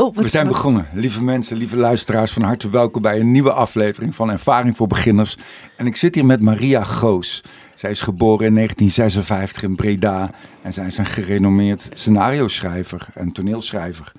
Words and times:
Oh, 0.00 0.16
We 0.16 0.28
zijn 0.28 0.46
begonnen. 0.46 0.86
Lieve 0.92 1.22
mensen, 1.24 1.56
lieve 1.56 1.76
luisteraars, 1.76 2.32
van 2.32 2.42
harte 2.42 2.70
welkom 2.70 3.02
bij 3.02 3.20
een 3.20 3.30
nieuwe 3.30 3.52
aflevering 3.52 4.14
van 4.14 4.30
Ervaring 4.30 4.76
voor 4.76 4.86
Beginners. 4.86 5.36
En 5.76 5.86
ik 5.86 5.96
zit 5.96 6.14
hier 6.14 6.26
met 6.26 6.40
Maria 6.40 6.84
Goos. 6.84 7.42
Zij 7.74 7.90
is 7.90 8.00
geboren 8.00 8.46
in 8.46 8.54
1956 8.54 9.62
in 9.62 9.76
Breda 9.76 10.30
en 10.62 10.72
zij 10.72 10.86
is 10.86 10.98
een 10.98 11.06
gerenommeerd 11.06 11.88
scenario-schrijver 11.92 13.06
en 13.14 13.32
toneelschrijver. 13.32 14.12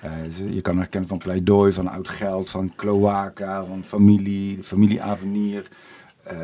Eh, 0.00 0.10
je 0.54 0.60
kan 0.60 0.76
haar 0.76 0.88
kennen 0.88 1.08
van 1.08 1.18
Pleidooi, 1.18 1.72
van 1.72 1.88
Oud 1.88 2.08
Geld, 2.08 2.50
van 2.50 2.72
Cloaca, 2.76 3.64
van 3.64 3.84
Familie, 3.84 4.58
Familie 4.62 5.02
Avenir. 5.02 5.68
Eh, 6.24 6.36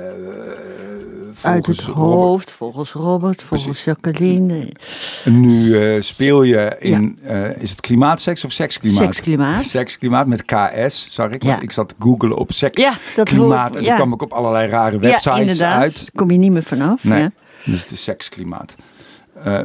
Uit 1.42 1.66
het 1.66 1.80
Robert- 1.80 1.96
hoofd, 1.96 2.52
volgens 2.52 2.92
Robert, 2.92 3.42
volgens 3.42 3.84
Jacqueline. 3.84 4.72
Nu 5.24 5.78
eh, 5.94 6.02
speel 6.02 6.42
je 6.42 6.76
in, 6.78 7.18
eh, 7.22 7.56
is 7.56 7.70
het 7.70 7.80
klimaatseks 7.80 8.44
of 8.44 8.52
seksklimaat? 8.52 8.98
Seksklimaat. 8.98 9.64
Seksklimaat 9.66 10.26
met 10.26 10.44
KS, 10.44 11.06
zag 11.10 11.30
ik. 11.30 11.42
Ja. 11.42 11.48
Want 11.50 11.62
Ik 11.62 11.70
zat 11.70 11.94
googlen 11.98 12.36
op 12.36 12.52
seksklimaat 12.52 12.98
Ja, 13.16 13.64
en 13.64 13.72
toen 13.72 13.82
ja. 13.82 13.94
kwam 13.94 14.12
ik 14.12 14.22
op 14.22 14.32
allerlei 14.32 14.68
rare 14.68 14.94
Ja, 14.94 15.00
websites 15.00 15.38
inderdaad. 15.38 15.80
uit. 15.80 16.10
Kom 16.14 16.30
je 16.30 16.38
niet 16.38 16.52
meer 16.52 16.62
vanaf. 16.62 17.04
Nee, 17.04 17.28
dus 17.64 17.80
het 17.80 17.90
is 17.90 18.04
seksklimaat. 18.04 18.74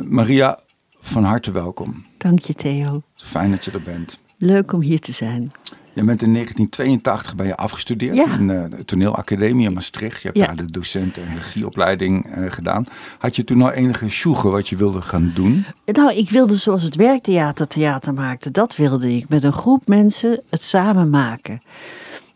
Maria, 0.02 0.59
van 0.99 1.23
harte 1.23 1.52
welkom. 1.52 2.05
Dank 2.18 2.40
je, 2.40 2.54
Theo. 2.54 3.02
Fijn 3.16 3.52
dat 3.52 3.66
je 3.66 3.71
er 3.71 3.82
bent. 3.82 4.20
Leuk 4.38 4.73
om 4.73 4.82
hier 4.82 4.99
te 4.99 5.12
zijn. 5.12 5.52
Je 5.93 6.03
bent 6.03 6.21
in 6.21 6.33
1982 6.33 7.35
ben 7.35 7.45
je 7.45 7.55
afgestudeerd 7.55 8.15
Ja. 8.15 8.34
in 8.38 8.49
eh, 8.49 8.63
de 8.77 8.85
toneelacademie 8.85 9.67
in 9.67 9.73
Maastricht. 9.73 10.21
Je 10.21 10.27
hebt 10.27 10.39
Ja. 10.39 10.45
daar 10.45 10.55
de 10.55 10.71
docent- 10.71 11.17
en 11.17 11.35
regieopleiding 11.35 12.25
eh, 12.25 12.51
gedaan. 12.51 12.85
Had 13.17 13.35
je 13.35 13.43
toen 13.43 13.61
al 13.61 13.71
enige 13.71 14.09
sjoegen 14.09 14.51
wat 14.51 14.70
je 14.70 14.75
wilde 14.75 15.01
gaan 15.01 15.31
doen? 15.35 15.65
Nou, 15.85 16.13
ik 16.13 16.29
wilde 16.29 16.55
zoals 16.55 16.84
het 16.84 16.95
werktheater 16.95 17.67
theater 17.67 18.13
maakte. 18.13 18.51
Dat 18.51 18.75
wilde 18.75 19.15
ik. 19.15 19.29
Met 19.29 19.43
een 19.43 19.53
groep 19.53 19.87
mensen 19.87 20.41
het 20.49 20.62
samen 20.63 21.09
maken. 21.09 21.62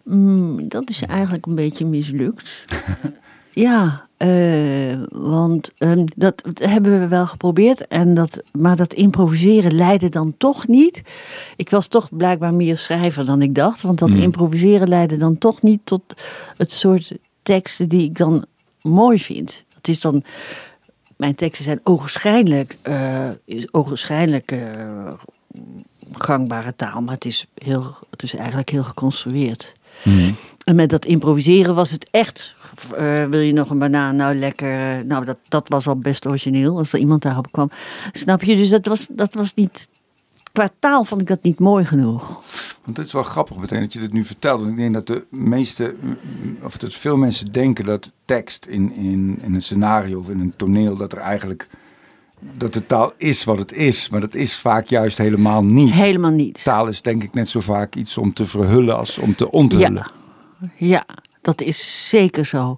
Mm, 0.04 0.67
dat 0.70 0.89
is 0.89 1.02
eigenlijk 1.04 1.45
een 1.45 1.56
beetje 1.56 1.86
mislukt. 1.86 2.66
ja, 3.52 4.07
eh, 4.18 5.00
want 5.10 5.72
ehm, 5.78 6.06
dat 6.16 6.44
hebben 6.54 7.00
we 7.00 7.08
wel 7.08 7.28
geprobeerd. 7.28 7.88
En 7.88 8.14
dat, 8.14 8.42
maar 8.52 8.76
dat 8.76 8.94
improviseren 8.94 9.76
leidde 9.76 10.10
dan 10.10 10.34
toch 10.38 10.68
niet. 10.68 11.02
Ik 11.56 11.70
was 11.70 11.88
toch 11.88 12.08
blijkbaar 12.12 12.54
meer 12.54 12.78
schrijver 12.78 13.26
dan 13.26 13.42
ik 13.42 13.56
dacht. 13.56 13.82
Want 13.82 14.00
dat 14.00 14.10
Mm. 14.10 14.22
improviseren 14.22 14.88
leidde 14.88 15.18
dan 15.18 15.38
toch 15.38 15.62
niet 15.62 15.80
tot 15.84 16.02
het 16.58 16.72
soort 16.72 17.12
teksten 17.44 17.90
die 17.90 18.04
ik 18.04 18.18
dan 18.18 18.45
mooi 18.82 19.20
vind. 19.20 19.66
Het 19.76 19.88
is 19.88 20.00
dan 20.00 20.23
mijn 21.18 21.36
teksten 21.36 21.64
zijn 21.64 21.80
ogenschijnlijk, 21.84 22.78
eh, 22.82 23.30
gangbare 26.12 26.76
taal, 26.76 27.02
maar 27.02 27.14
het 27.14 27.26
is, 27.26 27.45
heel, 27.54 27.95
het 28.10 28.23
is 28.23 28.36
eigenlijk 28.36 28.70
heel 28.70 28.84
geconstrueerd. 28.84 29.76
En 30.64 30.76
met 30.76 30.90
dat 30.90 31.06
improviseren 31.06 31.76
was 31.76 31.92
het 31.92 32.08
echt. 32.12 32.56
Eh, 32.95 33.25
wil 33.25 33.39
je 33.39 33.53
nog 33.53 33.70
een 33.70 33.80
banaan? 33.80 34.16
Nou, 34.16 34.36
lekker. 34.36 35.06
Nou, 35.06 35.25
dat, 35.25 35.38
dat 35.47 35.67
was 35.70 35.88
al 35.88 35.97
best 35.97 36.25
origineel 36.25 36.78
als 36.78 36.94
er 36.94 37.00
iemand 37.00 37.22
daarop 37.22 37.52
kwam. 37.52 37.70
Snap 38.11 38.44
je? 38.44 38.56
Dus 38.56 38.70
dat 38.70 38.86
was, 38.86 39.08
dat 39.09 39.33
was 39.33 39.53
niet. 39.53 39.88
Qua 40.52 40.70
taal 40.80 41.03
vond 41.03 41.22
ik 41.22 41.28
dat 41.28 41.44
niet 41.44 41.59
mooi 41.59 41.86
genoeg. 41.86 42.42
Want 42.83 42.98
het 42.98 43.05
is 43.05 43.14
wel 43.14 43.23
grappig 43.23 43.58
meteen 43.58 43.80
dat 43.80 43.94
je 43.94 44.00
dit 44.00 44.14
nu 44.14 44.25
vertelt. 44.25 44.59
Want 44.59 44.72
ik 44.72 44.78
denk 44.78 44.94
dat 44.94 45.08
de 45.08 45.25
meeste, 45.30 45.95
of 46.64 46.78
dat 46.78 46.94
veel 46.94 47.17
mensen 47.17 47.52
denken 47.52 47.86
dat 47.86 48.11
tekst 48.25 48.66
in, 48.66 48.94
in, 48.94 49.39
in 49.42 49.53
een 49.53 49.61
scenario 49.61 50.20
of 50.20 50.30
in 50.30 50.39
een 50.39 50.53
toneel, 50.55 50.98
dat 50.98 51.11
er 51.11 51.17
eigenlijk, 51.17 51.70
dat 52.39 52.73
de 52.73 52.86
taal 52.86 53.14
is 53.17 53.44
wat 53.44 53.58
het 53.58 53.73
is. 53.73 54.09
Maar 54.09 54.22
dat 54.22 54.36
is 54.36 54.55
vaak 54.55 54.86
juist 54.86 55.17
helemaal 55.17 55.64
niet. 55.64 55.92
Helemaal 55.92 56.31
niet. 56.31 56.64
Taal 56.64 56.88
is 56.88 57.02
denk 57.02 57.23
ik 57.23 57.33
net 57.33 57.50
zo 57.50 57.59
vaak 57.59 57.95
iets 57.95 58.17
om 58.17 58.33
te 58.33 58.45
verhullen 58.45 58.98
als 58.98 59.17
om 59.17 59.36
te 59.36 59.52
onthullen. 59.52 60.11
Ja, 60.59 60.70
ja 60.78 61.05
dat 61.48 61.62
is 61.62 62.09
zeker 62.09 62.45
zo. 62.45 62.77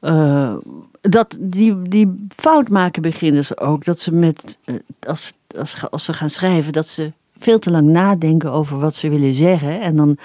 Eh, 0.00 0.54
dat, 1.00 1.36
die, 1.40 1.82
die 1.82 2.26
fout 2.36 2.68
maken 2.68 3.02
beginners 3.02 3.58
ook. 3.58 3.84
Dat 3.84 4.00
ze 4.00 4.10
met, 4.10 4.58
eh, 4.64 4.74
als, 5.06 5.32
als, 5.58 5.90
als 5.90 6.04
ze 6.04 6.12
gaan 6.12 6.30
schrijven, 6.30 6.72
dat 6.72 6.88
ze 6.88 7.12
veel 7.38 7.58
te 7.58 7.70
lang 7.70 7.88
nadenken 7.88 8.52
over 8.52 8.78
wat 8.78 8.94
ze 8.94 9.08
willen 9.08 9.34
zeggen. 9.34 9.80
En 9.80 9.96
dan 9.96 10.16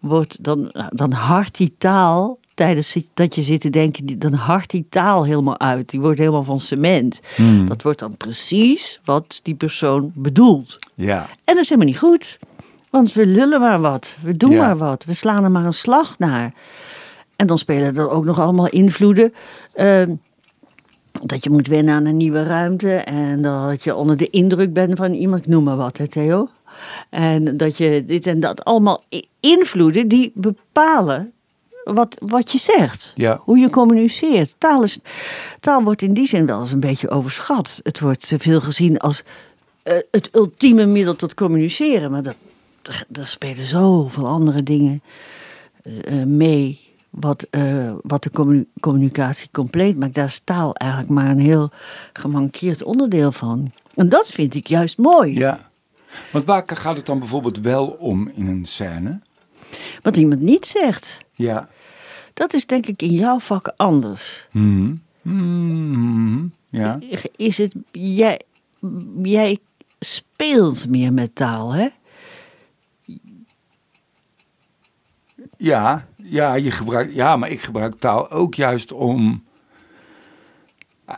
wordt 0.00 0.44
dan, 0.44 0.72
dan 0.90 1.12
hard 1.12 1.56
die 1.56 1.74
taal, 1.78 2.38
tijdens 2.54 2.96
dat 3.14 3.34
je 3.34 3.42
zit 3.42 3.60
te 3.60 3.70
denken, 3.70 4.18
dan 4.18 4.32
hard 4.32 4.70
die 4.70 4.86
taal 4.88 5.24
helemaal 5.24 5.58
uit. 5.58 5.90
Die 5.90 6.00
wordt 6.00 6.18
helemaal 6.18 6.44
van 6.44 6.60
cement. 6.60 7.20
Hmm. 7.36 7.68
Dat 7.68 7.82
wordt 7.82 7.98
dan 7.98 8.16
precies 8.16 9.00
wat 9.04 9.40
die 9.42 9.54
persoon 9.54 10.10
bedoelt. 10.14 10.78
Ja. 10.94 11.28
En 11.44 11.54
dat 11.54 11.62
is 11.62 11.68
helemaal 11.68 11.90
niet 11.90 11.98
goed. 11.98 12.38
Want 12.90 13.12
we 13.12 13.26
lullen 13.26 13.60
maar 13.60 13.80
wat. 13.80 14.18
We 14.22 14.32
doen 14.32 14.50
Ja. 14.50 14.66
maar 14.66 14.76
wat. 14.76 15.04
We 15.04 15.14
slaan 15.14 15.44
er 15.44 15.50
maar 15.50 15.64
een 15.64 15.72
slag 15.72 16.18
naar. 16.18 16.52
En 17.36 17.46
dan 17.46 17.58
spelen 17.58 17.96
er 17.96 18.10
ook 18.10 18.24
nog 18.24 18.40
allemaal 18.40 18.68
invloeden. 18.68 19.34
ehm, 19.72 20.14
dat 21.22 21.44
je 21.44 21.50
moet 21.50 21.66
wennen 21.66 21.94
aan 21.94 22.04
een 22.04 22.16
nieuwe 22.16 22.42
ruimte. 22.42 22.94
En 22.94 23.42
dat 23.42 23.84
je 23.84 23.94
onder 23.94 24.16
de 24.16 24.30
indruk 24.30 24.72
bent 24.72 24.96
van 24.96 25.12
iemand, 25.12 25.46
noem 25.46 25.64
maar 25.64 25.76
wat, 25.76 25.96
hè 25.96 26.08
Theo. 26.08 26.48
En 27.10 27.56
dat 27.56 27.76
je 27.76 28.04
dit 28.06 28.26
en 28.26 28.40
dat 28.40 28.64
allemaal 28.64 29.04
invloeden 29.40 30.08
die 30.08 30.32
bepalen 30.34 31.32
wat, 31.84 32.16
wat 32.18 32.52
je 32.52 32.58
zegt. 32.58 33.12
Ja. 33.14 33.40
Hoe 33.44 33.58
je 33.58 33.70
communiceert. 33.70 34.54
Taal, 34.58 34.82
is, 34.82 34.98
taal 35.60 35.82
wordt 35.82 36.02
in 36.02 36.14
die 36.14 36.26
zin 36.26 36.46
wel 36.46 36.60
eens 36.60 36.72
een 36.72 36.80
beetje 36.80 37.10
overschat. 37.10 37.80
Het 37.82 38.00
wordt 38.00 38.32
veel 38.38 38.60
gezien 38.60 38.98
als 38.98 39.22
eh, 39.82 39.96
het 40.10 40.28
ultieme 40.34 40.86
middel 40.86 41.16
tot 41.16 41.34
communiceren. 41.34 42.10
Maar 42.10 42.22
dat, 42.22 42.36
daar 43.08 43.26
spelen 43.26 43.64
zoveel 43.64 44.26
andere 44.26 44.62
dingen 44.62 45.02
eh, 45.82 46.20
eh, 46.20 46.26
mee. 46.26 46.85
Wat, 47.20 47.42
eh, 47.50 47.92
wat 48.02 48.22
de 48.22 48.30
commu- 48.30 48.66
communicatie 48.80 49.48
compleet 49.52 49.96
maakt. 49.98 50.14
Daar 50.14 50.24
is 50.24 50.40
taal 50.44 50.74
eigenlijk 50.74 51.10
maar 51.12 51.30
een 51.30 51.38
heel 51.38 51.70
gemankeerd 52.12 52.82
onderdeel 52.82 53.32
van. 53.32 53.72
En 53.94 54.08
dat 54.08 54.26
vind 54.30 54.54
ik 54.54 54.66
juist 54.66 54.98
mooi. 54.98 55.34
ja. 55.38 55.70
Want 56.32 56.44
waar 56.44 56.62
gaat 56.66 56.96
het 56.96 57.06
dan 57.06 57.18
bijvoorbeeld 57.18 57.58
wel 57.58 57.86
om 57.86 58.28
in 58.34 58.46
een 58.46 58.64
scène? 58.64 59.20
Wat 60.02 60.16
iemand 60.16 60.40
niet 60.40 60.66
zegt. 60.66 61.24
Ja. 61.32 61.68
Dat 62.34 62.54
is 62.54 62.66
denk 62.66 62.86
ik 62.86 63.02
in 63.02 63.12
jouw 63.12 63.38
vak 63.38 63.72
anders. 63.76 64.46
Mhm. 64.52 64.94
Mhm. 65.22 66.46
Ja. 66.70 66.98
Is 67.36 67.58
het, 67.58 67.74
jij, 67.92 68.40
jij 69.22 69.58
speelt 70.00 70.88
meer 70.88 71.12
met 71.12 71.34
taal, 71.34 71.74
hè? 71.74 71.88
Ja, 75.56 76.06
ja, 76.28 76.54
je 76.54 76.70
gebruikt, 76.70 77.14
ja, 77.14 77.36
maar 77.36 77.50
ik 77.50 77.60
gebruik 77.60 77.98
taal 77.98 78.30
ook 78.30 78.54
juist 78.54 78.92
om. 78.92 79.44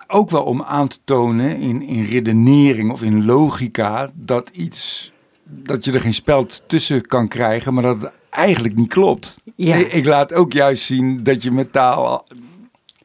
Ook 0.06 0.30
wel 0.30 0.42
om 0.42 0.62
aan 0.62 0.88
te 0.88 0.98
tonen 1.04 1.56
in, 1.56 1.82
in 1.82 2.04
redenering 2.04 2.90
of 2.90 3.02
in 3.02 3.24
logica 3.24 4.10
dat 4.14 4.48
iets. 4.52 5.12
dat 5.44 5.84
je 5.84 5.92
er 5.92 6.00
geen 6.00 6.14
speld 6.14 6.62
tussen 6.66 7.06
kan 7.06 7.28
krijgen, 7.28 7.74
maar 7.74 7.82
dat 7.82 8.00
het 8.00 8.12
eigenlijk 8.30 8.76
niet 8.76 8.88
klopt. 8.88 9.36
Ja. 9.56 9.74
Ik, 9.74 9.92
ik 9.92 10.06
laat 10.06 10.34
ook 10.34 10.52
juist 10.52 10.82
zien 10.82 11.22
dat 11.22 11.42
je 11.42 11.50
met 11.50 11.72
taal 11.72 12.26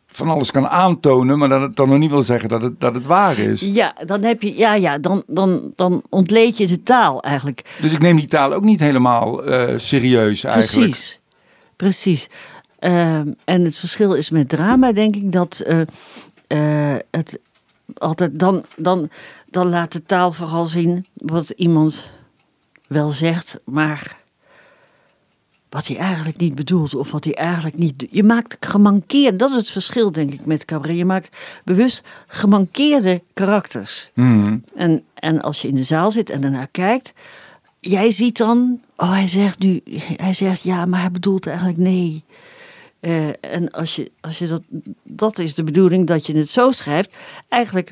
van 0.07 0.29
alles 0.29 0.51
kan 0.51 0.67
aantonen, 0.67 1.37
maar 1.37 1.49
dat 1.49 1.61
het 1.61 1.75
dan 1.75 1.89
nog 1.89 1.97
niet 1.97 2.09
wil 2.09 2.21
zeggen 2.21 2.49
dat 2.49 2.61
het, 2.61 2.81
dat 2.81 2.95
het 2.95 3.05
waar 3.05 3.37
is. 3.37 3.61
Ja, 3.61 3.95
dan 4.05 4.23
heb 4.23 4.41
je, 4.41 4.57
ja, 4.57 4.73
ja, 4.73 4.97
dan, 4.97 5.23
dan, 5.27 5.71
dan 5.75 6.03
ontleed 6.09 6.57
je 6.57 6.67
de 6.67 6.83
taal 6.83 7.21
eigenlijk. 7.21 7.75
Dus 7.81 7.91
ik 7.91 7.99
neem 7.99 8.15
die 8.15 8.27
taal 8.27 8.53
ook 8.53 8.63
niet 8.63 8.79
helemaal 8.79 9.43
eh, 9.43 9.77
serieus 9.77 10.43
eigenlijk. 10.43 10.89
Precies, 10.89 11.19
precies. 11.75 12.29
Ehm, 12.79 13.31
en 13.45 13.63
het 13.65 13.77
verschil 13.77 14.13
is 14.13 14.29
met 14.29 14.49
drama, 14.49 14.91
denk 14.91 15.15
ik, 15.15 15.31
dat 15.31 15.59
eh, 15.59 15.81
eh, 16.47 16.99
het 17.11 17.39
altijd 17.97 18.39
dan, 18.39 18.65
dan, 18.75 19.09
dan 19.49 19.69
laat 19.69 19.91
de 19.91 20.03
taal 20.03 20.31
vooral 20.31 20.65
zien 20.65 21.05
wat 21.13 21.49
iemand 21.49 22.07
wel 22.87 23.11
zegt, 23.11 23.59
maar 23.65 24.21
wat 25.69 25.87
hij 25.87 25.97
eigenlijk 25.97 26.37
niet 26.37 26.55
bedoelt 26.55 26.95
of 26.95 27.11
wat 27.11 27.23
hij 27.23 27.33
eigenlijk 27.33 27.77
niet. 27.77 28.05
Je 28.09 28.23
maakt 28.23 28.65
gemankeerd, 28.65 29.39
dat 29.39 29.49
is 29.49 29.55
het 29.55 29.69
verschil, 29.69 30.11
denk 30.11 30.31
ik, 30.31 30.45
met 30.45 30.65
cabaret. 30.65 30.97
Je 30.97 31.05
maakt 31.05 31.37
bewust 31.63 32.01
gemankeerde 32.27 33.21
karakters. 33.33 34.11
Mhm. 34.13 34.57
En, 34.75 35.03
en 35.13 35.41
als 35.41 35.61
je 35.61 35.67
in 35.67 35.75
de 35.75 35.83
zaal 35.83 36.11
zit 36.11 36.29
en 36.29 36.43
ernaar 36.43 36.67
kijkt, 36.67 37.13
jij 37.85 38.11
ziet 38.11 38.37
dan, 38.37 38.81
oh 38.95 39.11
hij 39.11 39.27
zegt 39.27 39.59
nu, 39.59 39.81
hij 40.15 40.33
zegt 40.33 40.61
ja, 40.61 40.85
maar 40.85 40.99
hij 40.99 41.11
bedoelt 41.11 41.47
eigenlijk 41.47 41.77
nee. 41.77 42.23
Eh, 42.99 43.27
en 43.27 43.71
als 43.71 43.95
je, 43.95 44.11
als 44.21 44.37
je 44.37 44.47
dat, 44.47 44.61
dat 45.03 45.39
is 45.39 45.53
de 45.53 45.63
bedoeling 45.63 46.07
dat 46.07 46.25
je 46.25 46.37
het 46.37 46.49
zo 46.49 46.71
schrijft, 46.71 47.13
eigenlijk, 47.49 47.91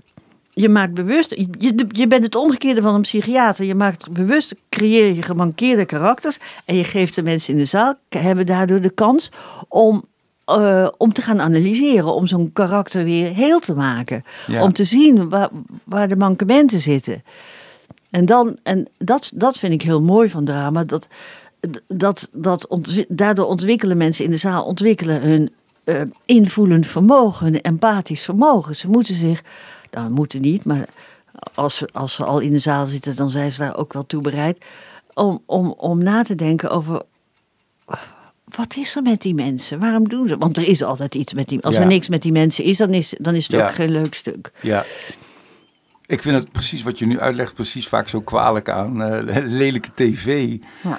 je 0.53 0.69
maakt 0.69 0.93
bewust, 0.93 1.29
je, 1.57 1.85
je 1.88 2.07
bent 2.07 2.23
het 2.23 2.35
omgekeerde 2.35 2.81
van 2.81 2.95
een 2.95 3.01
psychiater. 3.01 3.65
Je 3.65 3.75
maakt 3.75 4.11
bewust, 4.11 4.55
creëer 4.69 5.13
je 5.13 5.21
gemankeerde 5.21 5.85
karakters 5.85 6.37
en 6.65 6.75
je 6.75 6.83
geeft 6.83 7.15
de 7.15 7.23
mensen 7.23 7.53
in 7.53 7.59
de 7.59 7.65
zaal, 7.65 7.95
hebben 8.09 8.45
daardoor 8.45 8.81
de 8.81 8.89
kans 8.89 9.31
om 9.67 10.03
eh, 10.45 10.87
om 10.97 11.13
te 11.13 11.21
gaan 11.21 11.41
analyseren, 11.41 12.13
om 12.13 12.27
zo'n 12.27 12.53
karakter 12.53 13.03
weer 13.03 13.33
heel 13.33 13.59
te 13.59 13.73
maken. 13.73 14.23
Ja. 14.47 14.63
Om 14.63 14.73
te 14.73 14.83
zien 14.83 15.29
waar, 15.29 15.49
waar 15.85 16.07
de 16.07 16.15
mankementen 16.15 16.79
zitten. 16.79 17.23
En, 18.11 18.25
dan, 18.25 18.57
en 18.63 18.87
dat, 18.97 19.31
dat 19.35 19.59
vind 19.59 19.73
ik 19.73 19.81
heel 19.81 20.01
mooi 20.01 20.29
van 20.29 20.45
drama. 20.45 20.83
Dat, 20.83 21.07
dat, 21.87 22.29
dat 22.33 22.67
daardoor 23.07 23.45
ontwikkelen 23.45 23.97
mensen 23.97 24.25
in 24.25 24.31
de 24.31 24.37
zaal 24.37 24.63
ontwikkelen 24.63 25.21
hun 25.21 25.49
eh, 25.83 26.01
invoelend 26.25 26.87
vermogen, 26.87 27.45
hun 27.45 27.61
empathisch 27.61 28.23
vermogen. 28.23 28.75
Ze 28.75 28.89
moeten 28.89 29.15
zich, 29.15 29.43
nou 29.91 30.09
moeten 30.09 30.41
niet, 30.41 30.63
maar 30.63 30.85
als 31.53 31.75
ze, 31.75 31.89
als 31.91 32.13
ze 32.13 32.23
al 32.25 32.39
in 32.39 32.51
de 32.51 32.59
zaal 32.59 32.85
zitten, 32.85 33.15
dan 33.15 33.29
zijn 33.29 33.51
ze 33.51 33.59
daar 33.59 33.77
ook 33.77 33.93
wel 33.93 34.05
toe 34.05 34.21
bereid. 34.21 34.65
Om, 35.13 35.41
om, 35.45 35.73
om 35.77 36.03
na 36.03 36.23
te 36.23 36.35
denken 36.35 36.69
over 36.69 37.01
wat 38.55 38.75
is 38.75 38.95
er 38.95 39.01
met 39.01 39.21
die 39.21 39.33
mensen? 39.33 39.79
Waarom 39.79 40.09
doen 40.09 40.27
ze? 40.27 40.37
Want 40.37 40.57
er 40.57 40.67
is 40.67 40.83
altijd 40.83 41.15
iets 41.15 41.33
met 41.33 41.47
die 41.47 41.61
Als 41.63 41.75
Ja. 41.75 41.81
er 41.81 41.87
niks 41.87 42.07
met 42.07 42.21
die 42.21 42.31
mensen 42.31 42.63
is, 42.63 42.77
dan 42.77 42.93
is, 42.93 43.15
dan 43.17 43.35
is 43.35 43.47
het 43.47 43.55
Ja. 43.55 43.63
ook 43.63 43.73
geen 43.73 43.91
leuk 43.91 44.13
stuk. 44.13 44.51
Ja. 44.61 44.85
Ik 46.11 46.21
vind 46.21 46.35
het 46.35 46.51
precies 46.51 46.83
wat 46.83 46.99
je 46.99 47.05
nu 47.05 47.19
uitlegt, 47.19 47.53
precies 47.53 47.87
vaak 47.87 48.07
zo 48.07 48.21
kwalijk 48.21 48.69
aan 48.69 49.03
eh, 49.03 49.37
lelijke 49.45 49.89
tv. 49.93 50.57
Ja. 50.81 50.97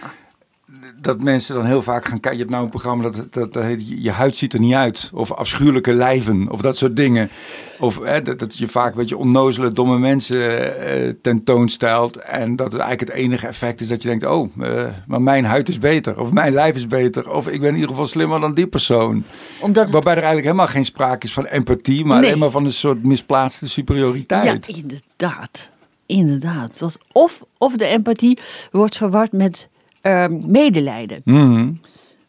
Dat 1.02 1.20
mensen 1.20 1.54
dan 1.54 1.64
heel 1.64 1.82
vaak 1.82 2.04
gaan 2.04 2.20
kijken. 2.20 2.32
Je 2.32 2.38
hebt 2.38 2.50
nou 2.50 2.64
een 2.64 2.70
programma 2.70 3.02
dat, 3.02 3.26
dat, 3.30 3.52
dat 3.52 3.62
heet 3.62 3.88
Je 4.02 4.10
huid 4.10 4.36
ziet 4.36 4.52
er 4.52 4.60
niet 4.60 4.74
uit. 4.74 5.10
Of 5.14 5.32
afschuwelijke 5.32 5.92
lijven. 5.92 6.50
Of 6.50 6.60
dat 6.60 6.76
soort 6.76 6.96
dingen. 6.96 7.30
Of 7.78 7.98
hè, 8.02 8.22
dat, 8.22 8.38
dat 8.38 8.58
je 8.58 8.66
vaak 8.66 8.90
een 8.92 8.98
beetje 8.98 9.16
onnozele, 9.16 9.72
domme 9.72 9.98
mensen 9.98 10.76
eh, 10.86 11.12
tentoonstelt. 11.22 12.16
En 12.16 12.56
dat 12.56 12.72
het 12.72 12.80
eigenlijk 12.80 13.10
het 13.12 13.20
enige 13.20 13.46
effect 13.46 13.80
is 13.80 13.88
dat 13.88 14.02
je 14.02 14.08
denkt: 14.08 14.24
oh, 14.26 14.50
eh, 14.60 14.84
maar 15.06 15.22
mijn 15.22 15.44
huid 15.44 15.68
is 15.68 15.78
beter. 15.78 16.20
Of 16.20 16.32
mijn 16.32 16.52
lijf 16.52 16.74
is 16.76 16.86
beter. 16.86 17.30
Of 17.30 17.48
ik 17.48 17.60
ben 17.60 17.68
in 17.68 17.74
ieder 17.74 17.90
geval 17.90 18.06
slimmer 18.06 18.40
dan 18.40 18.54
die 18.54 18.66
persoon. 18.66 19.24
Omdat 19.60 19.82
het- 19.84 19.92
Waarbij 19.92 20.12
er 20.12 20.18
eigenlijk 20.18 20.46
helemaal 20.46 20.72
geen 20.72 20.84
sprake 20.84 21.26
is 21.26 21.32
van 21.32 21.44
empathie. 21.44 22.04
Maar 22.04 22.18
Nee. 22.20 22.26
alleen 22.28 22.38
maar 22.40 22.50
van 22.50 22.64
een 22.64 22.70
soort 22.72 23.02
misplaatste 23.04 23.68
superioriteit. 23.68 24.66
Ja, 24.66 24.74
inderdaad. 24.76 25.68
Inderdaad. 26.06 26.78
Dat, 26.78 26.98
of, 27.12 27.42
of 27.58 27.76
de 27.76 27.86
empathie 27.86 28.38
wordt 28.70 28.96
verward 28.96 29.32
met 29.32 29.68
ehm, 30.02 30.50
medelijden. 30.50 31.20
Mhm. 31.24 31.72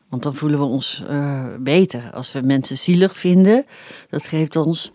Want 0.10 0.24
dan 0.24 0.36
voelen 0.36 0.60
we 0.60 0.66
ons 0.66 1.04
eh, 1.08 1.46
beter. 1.60 2.10
Als 2.14 2.31
we 2.31 2.42
mensen 2.42 2.78
zielig 2.78 3.18
vinden, 3.20 3.66
dat 4.10 4.25
geeft 4.28 4.56
ons 4.56 4.92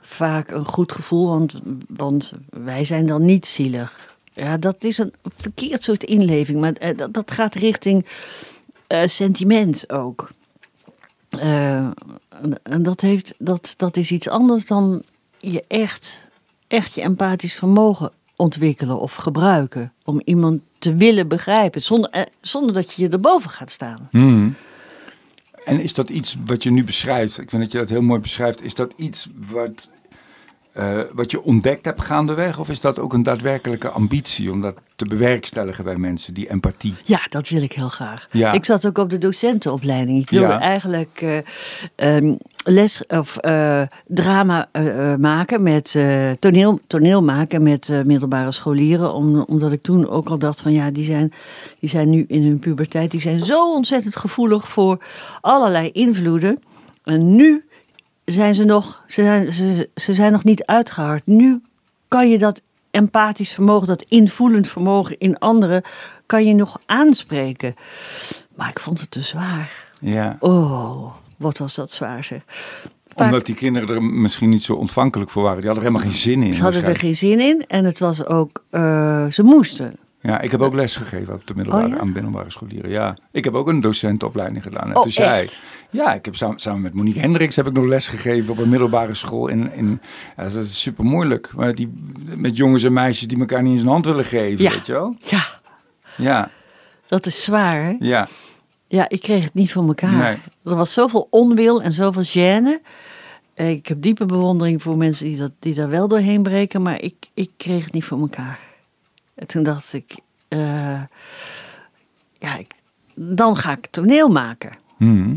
vaak 0.00 0.50
een 0.50 0.64
goed 0.64 0.92
gevoel, 0.92 1.28
want, 1.28 1.54
want 1.88 2.32
wij 2.50 2.84
zijn 2.84 3.06
dan 3.06 3.24
niet 3.24 3.46
zielig. 3.46 4.16
Ja, 4.32 4.56
dat 4.56 4.76
is 4.84 4.98
een 4.98 5.12
verkeerd 5.36 5.82
soort 5.82 6.04
inleving, 6.04 6.60
maar 6.60 6.72
eh, 6.72 6.96
dat, 6.96 7.14
dat 7.14 7.30
gaat 7.30 7.54
richting 7.54 8.06
eh, 8.86 9.00
sentiment 9.06 9.90
ook. 9.92 10.30
En- 11.28 11.94
en 12.62 12.82
dat, 12.82 13.00
heeft, 13.00 13.34
dat, 13.38 13.74
dat 13.76 13.96
is 13.96 14.10
iets 14.10 14.28
anders 14.28 14.64
dan 14.66 15.02
je 15.38 15.64
echt, 15.68 16.24
echt 16.68 16.94
je 16.94 17.00
empathisch 17.02 17.54
vermogen 17.54 18.10
ontwikkelen 18.38 19.00
of 19.00 19.14
gebruiken. 19.14 19.92
Om 20.04 20.22
iemand 20.24 20.62
te 20.78 20.94
willen 20.94 21.28
begrijpen, 21.28 21.82
zonder, 21.82 22.10
eh, 22.10 22.22
zonder 22.40 22.74
dat 22.74 22.92
je 22.92 23.02
je 23.02 23.08
erboven 23.08 23.50
gaat 23.50 23.70
staan. 23.70 24.08
Mhm. 24.10 24.48
En 25.64 25.80
is 25.80 25.94
dat 25.94 26.08
iets 26.08 26.36
wat 26.44 26.62
je 26.62 26.70
nu 26.70 26.84
beschrijft? 26.84 27.38
Ik 27.38 27.50
vind 27.50 27.62
dat 27.62 27.72
je 27.72 27.78
dat 27.78 27.88
heel 27.88 28.02
mooi 28.02 28.20
beschrijft. 28.20 28.62
Is 28.62 28.74
dat 28.74 28.92
iets 28.96 29.28
wat, 29.50 29.88
eh, 30.78 30.98
wat 31.12 31.30
je 31.30 31.42
ontdekt 31.42 31.84
hebt 31.84 32.02
gaandeweg? 32.02 32.58
Of 32.58 32.68
is 32.70 32.80
dat 32.80 32.98
ook 32.98 33.12
een 33.12 33.22
daadwerkelijke 33.22 33.88
ambitie 33.88 34.52
om 34.52 34.60
dat 34.60 34.76
te 34.96 35.04
bewerkstelligen 35.04 35.84
bij 35.84 35.96
mensen, 35.96 36.34
die 36.34 36.50
empathie? 36.50 36.94
Ja, 37.04 37.20
dat 37.28 37.48
wil 37.48 37.62
ik 37.62 37.72
heel 37.72 37.88
graag. 37.88 38.28
Ja. 38.32 38.52
Ik 38.52 38.64
zat 38.64 38.86
ook 38.86 38.98
op 38.98 39.10
de 39.10 39.18
docentenopleiding. 39.18 40.20
Ik 40.20 40.30
wilde 40.30 40.46
Ja. 40.52 40.60
eigenlijk 40.60 41.20
eh, 41.22 42.16
ehm, 42.16 42.34
les 42.64 43.06
of 43.06 43.36
eh, 43.36 43.82
drama 44.06 44.68
maken 45.18 45.62
met 45.62 45.96
toneel, 46.38 46.80
toneel 46.86 47.22
maken 47.22 47.62
met 47.62 47.88
middelbare 48.04 48.52
scholieren. 48.52 49.14
Om, 49.14 49.40
omdat 49.40 49.72
ik 49.72 49.82
toen 49.82 50.08
ook 50.08 50.28
al 50.28 50.38
dacht 50.38 50.60
van 50.60 50.72
ja, 50.72 50.90
die 50.90 51.04
zijn, 51.04 51.32
die 51.80 51.88
zijn 51.88 52.10
nu 52.10 52.24
in 52.28 52.42
hun 52.42 52.58
puberteit, 52.58 53.10
die 53.10 53.20
zijn 53.20 53.44
zo 53.44 53.74
ontzettend 53.74 54.16
gevoelig 54.16 54.68
voor 54.68 55.02
allerlei 55.40 55.90
invloeden. 55.92 56.62
En 57.04 57.36
nu 57.36 57.67
zijn 58.32 58.54
ze 58.54 58.64
nog, 58.64 59.02
ze 59.06 59.22
zijn, 59.22 59.52
ze, 59.52 59.88
ze 59.94 60.14
zijn 60.14 60.32
nog 60.32 60.44
niet 60.44 60.64
uitgehard. 60.64 61.26
Nu 61.26 61.62
kan 62.08 62.28
je 62.30 62.38
dat 62.38 62.60
empathisch 62.90 63.52
vermogen, 63.52 63.86
dat 63.86 64.02
invoelend 64.02 64.68
vermogen 64.68 65.18
in 65.18 65.38
anderen, 65.38 65.82
kan 66.26 66.44
je 66.46 66.54
nog 66.54 66.80
aanspreken. 66.86 67.74
Maar 68.54 68.68
ik 68.68 68.80
vond 68.80 69.00
het 69.00 69.10
te 69.10 69.22
zwaar. 69.22 69.86
Ja. 70.00 70.36
Oh, 70.40 71.12
wat 71.36 71.58
was 71.58 71.74
dat 71.74 71.90
zwaar 71.90 72.24
zeg. 72.24 72.42
Vaak- 73.14 73.26
Omdat 73.26 73.46
die 73.46 73.54
kinderen 73.54 73.88
er 73.88 74.02
misschien 74.02 74.48
niet 74.48 74.62
zo 74.62 74.72
ontvankelijk 74.74 75.30
voor 75.30 75.42
waren. 75.42 75.58
Die 75.58 75.66
hadden 75.66 75.84
er 75.86 75.90
helemaal 75.92 76.12
geen 76.12 76.20
zin 76.22 76.42
in. 76.42 76.54
ze 76.54 76.62
hadden 76.62 76.84
er 76.84 76.96
geen 76.96 77.16
zin 77.16 77.40
in 77.40 77.64
en 77.66 77.84
het 77.84 77.98
was 77.98 78.24
ook, 78.24 78.62
eh, 78.70 79.26
ze 79.26 79.42
moesten. 79.42 79.96
Ja, 80.20 80.40
ik 80.40 80.50
heb 80.50 80.60
ook 80.60 80.74
les 80.74 80.96
gegeven 80.96 81.34
op 81.34 81.46
de 81.46 81.54
middelbare, 81.54 81.86
Oh, 81.86 81.92
ja? 81.92 81.98
aan 81.98 82.12
middelbare 82.12 82.50
scholieren. 82.50 82.90
Ja, 82.90 83.16
ik 83.32 83.44
heb 83.44 83.54
ook 83.54 83.68
een 83.68 83.80
docentenopleiding 83.80 84.62
gedaan. 84.62 84.96
Oh, 84.96 85.06
jij. 85.06 85.42
echt? 85.42 85.62
Ja, 85.90 86.14
ik 86.14 86.24
heb 86.24 86.36
samen, 86.36 86.58
samen 86.58 86.80
met 86.80 86.94
Monique 86.94 87.20
Hendricks 87.20 87.56
heb 87.56 87.66
ik 87.66 87.72
nog 87.72 87.84
les 87.84 88.08
gegeven 88.08 88.50
op 88.50 88.58
een 88.58 88.68
middelbare 88.68 89.14
school. 89.14 89.46
In, 89.48 89.72
in, 89.72 90.00
ja, 90.36 90.42
dat 90.42 90.64
is 90.64 90.80
super 90.80 91.04
moeilijk. 91.04 91.50
Maar 91.54 91.74
die, 91.74 91.92
met 92.36 92.56
jongens 92.56 92.82
en 92.82 92.92
meisjes 92.92 93.26
die 93.28 93.38
elkaar 93.38 93.62
niet 93.62 93.72
eens 93.72 93.82
een 93.82 93.88
hand 93.88 94.04
willen 94.04 94.24
geven, 94.24 94.64
Ja. 94.64 94.70
weet 94.70 94.86
je 94.86 94.92
wel? 94.92 95.14
Ja, 95.18 95.44
Ja, 96.16 96.50
dat 97.08 97.26
is 97.26 97.42
zwaar. 97.44 97.82
hè? 97.82 97.96
ja. 97.98 98.28
Ja, 98.90 99.08
ik 99.08 99.20
kreeg 99.20 99.44
het 99.44 99.54
niet 99.54 99.72
voor 99.72 99.86
elkaar. 99.86 100.12
Nee. 100.16 100.36
Er 100.64 100.74
was 100.76 100.92
zoveel 100.92 101.26
onwil 101.30 101.82
en 101.82 101.92
zoveel 101.92 102.24
gêne. 102.24 102.80
Ik 103.54 103.86
heb 103.86 104.02
diepe 104.02 104.24
bewondering 104.26 104.82
voor 104.82 104.96
mensen 104.96 105.24
die, 105.26 105.36
dat, 105.36 105.52
die 105.58 105.74
daar 105.74 105.88
wel 105.88 106.08
doorheen 106.08 106.42
breken, 106.42 106.82
maar 106.82 107.00
ik, 107.02 107.14
ik 107.34 107.50
kreeg 107.56 107.84
het 107.84 107.92
niet 107.92 108.04
voor 108.04 108.18
elkaar. 108.20 108.58
En 109.38 109.46
toen 109.46 109.62
dacht 109.62 109.92
ik, 109.92 110.16
eh, 110.48 111.02
ja, 112.38 112.56
ik, 112.58 112.74
dan 113.14 113.56
ga 113.56 113.72
ik 113.72 113.86
toneel 113.86 114.28
maken. 114.28 114.72
Mhm. 114.96 115.36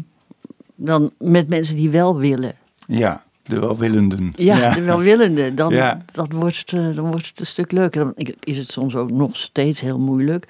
Dan 0.75 1.12
met 1.18 1.50
mensen 1.50 1.75
die 1.75 1.89
wel 1.89 2.18
willen. 2.18 2.56
Ja, 2.88 3.24
de 3.44 3.59
welwillenden. 3.59 4.33
Ja, 4.36 4.74
de 4.74 4.81
welwillenden. 4.81 5.56
Dan, 5.56 5.74
Ja. 5.74 6.01
dat 6.13 6.31
wordt 6.31 6.57
het, 6.57 6.74
eh, 6.74 6.95
dan 6.95 7.12
wordt 7.12 7.27
het 7.27 7.39
een 7.39 7.45
stuk 7.45 7.71
leuker. 7.71 8.03
Dan 8.03 8.13
is 8.39 8.57
het 8.57 8.69
soms 8.71 8.95
ook 8.95 9.12
nog 9.12 9.36
steeds 9.38 9.81
heel 9.81 10.00
moeilijk. 10.00 10.48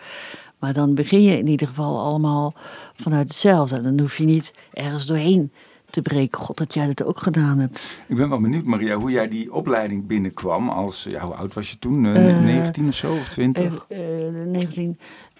Maar 0.59 0.73
dan 0.73 0.95
begin 0.95 1.21
je 1.23 1.37
in 1.37 1.47
ieder 1.47 1.67
geval 1.67 1.99
allemaal 1.99 2.53
vanuit 2.93 3.27
hetzelfde. 3.27 3.75
En 3.75 3.83
dan 3.83 3.99
hoef 3.99 4.17
je 4.17 4.23
niet 4.25 4.53
ergens 4.73 5.05
doorheen 5.05 5.51
te 5.91 6.01
breken. 6.01 6.39
God, 6.39 6.57
dat 6.57 6.73
jij 6.73 6.87
dat 6.87 7.03
ook 7.03 7.19
gedaan 7.19 7.59
hebt. 7.59 8.01
Ik 8.07 8.15
ben 8.15 8.29
wel 8.29 8.39
benieuwd, 8.39 8.63
Maria, 8.65 8.95
hoe 8.95 9.11
jij 9.11 9.27
die 9.27 9.53
opleiding 9.53 10.07
binnenkwam. 10.07 10.69
Als, 10.69 11.05
ja, 11.09 11.21
hoe 11.23 11.33
oud 11.33 11.53
was 11.53 11.69
je 11.71 11.79
toen? 11.79 12.05
Eh, 12.05 12.29
Eh, 12.37 12.43
19 12.43 12.87
of 12.87 12.95
zo, 12.95 13.11
of 13.11 13.27
20? 13.27 13.85
Eh, 13.89 14.27
eh, 14.27 14.33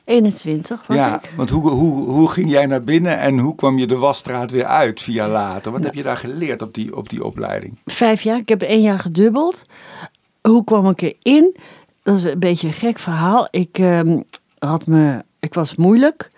1921 0.05 0.87
was 0.87 0.97
ja, 0.97 1.15
ik. 1.23 1.31
want 1.35 1.49
hoe, 1.49 1.69
hoe, 1.69 2.03
hoe 2.09 2.29
ging 2.29 2.49
jij 2.51 2.65
naar 2.65 2.83
binnen 2.83 3.17
en 3.19 3.37
hoe 3.39 3.55
kwam 3.55 3.77
je 3.77 3.87
de 3.87 3.97
wasstraat 3.97 4.51
weer 4.51 4.65
uit 4.65 5.01
jaar 5.01 5.29
later? 5.29 5.71
Wat 5.71 5.83
heb 5.83 5.93
je 5.93 6.03
daar 6.03 6.17
geleerd 6.17 6.61
op 6.61 6.73
die, 6.73 6.95
op 6.95 7.09
die 7.09 7.23
opleiding? 7.25 7.77
Vijf 7.85 8.21
jaar, 8.21 8.37
ik 8.37 8.49
heb 8.49 8.61
één 8.61 8.81
jaar 8.81 8.99
gedubbeld. 8.99 9.61
Hoe 10.41 10.63
kwam 10.63 10.89
ik 10.89 11.01
erin? 11.01 11.55
Dat 12.03 12.15
is 12.15 12.23
een 12.23 12.39
beetje 12.39 12.67
een 12.67 12.73
gek 12.73 12.99
verhaal. 12.99 13.47
Ik, 13.51 13.77
ehm, 13.77 14.19
had 14.59 14.87
me, 14.87 15.23
ik 15.39 15.53
was 15.53 15.75
moeilijk. 15.75 16.29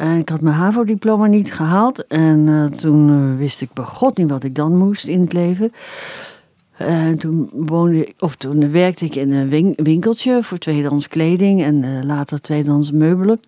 En 0.00 0.18
ik 0.18 0.28
had 0.28 0.40
mijn 0.40 0.54
HAVO-diploma 0.56 1.26
niet 1.26 1.52
gehaald. 1.52 2.06
En 2.06 2.48
eh, 2.48 2.78
toen 2.78 3.10
eh, 3.10 3.38
wist 3.38 3.60
ik 3.60 3.72
bij 3.72 3.84
god 3.84 4.16
niet 4.16 4.30
wat 4.30 4.44
ik 4.44 4.54
dan 4.54 4.76
moest 4.76 5.06
in 5.06 5.20
het 5.20 5.32
leven. 5.32 5.72
En 6.76 7.18
toen 7.18 7.50
woonde 7.52 8.14
of 8.18 8.36
toen 8.36 8.70
werkte 8.70 9.04
ik 9.04 9.14
in 9.14 9.32
een 9.32 9.48
win- 9.48 9.74
winkeltje 9.76 10.42
voor 10.42 10.58
tweedehands 10.58 11.08
kleding 11.08 11.62
en 11.62 11.84
eh, 11.84 12.04
later 12.04 12.40
tweedehands 12.40 12.90
meubelen. 12.90 13.40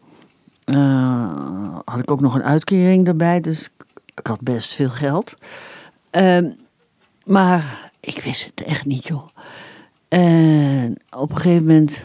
Eh, 0.64 1.78
had 1.84 1.98
ik 1.98 2.10
ook 2.10 2.20
nog 2.20 2.34
een 2.34 2.42
uitkering 2.42 3.04
daarbij, 3.04 3.40
dus 3.40 3.70
ik 4.14 4.26
had 4.26 4.40
best 4.40 4.74
veel 4.74 4.90
geld. 4.90 5.34
Ehm, 6.10 6.50
maar 7.24 7.90
ik 8.00 8.22
wist 8.22 8.50
het 8.54 8.66
echt 8.66 8.86
niet, 8.86 9.06
joh. 9.06 9.28
En 10.08 10.96
op 11.16 11.30
een 11.30 11.36
gegeven 11.36 11.66
moment 11.66 12.04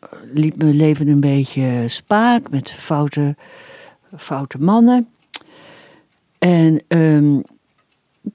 eh, 0.00 0.08
liep 0.32 0.56
mijn 0.56 0.76
leven 0.76 1.08
een 1.08 1.20
beetje 1.20 1.84
spaak 1.86 2.50
met 2.50 2.72
foute, 2.72 3.36
foute 4.16 4.58
mannen. 4.60 5.08
En 6.38 6.82
ehm, 6.88 7.40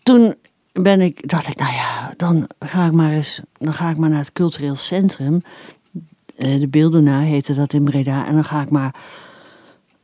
toen 0.03 0.35
ben 0.73 1.01
ik, 1.01 1.29
dacht 1.29 1.47
ik, 1.47 1.55
nou 1.55 1.73
ja, 1.73 2.13
dan 2.17 2.47
ga 2.59 2.85
ik 2.85 2.91
maar 2.91 3.11
eens, 3.11 3.41
dan 3.57 3.73
ga 3.73 3.89
ik 3.89 3.97
maar 3.97 4.09
naar 4.09 4.19
het 4.19 4.31
cultureel 4.33 4.75
centrum. 4.75 5.41
Eh, 6.35 6.59
de 6.59 6.67
Beeldenaar 6.67 7.21
heette 7.21 7.53
dat 7.53 7.73
in 7.73 7.83
Breda. 7.83 8.25
En 8.25 8.33
dan 8.33 8.43
ga 8.43 8.61
ik 8.61 8.69
maar 8.69 8.95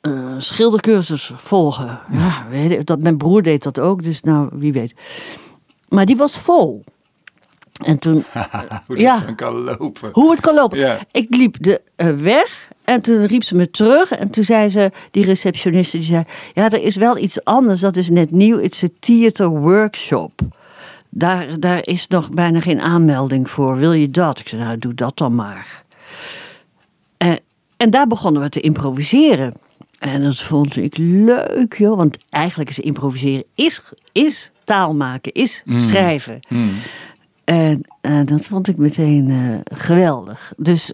eh, 0.01 0.33
schildercursus 0.37 1.31
volgen. 1.35 1.99
Ja, 2.11 2.47
weet 2.49 2.85
dat, 2.85 2.99
mijn 2.99 3.17
broer 3.17 3.41
deed 3.41 3.63
dat 3.63 3.79
ook, 3.79 4.03
dus 4.03 4.21
nou, 4.21 4.49
wie 4.53 4.73
weet. 4.73 4.93
Maar 5.89 6.05
die 6.05 6.15
was 6.17 6.37
vol. 6.37 6.83
En 7.83 7.99
toen, 7.99 8.23
Hoe 8.87 8.97
Ja. 8.99 9.19
dan 9.19 9.35
kan 9.35 9.53
lopen. 9.53 10.09
hoe 10.11 10.31
het 10.31 10.39
kan 10.39 10.55
lopen. 10.55 10.77
Ja. 10.77 10.99
Ik 11.11 11.35
liep 11.35 11.63
de 11.63 11.81
eh, 11.95 12.09
weg 12.09 12.71
en 12.83 13.01
toen 13.01 13.25
riep 13.25 13.43
ze 13.43 13.55
me 13.55 13.71
terug. 13.71 14.11
En 14.11 14.29
toen 14.29 14.43
zei 14.43 14.69
ze, 14.69 14.91
die 15.11 15.25
receptioniste, 15.25 15.97
die 15.97 16.07
zei... 16.07 16.23
Ja, 16.53 16.69
er 16.69 16.83
is 16.83 16.95
wel 16.95 17.17
iets 17.17 17.43
anders, 17.43 17.79
dat 17.79 17.97
is 17.97 18.09
net 18.09 18.31
nieuw. 18.31 18.61
Het 18.61 18.73
is 18.73 18.81
een 18.81 18.95
theater 18.99 19.49
workshop. 19.49 20.41
Daar, 21.09 21.59
daar 21.59 21.85
is 21.85 22.07
nog 22.07 22.29
bijna 22.29 22.61
geen 22.61 22.81
aanmelding 22.81 23.49
voor. 23.49 23.77
Wil 23.77 23.93
je 23.93 24.09
dat? 24.09 24.39
Ik 24.39 24.47
zei, 24.47 24.61
nou, 24.61 24.77
doe 24.77 24.93
dat 24.93 25.17
dan 25.17 25.35
maar. 25.35 25.83
En 27.83 27.89
daar 27.89 28.07
begonnen 28.07 28.41
we 28.41 28.49
te 28.49 28.59
improviseren. 28.59 29.53
En 29.99 30.23
dat 30.23 30.39
vond 30.39 30.75
ik 30.75 30.97
leuk, 30.97 31.73
joh. 31.77 31.97
Want 31.97 32.17
eigenlijk 32.29 32.69
is 32.69 32.79
improviseren, 32.79 33.43
is, 33.55 33.83
is 34.11 34.51
taal 34.63 34.95
maken, 34.95 35.31
is 35.31 35.63
schrijven. 35.75 36.39
Hmm. 36.47 36.71
En 37.43 38.25
dat 38.25 38.45
vond 38.45 38.67
ik 38.67 38.77
meteen 38.77 39.29
eh, 39.29 39.77
geweldig. 39.77 40.53
Dus 40.57 40.93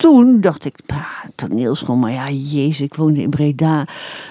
toen 0.00 0.40
dacht 0.40 0.64
ik, 0.64 0.78
toneelschool, 1.34 1.96
maar 1.96 2.12
ja, 2.12 2.30
jezus, 2.30 2.80
ik 2.80 2.94
woonde 2.94 3.20
in 3.20 3.30
Breda. 3.30 3.86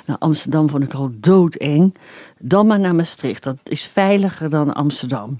Nou, 0.05 0.19
Amsterdam 0.19 0.69
vond 0.69 0.83
ik 0.83 0.93
al 0.93 1.09
doodeng. 1.15 1.95
Dan 2.39 2.67
maar 2.67 2.79
naar 2.79 2.95
Maastricht, 2.95 3.43
dat 3.43 3.57
is 3.63 3.83
veiliger 3.83 4.49
dan 4.49 4.73
Amsterdam. 4.73 5.39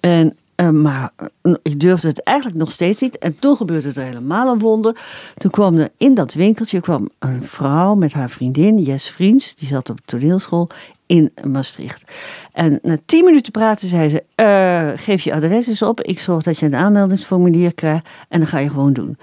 En, 0.00 0.36
eh, 0.54 0.70
maar 0.70 1.10
eh, 1.42 1.54
ik 1.62 1.80
durfde 1.80 2.08
het 2.08 2.22
eigenlijk 2.22 2.58
nog 2.58 2.70
steeds 2.70 3.00
niet. 3.00 3.18
En 3.18 3.38
toen 3.38 3.56
gebeurde 3.56 3.88
er 3.88 4.06
helemaal 4.06 4.52
een 4.52 4.58
wonder. 4.58 4.96
Toen 5.34 5.50
kwam 5.50 5.76
er 5.76 5.88
in 5.96 6.14
dat 6.14 6.34
winkeltje 6.34 6.80
kwam 6.80 7.08
een 7.18 7.42
vrouw 7.42 7.94
met 7.94 8.12
haar 8.12 8.30
vriendin, 8.30 8.78
Jes 8.78 9.10
Vriends. 9.10 9.54
Die 9.54 9.68
zat 9.68 9.90
op 9.90 9.96
de 9.96 10.02
toneelschool 10.04 10.68
in 11.06 11.32
Maastricht. 11.44 12.12
En 12.52 12.78
na 12.82 12.96
tien 13.06 13.24
minuten 13.24 13.52
praten 13.52 13.88
zei 13.88 14.08
ze, 14.08 14.24
eh, 14.34 14.88
geef 15.04 15.22
je 15.22 15.34
adres 15.34 15.66
eens 15.66 15.82
op. 15.82 16.00
Ik 16.00 16.20
zorg 16.20 16.42
dat 16.42 16.58
je 16.58 16.66
een 16.66 16.74
aanmeldingsformulier 16.76 17.74
krijgt. 17.74 18.08
En 18.28 18.38
dan 18.38 18.48
ga 18.48 18.58
je 18.58 18.68
gewoon 18.68 18.92
doen. 18.92 19.18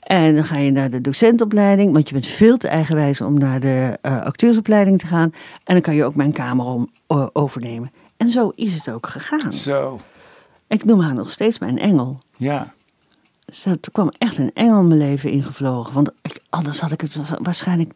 En 0.00 0.34
dan 0.34 0.44
ga 0.44 0.56
je 0.56 0.70
naar 0.70 0.90
de 0.90 1.00
docentopleiding, 1.00 1.92
want 1.92 2.06
je 2.08 2.14
bent 2.14 2.26
veel 2.26 2.56
te 2.56 2.68
eigenwijs 2.68 3.20
om 3.20 3.38
naar 3.38 3.60
de 3.60 3.98
eh, 4.00 4.22
acteursopleiding 4.22 4.98
te 4.98 5.06
gaan. 5.06 5.30
En 5.64 5.74
dan 5.74 5.80
kan 5.80 5.94
je 5.94 6.04
ook 6.04 6.14
mijn 6.14 6.32
kamer 6.32 6.66
om, 6.66 6.90
overnemen. 7.32 7.90
En 8.16 8.28
zo 8.28 8.48
is 8.54 8.74
het 8.74 8.90
ook 8.90 9.06
gegaan. 9.06 9.52
Zo, 9.52 10.00
Ik 10.68 10.84
noem 10.84 11.00
haar 11.00 11.14
nog 11.14 11.30
steeds 11.30 11.58
mijn 11.58 11.78
engel. 11.78 12.20
ja. 12.36 12.72
Zo, 13.52 13.70
er 13.70 13.90
kwam 13.92 14.12
echt 14.18 14.38
een 14.38 14.50
engel 14.54 14.82
mijn 14.82 14.98
leven 15.00 15.30
ingevlogen. 15.30 15.94
Want 15.94 16.10
ik, 16.22 16.40
anders 16.50 16.80
had 16.80 16.90
ik 16.92 17.00
het 17.00 17.14
wa- 17.14 17.38
waarschijnlijk 17.42 17.92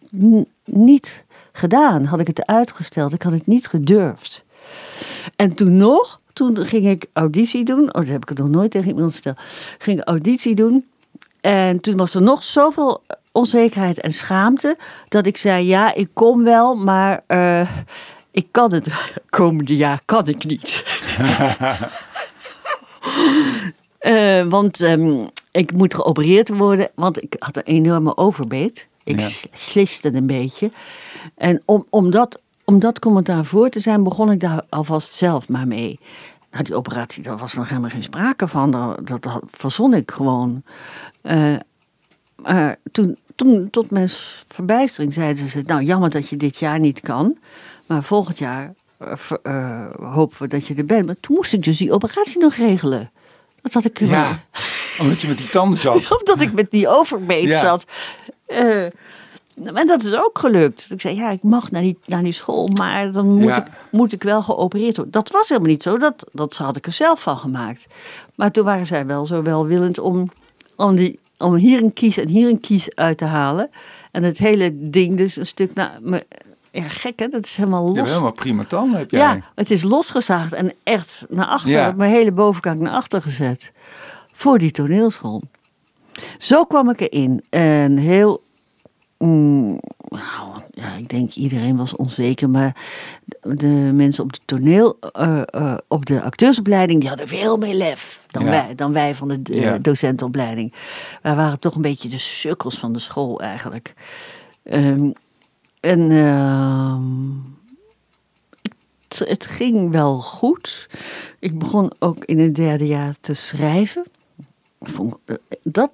niet 0.65 1.25
gedaan. 1.59 2.05
Had 2.05 2.21
ik 2.21 2.27
het 2.27 2.47
uitgesteld. 2.47 3.13
Ik 3.13 3.23
had 3.23 3.33
het 3.33 3.47
niet 3.47 3.67
gedurfd. 3.67 4.45
En 5.37 5.55
toen 5.55 5.77
nog, 5.77 6.21
toen 6.33 6.57
ging 6.57 6.87
ik 6.87 7.07
auditie 7.13 7.65
doen. 7.65 7.95
Oh, 7.95 8.01
dat 8.01 8.07
heb 8.07 8.23
ik 8.23 8.29
het 8.29 8.39
nog 8.39 8.49
nooit 8.49 8.71
tegen 8.71 8.89
iemand 8.89 9.13
verteld. 9.13 9.39
Ging 9.79 10.01
ik 10.01 10.09
auditie 10.09 10.55
doen. 10.55 10.87
En 11.41 11.81
toen 11.81 11.97
was 11.97 12.15
er 12.15 12.23
nog 12.23 12.43
zoveel 12.43 13.03
onzekerheid 13.33 14.01
en 14.01 14.13
schaamte. 14.13 14.77
Dat 15.09 15.27
ik 15.27 15.37
zei, 15.37 15.67
ja, 15.67 15.95
ik 15.95 16.09
kom 16.13 16.45
wel, 16.45 16.75
maar 16.77 17.23
eh, 17.27 17.71
ik 18.31 18.49
kan 18.51 18.73
het 18.73 18.87
komende 19.31 19.77
jaar 19.77 20.01
kan 20.05 20.27
ik 20.27 20.45
niet. 20.45 20.83
Eh, 23.99 24.43
want 24.43 24.81
ehm, 24.81 25.25
ik 25.51 25.73
moet 25.73 25.95
geopereerd 25.95 26.49
worden, 26.49 26.91
want 26.95 27.23
ik 27.23 27.37
had 27.39 27.57
een 27.57 27.63
enorme 27.63 28.17
overbeet. 28.17 28.88
Ik 29.09 29.21
Ja. 29.21 29.29
sliste 29.53 30.15
een 30.15 30.27
beetje. 30.27 30.71
En 31.35 31.63
om, 31.65 31.87
om, 31.91 32.11
dat, 32.11 32.41
om 32.65 32.79
dat 32.79 32.99
commentaar 32.99 33.45
voor 33.45 33.69
te 33.69 33.81
zijn, 33.81 34.03
begon 34.03 34.31
ik 34.31 34.41
daar 34.41 34.65
alvast 34.69 35.13
zelf 35.13 35.49
maar 35.49 35.67
mee. 35.67 35.99
Nou, 36.51 36.65
die 36.65 36.75
operatie, 36.75 37.23
daar 37.23 37.37
was 37.37 37.55
nog 37.55 37.69
helemaal 37.69 37.91
geen 37.91 38.03
sprake 38.03 38.49
van. 38.49 38.71
Dat, 38.71 39.07
dat, 39.07 39.23
dat 39.23 39.43
verzon 39.51 39.95
ik 39.95 40.11
gewoon. 40.11 40.63
Eh, 41.21 41.55
maar 42.37 42.77
toen, 42.93 43.17
toen, 43.35 43.71
tot 43.71 43.91
mijn 43.91 44.09
verbijstering, 44.49 45.13
zeiden 45.13 45.49
ze... 45.49 45.63
Nou, 45.67 45.83
jammer 45.83 46.11
dat 46.11 46.29
je 46.29 46.37
dit 46.37 46.57
jaar 46.59 46.79
niet 46.79 47.01
kan. 47.01 47.37
Maar 47.87 48.03
volgend 48.03 48.39
jaar 48.39 48.75
eh, 49.43 49.87
hopen 50.01 50.37
we 50.43 50.49
dat 50.49 50.67
je 50.67 50.75
er 50.75 50.85
bent. 50.85 51.07
Maar 51.07 51.21
toen 51.21 51.37
moest 51.37 51.53
ik 51.53 51.63
dus 51.65 51.77
die 51.79 51.93
operatie 51.93 52.41
nog 52.41 52.55
regelen. 52.55 53.11
Dat 53.63 53.73
had 53.73 53.85
ik 53.85 53.99
Ja, 53.99 54.29
omdat 54.99 55.21
je 55.21 55.29
met 55.29 55.39
die 55.39 55.49
tanden 55.49 55.79
zat. 55.79 56.11
omdat 56.21 56.41
ik 56.41 56.53
met 56.53 56.71
die 56.71 56.89
overbeet 56.89 57.49
Ja. 57.49 57.61
zat. 57.61 57.85
Eh, 58.47 58.87
maar 59.73 59.87
dat 59.87 60.05
is 60.05 60.15
ook 60.15 60.39
gelukt. 60.39 60.87
Ik 60.91 61.01
zei, 61.01 61.17
ja, 61.17 61.31
ik 61.31 61.43
mag 61.43 61.71
naar 61.71 61.83
die, 61.83 61.99
naar 62.05 62.23
die 62.23 62.33
school, 62.33 62.69
maar 62.69 63.13
dan 63.13 63.27
moet, 63.35 63.43
Ja. 63.45 63.57
ik, 63.67 63.73
moet 63.91 64.13
ik 64.13 64.23
wel 64.23 64.43
geopereerd 64.43 64.97
worden. 64.97 65.13
Dat 65.15 65.31
was 65.31 65.49
helemaal 65.49 65.71
niet 65.71 65.83
zo, 65.83 65.99
dat, 65.99 66.25
dat 66.33 66.57
had 66.57 66.77
ik 66.77 66.87
er 66.87 66.93
zelf 66.93 67.23
van 67.23 67.37
gemaakt. 67.39 67.87
Maar 68.35 68.51
toen 68.51 68.65
waren 68.65 68.87
zij 68.87 69.07
wel 69.07 69.27
zo 69.27 69.43
welwillend 69.43 69.99
om, 69.99 70.31
om, 70.77 70.97
die, 70.97 71.19
om 71.39 71.55
hier 71.55 71.83
een 71.83 71.93
kies 71.93 72.17
en 72.19 72.29
hier 72.29 72.49
een 72.49 72.61
kies 72.61 72.95
uit 72.95 73.19
te 73.19 73.25
halen. 73.25 73.71
En 74.13 74.23
het 74.23 74.39
hele 74.39 74.71
ding 74.91 75.17
dus 75.17 75.37
een 75.37 75.47
stuk 75.47 75.75
naar... 75.75 75.99
me- 76.01 76.27
Ja, 76.71 76.83
gek 76.89 77.19
hè, 77.19 77.29
dat 77.29 77.45
is 77.45 77.57
helemaal 77.57 77.83
los. 77.83 77.91
Je 77.93 77.97
hebt 77.99 78.09
helemaal 78.09 78.33
prima 78.33 78.65
tanden, 78.65 78.99
heb 78.99 79.11
jij. 79.11 79.21
Ja, 79.21 79.41
het 79.55 79.71
is 79.71 79.83
losgezaagd 79.83 80.53
en 80.53 80.73
echt 80.83 81.27
naar 81.29 81.47
achter, 81.47 81.71
Ja. 81.71 81.93
mijn 81.97 82.11
hele 82.11 82.33
bovenkant 82.33 82.81
naar 82.81 82.93
achter 82.93 83.23
gezet. 83.23 83.73
Voor 84.39 84.59
die 84.59 84.71
toneelschool. 84.71 85.43
Zo 86.39 86.65
kwam 86.65 86.91
ik 86.91 87.01
erin. 87.01 87.45
En 87.51 87.97
heel. 87.97 88.43
mm, 89.19 89.81
nou, 90.09 90.61
ja, 90.75 90.93
ik 90.95 91.09
denk 91.09 91.33
iedereen 91.35 91.77
was 91.77 91.97
onzeker, 91.97 92.51
maar 92.51 92.77
de, 93.43 93.67
mensen 93.95 94.25
op 94.25 94.33
de 94.33 94.39
toneel, 94.45 94.99
eh, 95.13 95.43
eh, 95.47 95.75
op 95.89 96.07
de 96.07 96.23
acteursopleiding, 96.23 97.01
die 97.01 97.09
hadden 97.09 97.29
veel 97.29 97.57
meer 97.57 97.75
lef 97.75 98.21
dan, 98.27 98.45
Ja. 98.45 98.51
wij, 98.51 98.75
dan 98.75 98.93
wij 98.93 99.15
van 99.15 99.29
de 99.29 99.41
Ja. 99.43 99.79
docentenopleiding. 99.79 100.75
Wij 101.23 101.35
waren 101.35 101.59
toch 101.61 101.75
een 101.75 101.83
beetje 101.83 102.09
de 102.09 102.19
sukkels 102.19 102.79
van 102.79 102.93
de 102.93 102.99
school 102.99 103.41
eigenlijk. 103.41 103.95
Ehm, 104.63 105.11
en 105.81 106.11
ehm, 106.11 107.03
het, 109.09 109.29
het 109.29 109.47
ging 109.47 109.91
wel 109.91 110.21
goed. 110.21 110.89
Ik 111.39 111.59
begon 111.59 111.93
ook 111.99 112.25
in 112.25 112.39
het 112.39 112.55
derde 112.55 112.87
jaar 112.87 113.15
te 113.21 113.35
schrijven. 113.35 114.05
Eh, 114.79 115.37
dat, 115.63 115.91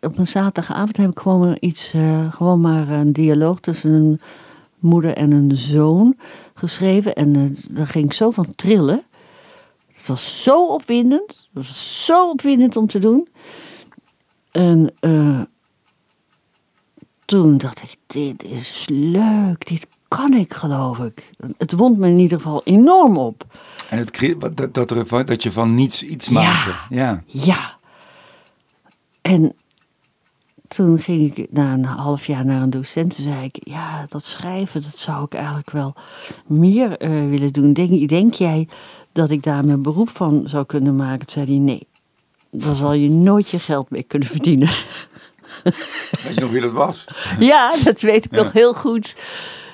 op 0.00 0.18
een 0.18 0.26
zaterdagavond 0.26 0.96
heb 0.96 1.10
ik 1.10 1.18
gewoon 1.18 1.56
iets, 1.60 1.92
eh, 1.92 2.32
gewoon 2.32 2.60
maar 2.60 2.88
een 2.88 3.12
dialoog 3.12 3.60
tussen 3.60 3.90
een 3.90 4.20
moeder 4.78 5.14
en 5.16 5.32
een 5.32 5.56
zoon 5.56 6.16
geschreven. 6.54 7.14
En 7.14 7.36
eh, 7.36 7.64
daar 7.68 7.86
ging 7.86 8.04
ik 8.04 8.12
zo 8.12 8.30
van 8.30 8.54
trillen. 8.54 9.02
Het 9.86 10.06
was 10.06 10.42
zo 10.42 10.66
opwindend. 10.66 11.28
Het 11.28 11.48
was 11.52 12.04
zo 12.04 12.30
opwindend 12.30 12.76
om 12.76 12.86
te 12.86 12.98
doen. 12.98 13.28
En 14.50 14.92
eh, 15.00 15.40
toen 17.24 17.58
dacht 17.58 17.82
ik, 17.82 17.96
dit 18.06 18.44
is 18.44 18.86
leuk. 18.90 19.66
Dit 19.66 19.86
kan 20.08 20.32
ik, 20.32 20.54
geloof 20.54 20.98
ik. 20.98 21.30
Het 21.58 21.72
wond 21.72 21.98
me 21.98 22.08
in 22.08 22.18
ieder 22.18 22.40
geval 22.40 22.62
enorm 22.64 23.18
op. 23.18 23.44
En 23.90 23.98
het, 23.98 24.34
dat, 24.54 24.74
dat, 24.74 24.90
er, 24.90 25.24
dat 25.26 25.42
je 25.42 25.52
van 25.52 25.74
niets 25.74 26.02
iets 26.02 26.28
maakte. 26.28 26.70
Ja. 26.88 27.22
Ja. 27.26 27.76
En 29.22 29.54
toen 30.68 30.98
ging 30.98 31.36
ik 31.36 31.52
na 31.52 31.72
een 31.72 31.84
half 31.84 32.26
jaar 32.26 32.44
naar 32.44 32.62
een 32.62 32.70
docent. 32.70 33.14
Toen 33.16 33.24
zei 33.24 33.44
ik, 33.44 33.58
ja, 33.60 34.06
dat 34.08 34.24
schrijven, 34.24 34.82
dat 34.82 34.98
zou 34.98 35.24
ik 35.24 35.34
eigenlijk 35.34 35.70
wel 35.70 35.94
meer 36.46 36.96
eh, 36.98 37.10
willen 37.10 37.52
doen. 37.52 37.72
Denk, 37.72 38.08
denk 38.08 38.34
jij 38.34 38.68
dat 39.12 39.30
ik 39.30 39.42
daar 39.42 39.64
mijn 39.64 39.82
beroep 39.82 40.08
van 40.08 40.42
zou 40.46 40.64
kunnen 40.66 40.96
maken? 40.96 41.26
Toen 41.26 41.30
zei 41.44 41.46
hij, 41.46 41.64
nee. 41.64 41.86
Dan 42.50 42.76
zal 42.76 42.92
je 42.92 43.10
nooit 43.10 43.48
je 43.48 43.58
geld 43.58 43.90
mee 43.90 44.02
kunnen 44.02 44.28
verdienen. 44.36 44.70
Weet 46.22 46.34
je 46.34 46.40
nog 46.40 46.50
wie 46.50 46.60
dat 46.60 46.72
was? 46.72 47.04
ja, 47.38 47.74
dat 47.84 48.00
weet 48.00 48.24
ik 48.24 48.34
Ja. 48.34 48.42
nog 48.42 48.52
heel 48.52 48.74
goed. 48.74 49.16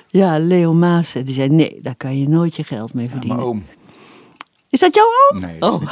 Ja, 0.08 0.38
Leo 0.38 0.73
Maas, 0.75 1.12
die 1.12 1.35
zei, 1.35 1.49
nee, 1.49 1.78
daar 1.82 1.94
kan 1.96 2.18
je 2.18 2.28
nooit 2.28 2.56
je 2.56 2.64
geld 2.64 2.94
mee 2.94 3.04
Ja, 3.04 3.11
verdienen. 3.11 3.38
mijn 3.38 3.49
oom. 3.49 3.64
Is 4.70 4.80
dat 4.80 4.94
jouw 4.94 5.06
oom? 5.30 5.40
Nee, 5.40 5.58
dat 5.58 5.73
is 5.73 5.78
Oh. 5.78 5.80
niet 5.80 5.90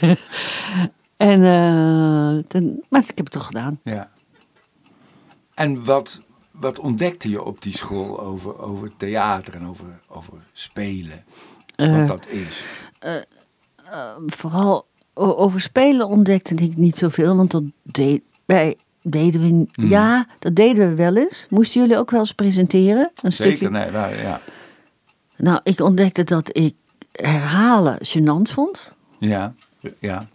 mijn 0.00 0.10
oom. 0.10 0.16
En, 1.16 1.32
eh, 1.42 2.62
maar 2.88 3.00
ik 3.00 3.06
heb 3.06 3.18
het 3.18 3.30
toch 3.30 3.46
gedaan. 3.46 3.80
Ja. 3.82 4.10
En 5.54 5.84
wat, 5.84 6.20
wat 6.52 6.78
ontdekte 6.78 7.28
je 7.30 7.42
op 7.42 7.62
die 7.62 7.76
school 7.76 8.20
over, 8.20 8.58
over 8.58 8.96
theater 8.96 9.54
en 9.54 9.66
over, 9.66 9.86
over 10.08 10.32
spelen? 10.52 11.24
Eh, 11.76 11.98
wat 11.98 12.08
dat 12.08 12.26
is. 12.28 12.64
vooral 14.26 14.86
o- 15.14 15.34
over 15.36 15.60
spelen 15.60 16.06
ontdekte 16.08 16.54
ik 16.54 16.76
niet 16.76 16.96
zoveel, 16.96 17.36
want 17.36 17.50
dat 17.50 17.62
deed, 17.82 18.22
wij 18.44 18.76
deden 19.02 19.40
we, 19.40 19.66
Hmm. 19.72 19.88
ja, 19.88 20.26
dat 20.38 20.54
deden 20.54 20.88
we 20.88 20.94
wel 20.94 21.16
eens. 21.16 21.46
Moesten 21.50 21.80
jullie 21.80 21.96
ook 21.98 22.10
wel 22.10 22.20
eens 22.20 22.32
presenteren? 22.34 23.10
Een 23.22 23.32
Zeker, 23.32 23.56
stukje? 23.56 23.70
nee, 23.78 23.90
waar, 23.90 24.22
ja. 24.22 24.40
Nou, 25.36 25.60
ik 25.62 25.80
ontdekte 25.80 26.24
dat 26.24 26.56
ik 26.56 26.74
herhalen 27.12 27.98
gênant 28.06 28.52
vond. 28.52 28.92
Ja, 29.18 29.54
ja. 29.98 30.28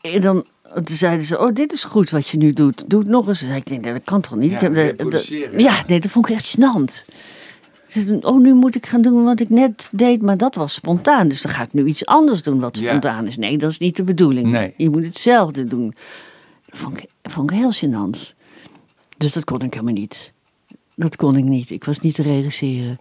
En 0.00 0.20
dan 0.20 0.44
toen 0.84 0.96
zeiden 0.96 1.26
ze, 1.26 1.38
oh, 1.38 1.54
dit 1.54 1.72
is 1.72 1.84
goed 1.84 2.10
wat 2.10 2.28
je 2.28 2.36
nu 2.36 2.52
doet. 2.52 2.84
Doe 2.90 3.00
het 3.00 3.08
nog 3.08 3.28
eens. 3.28 3.38
Zei 3.38 3.56
ik, 3.56 3.68
nee, 3.70 3.80
dat 3.92 4.04
kan 4.04 4.20
toch 4.20 4.36
niet? 4.36 4.50
Ja, 4.50 4.56
Ik 4.56 4.60
heb 4.62 4.74
de- 4.74 5.52
ja, 5.56 5.84
nee, 5.86 6.00
dat 6.00 6.10
vond 6.10 6.28
ik 6.28 6.34
echt 6.34 6.56
gênant. 6.56 7.12
Ze 7.88 8.18
Oh, 8.20 8.40
nu 8.40 8.54
moet 8.54 8.74
ik 8.74 8.86
gaan 8.86 9.02
doen 9.02 9.24
wat 9.24 9.40
ik 9.40 9.48
net 9.50 9.88
deed, 9.92 10.22
maar 10.22 10.36
dat 10.36 10.54
was 10.54 10.74
spontaan. 10.74 11.28
Dus 11.28 11.42
dan 11.42 11.52
ga 11.52 11.62
ik 11.62 11.72
nu 11.72 11.84
iets 11.86 12.06
anders 12.06 12.42
doen 12.42 12.60
wat 12.60 12.78
Ja. 12.78 12.88
spontaan 12.88 13.26
is. 13.26 13.36
Nee, 13.36 13.58
dat 13.58 13.70
is 13.70 13.78
niet 13.78 13.96
de 13.96 14.02
bedoeling. 14.04 14.46
Nee. 14.50 14.74
Je 14.76 14.90
moet 14.90 15.04
hetzelfde 15.04 15.64
doen. 15.64 15.94
Dat 16.66 16.78
vond 16.80 16.98
ik, 16.98 17.08
vond 17.22 17.50
ik 17.50 17.56
heel 17.56 17.72
gênant. 17.72 18.32
Dus 19.16 19.32
dat 19.32 19.44
kon 19.44 19.60
ik 19.60 19.72
helemaal 19.74 19.94
niet. 19.94 20.32
Dat 20.96 21.16
kon 21.16 21.36
ik 21.36 21.44
niet. 21.44 21.70
Ik 21.70 21.84
was 21.84 22.00
niet 22.00 22.14
te 22.14 22.22
regisseren. 22.22 22.98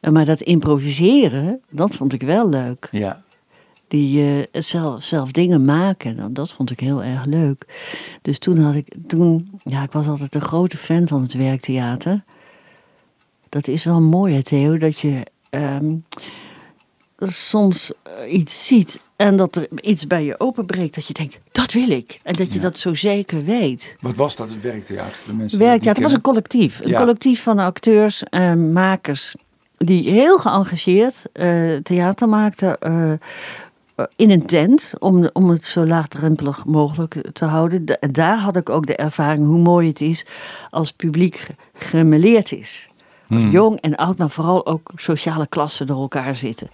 Maar 0.00 0.24
dat 0.24 0.40
improviseren, 0.40 1.60
dat 1.70 1.94
vond 1.94 2.12
ik 2.12 2.22
wel 2.22 2.48
leuk. 2.48 2.88
ja. 2.90 3.24
Die 3.88 4.22
eh, 4.52 4.62
zelf, 4.62 5.02
zelf 5.02 5.30
dingen 5.30 5.64
maken. 5.64 6.16
Nou, 6.16 6.32
dat 6.32 6.52
vond 6.52 6.70
ik 6.70 6.80
heel 6.80 7.02
erg 7.04 7.24
leuk. 7.24 7.66
Dus 8.22 8.38
toen 8.38 8.58
had 8.58 8.74
ik, 8.74 8.94
toen, 9.06 9.50
ja, 9.64 9.82
ik 9.82 9.92
was 9.92 10.06
altijd 10.06 10.34
een 10.34 10.40
grote 10.40 10.76
fan 10.76 11.08
van 11.08 11.22
het 11.22 11.32
werktheater. 11.34 12.24
Dat 13.48 13.66
is 13.68 13.84
wel 13.84 14.00
mooi, 14.00 14.34
hè, 14.34 14.42
Theo, 14.42 14.78
dat 14.78 14.98
je 14.98 15.26
ehm, 15.50 15.94
soms 17.18 17.92
eh, 18.02 18.32
iets 18.32 18.66
ziet 18.66 19.00
en 19.16 19.36
dat 19.36 19.56
er 19.56 19.68
iets 19.80 20.06
bij 20.06 20.24
je 20.24 20.40
openbreekt. 20.40 20.94
Dat 20.94 21.06
je 21.06 21.12
denkt, 21.14 21.40
dat 21.52 21.72
wil 21.72 21.88
ik. 21.90 22.20
En 22.22 22.34
dat 22.34 22.48
je 22.48 22.54
Ja. 22.54 22.60
dat 22.60 22.78
zo 22.78 22.94
zeker 22.94 23.44
weet. 23.44 23.96
Wat 24.00 24.16
was 24.16 24.36
dat, 24.36 24.50
het 24.50 24.60
werktheater 24.60 25.14
voor 25.14 25.32
de 25.32 25.38
mensen 25.38 25.58
Werktheater 25.58 26.02
het 26.02 26.10
was 26.10 26.12
een 26.12 26.20
collectief. 26.24 26.80
Een 26.82 26.90
Ja. 26.90 26.98
collectief 26.98 27.42
van 27.42 27.58
acteurs 27.58 28.22
en 28.22 28.72
makers 28.72 29.34
die 29.78 30.10
heel 30.10 30.38
geëngageerd 30.38 31.22
eh, 31.32 31.76
theater 31.82 32.28
maakten 32.28 32.78
eh, 32.78 33.12
in 34.16 34.30
een 34.30 34.46
tent 34.46 34.92
om, 34.98 35.28
om 35.32 35.50
het 35.50 35.64
zo 35.64 35.86
laagdrempelig 35.86 36.64
mogelijk 36.64 37.28
te 37.32 37.44
houden. 37.44 37.84
Da- 37.84 37.96
En 38.00 38.12
daar 38.12 38.38
had 38.38 38.56
ik 38.56 38.70
ook 38.70 38.86
de 38.86 38.96
ervaring 38.96 39.46
hoe 39.46 39.58
mooi 39.58 39.88
het 39.88 40.00
is 40.00 40.26
als 40.70 40.92
publiek 40.92 41.36
ge- 41.36 41.54
gemêleerd 41.74 42.52
is. 42.52 42.88
Hmm. 43.26 43.50
Jong 43.50 43.80
en 43.80 43.94
oud, 43.96 44.18
maar 44.18 44.30
vooral 44.30 44.66
ook 44.66 44.90
sociale 44.94 45.46
klassen 45.46 45.86
door 45.86 46.00
elkaar 46.00 46.36
zitten. 46.36 46.70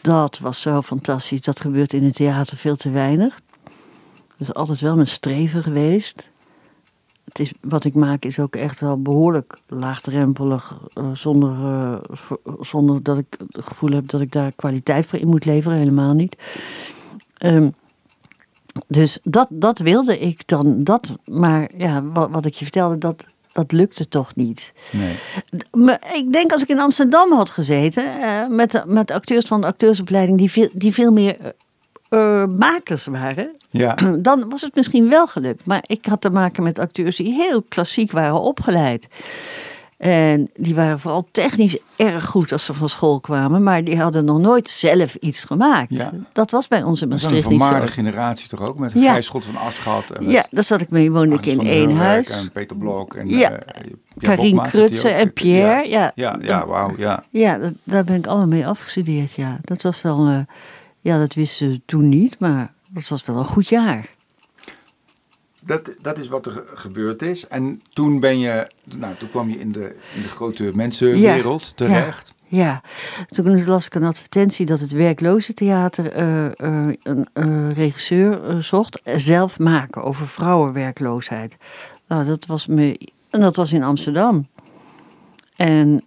Dat 0.00 0.38
was 0.38 0.60
zo 0.60 0.82
fantastisch. 0.82 1.40
Dat 1.40 1.60
gebeurt 1.60 1.92
in 1.92 2.04
het 2.04 2.14
theater 2.14 2.56
veel 2.56 2.76
te 2.76 2.90
weinig. 2.90 3.40
Dat 4.36 4.48
is 4.48 4.54
altijd 4.54 4.80
wel 4.80 4.94
mijn 4.94 5.06
streven 5.06 5.62
geweest. 5.62 6.29
Het 7.30 7.38
is, 7.38 7.52
wat 7.60 7.84
ik 7.84 7.94
maak 7.94 8.24
is 8.24 8.38
ook 8.38 8.56
echt 8.56 8.80
wel 8.80 9.02
behoorlijk 9.02 9.58
laagdrempelig. 9.66 10.80
eh, 10.94 11.10
zonder, 11.12 11.50
eh, 11.50 12.32
zonder 12.60 13.02
dat 13.02 13.18
ik 13.18 13.36
het 13.50 13.64
gevoel 13.64 13.90
heb 13.90 14.08
dat 14.08 14.20
ik 14.20 14.32
daar 14.32 14.52
kwaliteit 14.56 15.06
voor 15.06 15.18
in 15.18 15.28
moet 15.28 15.44
leveren. 15.44 15.78
Helemaal 15.78 16.14
niet. 16.14 16.36
Ehm, 17.36 17.68
dus 18.86 19.18
dat, 19.22 19.46
dat 19.50 19.78
wilde 19.78 20.18
ik 20.18 20.42
dan. 20.46 20.84
Dat, 20.84 21.16
maar 21.24 21.70
ja, 21.76 22.02
wat, 22.04 22.30
wat 22.30 22.46
ik 22.46 22.54
je 22.54 22.64
vertelde, 22.64 22.98
dat, 22.98 23.24
dat 23.52 23.72
lukte 23.72 24.08
toch 24.08 24.36
niet. 24.36 24.72
Nee. 24.92 25.16
Maar 25.72 26.14
ik 26.14 26.32
denk 26.32 26.52
als 26.52 26.62
ik 26.62 26.68
in 26.68 26.80
Amsterdam 26.80 27.32
had 27.32 27.50
gezeten, 27.50 28.20
eh, 28.20 28.46
met, 28.48 28.84
met 28.86 29.10
acteurs 29.10 29.46
van 29.46 29.60
de 29.60 29.66
acteursopleiding, 29.66 30.38
die 30.38 30.50
veel, 30.50 30.68
die 30.72 30.92
veel 30.92 31.12
meer 31.12 31.36
eh, 32.10 32.44
makers 32.58 33.06
waren, 33.06 33.50
Ja, 33.70 33.94
dan 34.28 34.48
was 34.48 34.60
het 34.60 34.74
misschien 34.74 35.08
wel 35.08 35.26
gelukt. 35.26 35.66
Maar 35.66 35.84
ik 35.86 36.06
had 36.06 36.20
te 36.20 36.30
maken 36.30 36.62
met 36.62 36.78
acteurs 36.78 37.16
die 37.16 37.32
heel 37.32 37.62
klassiek 37.68 38.12
waren 38.12 38.40
opgeleid. 38.40 39.08
En 39.96 40.50
die 40.54 40.74
waren 40.74 40.98
vooral 41.00 41.28
technisch 41.30 41.78
erg 41.96 42.24
goed 42.26 42.52
als 42.52 42.64
ze 42.64 42.72
van 42.74 42.88
school 42.88 43.20
kwamen, 43.20 43.62
maar 43.62 43.84
die 43.84 44.00
hadden 44.00 44.24
nog 44.24 44.38
nooit 44.40 44.68
zelf 44.68 45.14
iets 45.14 45.44
gemaakt. 45.44 45.90
Ja. 45.90 46.10
Dat 46.32 46.50
was 46.50 46.68
bij 46.68 46.82
ons 46.82 47.02
in 47.02 47.08
dat 47.08 47.18
is 47.18 47.24
een 47.24 47.30
Maastricht 47.32 47.58
vermaarde 47.62 47.92
generatie 47.92 48.48
toch 48.48 48.60
ook? 48.68 48.78
Met 48.78 48.92
Ja. 48.92 49.10
Gijs 49.12 49.26
Schot 49.26 49.44
van 49.44 49.56
Ast 49.56 49.78
gehad. 49.78 50.10
En 50.10 50.30
Ja, 50.30 50.44
daar 50.50 50.64
zat 50.64 50.80
ik 50.80 50.90
mee, 50.90 51.10
woonde 51.12 51.34
ik 51.34 51.46
in 51.46 51.66
één 51.66 51.96
huis. 51.96 52.28
En 52.30 52.50
Peter 52.52 52.76
Blok. 52.76 53.14
En, 53.14 53.28
Ja. 53.28 53.58
Krutse 54.18 55.08
ook. 55.08 55.14
en 55.14 55.32
Pierre. 55.32 55.88
Ja, 55.88 56.12
Ja, 56.14 56.38
ja, 56.40 56.66
wauw, 56.66 56.94
ja. 56.96 57.22
Ja, 57.30 57.58
dat- 57.58 57.72
daar 57.84 58.04
ben 58.04 58.16
ik 58.16 58.26
allemaal 58.26 58.46
mee 58.46 58.66
afgestudeerd, 58.66 59.32
ja. 59.32 59.58
Dat 59.62 59.82
was 59.82 60.02
wel, 60.02 60.26
eh, 60.26 60.38
ja, 61.00 61.18
dat 61.18 61.34
wisten 61.34 61.72
ze 61.72 61.80
toen 61.84 62.08
niet, 62.08 62.38
maar 62.38 62.72
dat 62.88 63.08
was 63.08 63.24
wel 63.24 63.36
een 63.36 63.44
goed 63.44 63.68
jaar. 63.68 64.08
Dat, 65.60 65.90
dat 66.00 66.18
is 66.18 66.28
wat 66.28 66.46
er 66.46 66.52
ge- 66.52 66.64
gebeurd 66.74 67.22
is. 67.22 67.48
En 67.48 67.82
toen 67.92 68.20
ben 68.20 68.38
je, 68.38 68.70
nou, 68.98 69.14
toen 69.16 69.30
kwam 69.30 69.50
je 69.50 69.58
in 69.58 69.72
de, 69.72 69.96
in 70.14 70.22
de 70.22 70.28
grote 70.28 70.70
mensenwereld 70.74 71.76
terecht. 71.76 72.32
Ja, 72.46 72.82
toen 73.26 73.64
las 73.66 73.86
ik 73.86 73.94
een 73.94 74.04
advertentie 74.04 74.66
dat 74.66 74.80
het 74.80 74.92
werkloze 74.92 75.54
theater 75.54 76.12
eh, 76.12 76.46
eh, 76.46 76.96
een 77.02 77.26
eh, 77.32 77.72
regisseur 77.72 78.62
zocht. 78.62 79.00
Zelf 79.04 79.58
maken 79.58 80.02
over 80.02 80.28
vrouwenwerkloosheid. 80.28 81.56
Nou, 82.06 82.24
dat 82.24 82.46
was, 82.46 82.66
me, 82.66 83.10
en 83.30 83.40
dat 83.40 83.56
was 83.56 83.72
in 83.72 83.82
Amsterdam. 83.82 84.46
En 85.56 86.04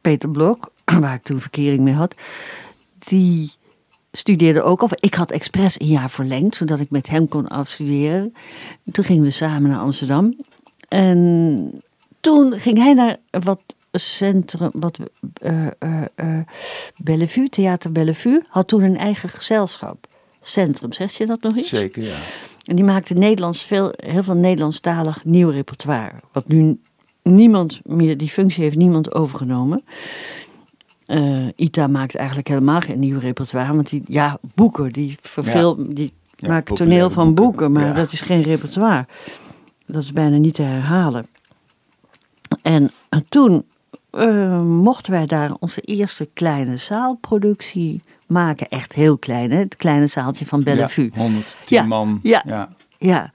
Peter 0.00 0.28
Blok, 0.28 0.72
waar 1.00 1.14
ik 1.14 1.22
toen 1.22 1.38
verkering 1.38 1.80
mee 1.80 1.94
had, 1.94 2.14
die 2.98 3.52
studeerde 4.12 4.62
ook 4.62 4.80
al. 4.80 4.88
Ik 4.94 5.14
had 5.14 5.30
expres 5.30 5.80
een 5.80 5.86
jaar 5.86 6.10
verlengd, 6.10 6.56
zodat 6.56 6.80
ik 6.80 6.90
met 6.90 7.08
hem 7.08 7.28
kon 7.28 7.48
afstuderen. 7.48 8.34
Toen 8.92 9.04
gingen 9.04 9.22
we 9.22 9.30
samen 9.30 9.70
naar 9.70 9.80
Amsterdam. 9.80 10.36
En 10.88 11.80
toen 12.20 12.52
ging 12.52 12.78
hij 12.78 12.94
naar 12.94 13.16
wat 13.30 13.60
centrum, 13.92 14.70
wat 14.72 14.98
eh 15.32 15.66
eh 15.78 16.02
eh, 16.14 16.38
Bellevue, 16.96 17.48
Theater 17.48 17.92
Bellevue, 17.92 18.42
had 18.48 18.68
toen 18.68 18.82
een 18.82 18.96
eigen 18.96 19.28
gezelschap. 19.28 20.06
Centrum, 20.40 20.92
zeg 20.92 21.12
je 21.12 21.26
dat 21.26 21.42
nog 21.42 21.56
eens? 21.56 21.68
Zeker, 21.68 22.02
ja. 22.02 22.16
En 22.64 22.76
die 22.76 22.84
maakte 22.84 23.14
Nederlands 23.14 23.62
veel, 23.62 23.92
heel 23.96 24.22
veel 24.22 24.34
Nederlandstalig 24.34 25.24
nieuw 25.24 25.48
repertoire. 25.48 26.12
Wat 26.32 26.48
nu 26.48 26.80
niemand 27.22 27.80
meer, 27.84 28.16
die 28.16 28.28
functie 28.28 28.62
heeft 28.62 28.76
niemand 28.76 29.14
overgenomen. 29.14 29.84
Eh, 31.08 31.46
Ita 31.56 31.86
maakt 31.86 32.14
eigenlijk 32.14 32.48
helemaal 32.48 32.80
geen 32.80 32.98
nieuw 32.98 33.18
repertoire. 33.18 33.74
Want 33.74 33.88
die, 33.88 34.02
ja, 34.06 34.38
boeken, 34.54 34.92
die 34.92 35.16
verfilm, 35.20 35.94
die 35.94 36.12
Ja, 36.36 36.48
maken 36.48 36.74
toneel 36.74 37.10
van 37.10 37.34
boeken, 37.34 37.44
boeken, 37.44 37.72
maar 37.72 37.86
ja. 37.86 37.92
dat 37.92 38.12
is 38.12 38.20
geen 38.20 38.42
repertoire. 38.42 39.06
Dat 39.86 40.02
is 40.02 40.12
bijna 40.12 40.36
niet 40.36 40.54
te 40.54 40.62
herhalen. 40.62 41.26
En 42.62 42.90
toen 43.28 43.64
eh, 44.10 44.62
mochten 44.62 45.12
wij 45.12 45.26
daar 45.26 45.54
onze 45.60 45.80
eerste 45.80 46.28
kleine 46.34 46.76
zaalproductie 46.76 48.02
maken. 48.26 48.68
Echt 48.68 48.92
heel 48.92 49.18
klein, 49.18 49.50
hè? 49.50 49.58
Het 49.58 49.76
kleine 49.76 50.06
zaaltje 50.06 50.46
van 50.46 50.62
Bellevue. 50.62 51.10
Ja, 51.14 51.20
110 51.20 51.56
Ja, 51.64 51.82
man. 51.82 52.18
ja. 52.22 52.42
ja. 52.46 52.68
Ja, 52.98 53.32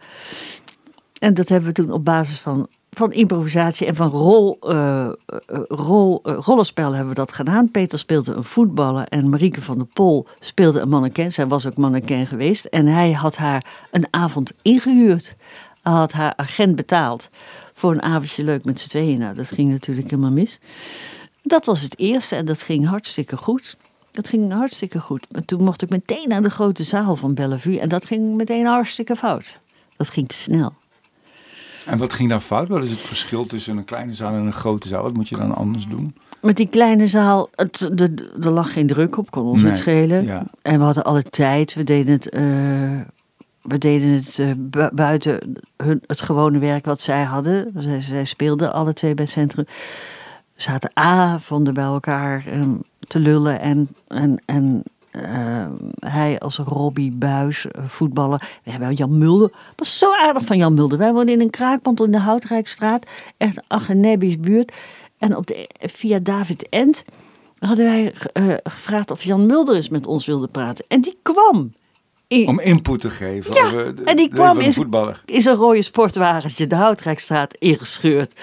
en 1.20 1.34
dat 1.34 1.50
hebben 1.50 1.68
we 1.70 1.76
toen 1.76 1.92
op 1.92 2.06
basis 2.06 2.40
van, 2.40 2.68
van 2.94 3.14
improvisatie 3.14 3.88
en 3.88 3.96
van 3.96 4.10
rol, 4.10 4.58
eh, 4.62 5.06
eh, 5.06 5.12
rol, 5.68 6.20
eh, 6.24 6.38
rollenspel 6.40 6.92
hebben 6.92 7.10
we 7.10 7.20
dat 7.20 7.34
gedaan. 7.34 7.72
Peter 7.72 8.00
speelde 8.00 8.34
een 8.34 8.44
voetballer 8.44 9.08
en 9.08 9.30
Marieke 9.30 9.62
van 9.62 9.78
der 9.78 9.86
Pol 9.86 10.28
speelde 10.40 10.80
een 10.80 10.90
mannequin. 10.90 11.34
Zij 11.34 11.48
was 11.48 11.66
ook 11.66 11.78
mannequin 11.78 12.28
geweest 12.28 12.66
en 12.66 12.86
hij 12.86 13.12
had 13.12 13.38
haar 13.38 13.66
een 13.92 14.08
avond 14.10 14.54
ingehuurd. 14.62 15.36
Hij 15.82 15.94
had 15.94 16.12
haar 16.12 16.34
agent 16.36 16.76
betaald 16.76 17.30
voor 17.74 17.92
een 17.92 18.02
avondje 18.02 18.44
leuk 18.44 18.66
met 18.66 18.80
z'n 18.80 18.90
tweeën. 18.90 19.20
Nou, 19.20 19.36
dat 19.36 19.52
ging 19.52 19.70
natuurlijk 19.70 20.10
helemaal 20.10 20.32
mis. 20.32 20.60
Dat 21.44 21.66
was 21.66 21.82
het 21.82 22.00
eerste 22.00 22.36
en 22.36 22.46
dat 22.46 22.62
ging 22.62 22.88
hartstikke 22.88 23.38
goed. 23.38 23.78
Dat 24.12 24.28
ging 24.28 24.54
hartstikke 24.54 25.00
goed. 25.00 25.26
Maar 25.32 25.46
toen 25.46 25.64
mocht 25.64 25.82
ik 25.82 25.90
meteen 25.90 26.28
naar 26.28 26.44
de 26.44 26.50
grote 26.50 26.84
zaal 26.84 27.16
van 27.16 27.34
Bellevue 27.34 27.80
en 27.80 27.90
dat 27.90 28.06
ging 28.06 28.36
meteen 28.36 28.66
hartstikke 28.66 29.16
fout. 29.16 29.58
Dat 29.98 30.10
ging 30.10 30.28
te 30.28 30.36
snel. 30.36 30.74
En 31.86 31.98
wat 31.98 32.14
ging 32.14 32.30
daar 32.30 32.40
fout? 32.40 32.68
Wat 32.68 32.84
is 32.84 32.92
het 32.92 33.02
verschil 33.02 33.46
tussen 33.46 33.78
een 33.78 33.86
kleine 33.86 34.14
zaal 34.14 34.34
en 34.34 34.46
een 34.46 34.54
grote 34.54 34.88
zaal? 34.88 35.04
Wat 35.04 35.14
moet 35.14 35.30
je 35.30 35.38
dan 35.38 35.56
anders 35.56 35.86
doen? 35.86 36.16
Met 36.42 36.56
die 36.58 36.68
kleine 36.68 37.08
zaal, 37.08 37.50
het, 37.56 37.78
de, 37.92 38.14
de- 38.14 38.32
er 38.42 38.50
lag 38.52 38.74
geen 38.74 38.88
druk 38.88 39.18
op, 39.18 39.32
kon 39.32 39.46
ons 39.46 39.62
Nee, 39.62 39.72
niet 39.72 39.80
schelen. 39.80 40.24
ja. 40.26 40.46
En 40.62 40.80
we 40.80 40.86
hadden 40.86 41.04
alle 41.04 41.24
tijd. 41.24 41.74
We 41.74 41.84
deden 41.84 42.14
het, 42.14 42.30
eh, 42.30 42.42
we 43.62 43.78
deden 43.78 44.10
het 44.10 44.40
eh, 44.40 44.52
bu- 44.58 44.90
buiten 44.94 45.62
hun, 45.78 46.02
het 46.08 46.22
gewone 46.22 46.60
werk 46.60 46.86
wat 46.86 47.02
zij 47.02 47.24
hadden. 47.24 47.72
Zij, 47.78 48.02
zij 48.02 48.26
speelden 48.26 48.74
alle 48.74 48.94
twee 48.94 49.14
bij 49.14 49.24
het 49.24 49.34
centrum. 49.34 49.66
We 50.56 50.62
zaten 50.62 50.90
avonden 50.94 51.74
bij 51.74 51.84
elkaar 51.84 52.44
eh, 52.48 52.62
te 53.00 53.20
lullen. 53.20 53.60
En, 53.60 53.88
en, 54.08 54.42
en 54.46 54.84
eh, 55.14 55.66
hij 56.00 56.40
als 56.40 56.58
Robbie 56.58 57.12
Buis, 57.12 57.66
eh, 57.68 57.84
voetballer. 57.86 58.60
We 58.64 58.72
hebben 58.72 58.94
Jan 58.94 59.18
Mulder. 59.18 59.50
was 59.76 59.98
zo 59.98 60.14
aardig 60.14 60.46
van 60.46 60.58
Jan 60.58 60.74
Mulder. 60.74 60.98
Wij 60.98 61.14
woonden 61.14 61.34
in 61.36 61.42
een 61.42 61.50
kraakpand 61.50 62.00
in 62.02 62.12
de 62.12 62.20
Houtrijkstraat. 62.20 63.06
Echt 63.38 63.62
Achenebisch 63.68 64.40
buurt. 64.40 64.72
En 65.18 65.36
op 65.38 65.48
de, 65.48 65.70
via 65.80 66.20
David 66.20 66.70
Ent 66.70 67.06
hadden 67.60 67.86
wij 67.86 68.14
eh, 68.34 68.54
gevraagd 68.64 69.12
of 69.12 69.24
Jan 69.24 69.46
Mulder 69.46 69.76
eens 69.76 69.90
met 69.90 70.08
ons 70.08 70.26
wilde 70.26 70.48
praten. 70.48 70.86
En 70.88 71.02
die 71.02 71.18
kwam. 71.22 71.74
In, 72.28 72.48
Om 72.48 72.60
input 72.60 73.00
te 73.00 73.10
geven 73.10 73.54
Ja, 73.54 73.66
over 73.66 73.96
de, 73.96 74.04
en 74.04 74.18
die 74.18 74.30
kwam 74.30 74.62
voetballer. 74.74 75.22
is 75.26 75.46
een 75.46 75.56
rode 75.56 75.82
sportwagentje 75.82 76.68
de 76.68 76.76
Houtrijkstraat 76.76 77.54
ingescheurd. 77.54 78.34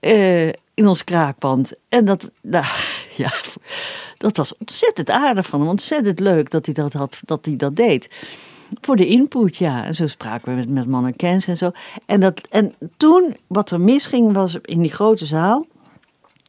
eh, 0.00 0.46
in 0.74 0.86
ons 0.86 1.04
kraakpand. 1.04 1.72
En 1.88 2.04
dat, 2.04 2.30
nou, 2.42 2.64
ja, 3.22 3.30
dat 4.16 4.36
was 4.36 4.58
ontzettend 4.58 5.10
aardig 5.10 5.46
van 5.46 5.60
hem. 5.60 5.68
Ontzettend 5.68 6.20
leuk 6.20 6.50
dat 6.50 6.64
hij 6.64 6.74
dat, 6.74 6.92
had, 6.92 7.20
dat, 7.24 7.44
hij 7.44 7.56
dat 7.56 7.76
deed. 7.76 8.08
Voor 8.80 8.96
de 8.96 9.06
input, 9.06 9.56
ja. 9.56 9.84
En 9.84 9.94
zo 9.94 10.06
spraken 10.06 10.52
we 10.52 10.58
met, 10.58 10.68
met 10.68 10.86
mannequins 10.86 11.46
en 11.46 11.56
zo. 11.56 11.70
En, 12.06 12.20
dat, 12.20 12.40
en 12.50 12.74
toen, 12.96 13.36
wat 13.46 13.70
er 13.70 13.80
misging, 13.80 14.32
was 14.32 14.58
in 14.62 14.80
die 14.80 14.92
grote 14.92 15.26
zaal 15.26 15.66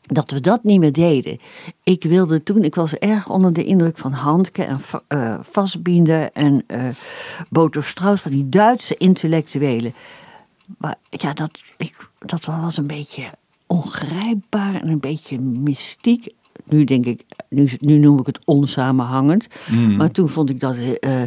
dat 0.07 0.31
we 0.31 0.41
dat 0.41 0.63
niet 0.63 0.79
meer 0.79 0.91
deden. 0.91 1.39
Ik 1.83 2.03
wilde 2.03 2.43
toen, 2.43 2.63
ik 2.63 2.75
was 2.75 2.93
erg 2.93 3.29
onder 3.29 3.53
de 3.53 3.63
indruk 3.63 3.97
van 3.97 4.11
Handke 4.11 4.63
en 4.63 4.79
Fassbinder 5.43 6.29
en 6.33 6.63
eh 6.67 6.89
Boto 7.49 7.81
Strauss, 7.81 8.21
van 8.21 8.31
die 8.31 8.49
Duitse 8.49 8.97
intellectuelen. 8.97 9.93
Maar 10.77 10.95
ja, 11.09 11.33
dat, 11.33 11.59
ik, 11.77 12.09
dat 12.19 12.45
was 12.45 12.77
een 12.77 12.87
beetje 12.87 13.31
ongrijpbaar 13.65 14.75
en 14.75 14.87
een 14.87 14.99
beetje 14.99 15.39
mystiek. 15.39 16.33
Nu 16.69 16.83
denk 16.83 17.05
ik, 17.05 17.23
nu, 17.49 17.69
nu 17.79 17.97
noem 17.97 18.19
ik 18.19 18.25
het 18.25 18.45
onsamenhangend. 18.45 19.47
Mm. 19.69 19.95
Maar 19.95 20.11
toen 20.11 20.29
vond 20.29 20.49
ik 20.49 20.59
dat 20.59 20.75
eh, 20.75 21.21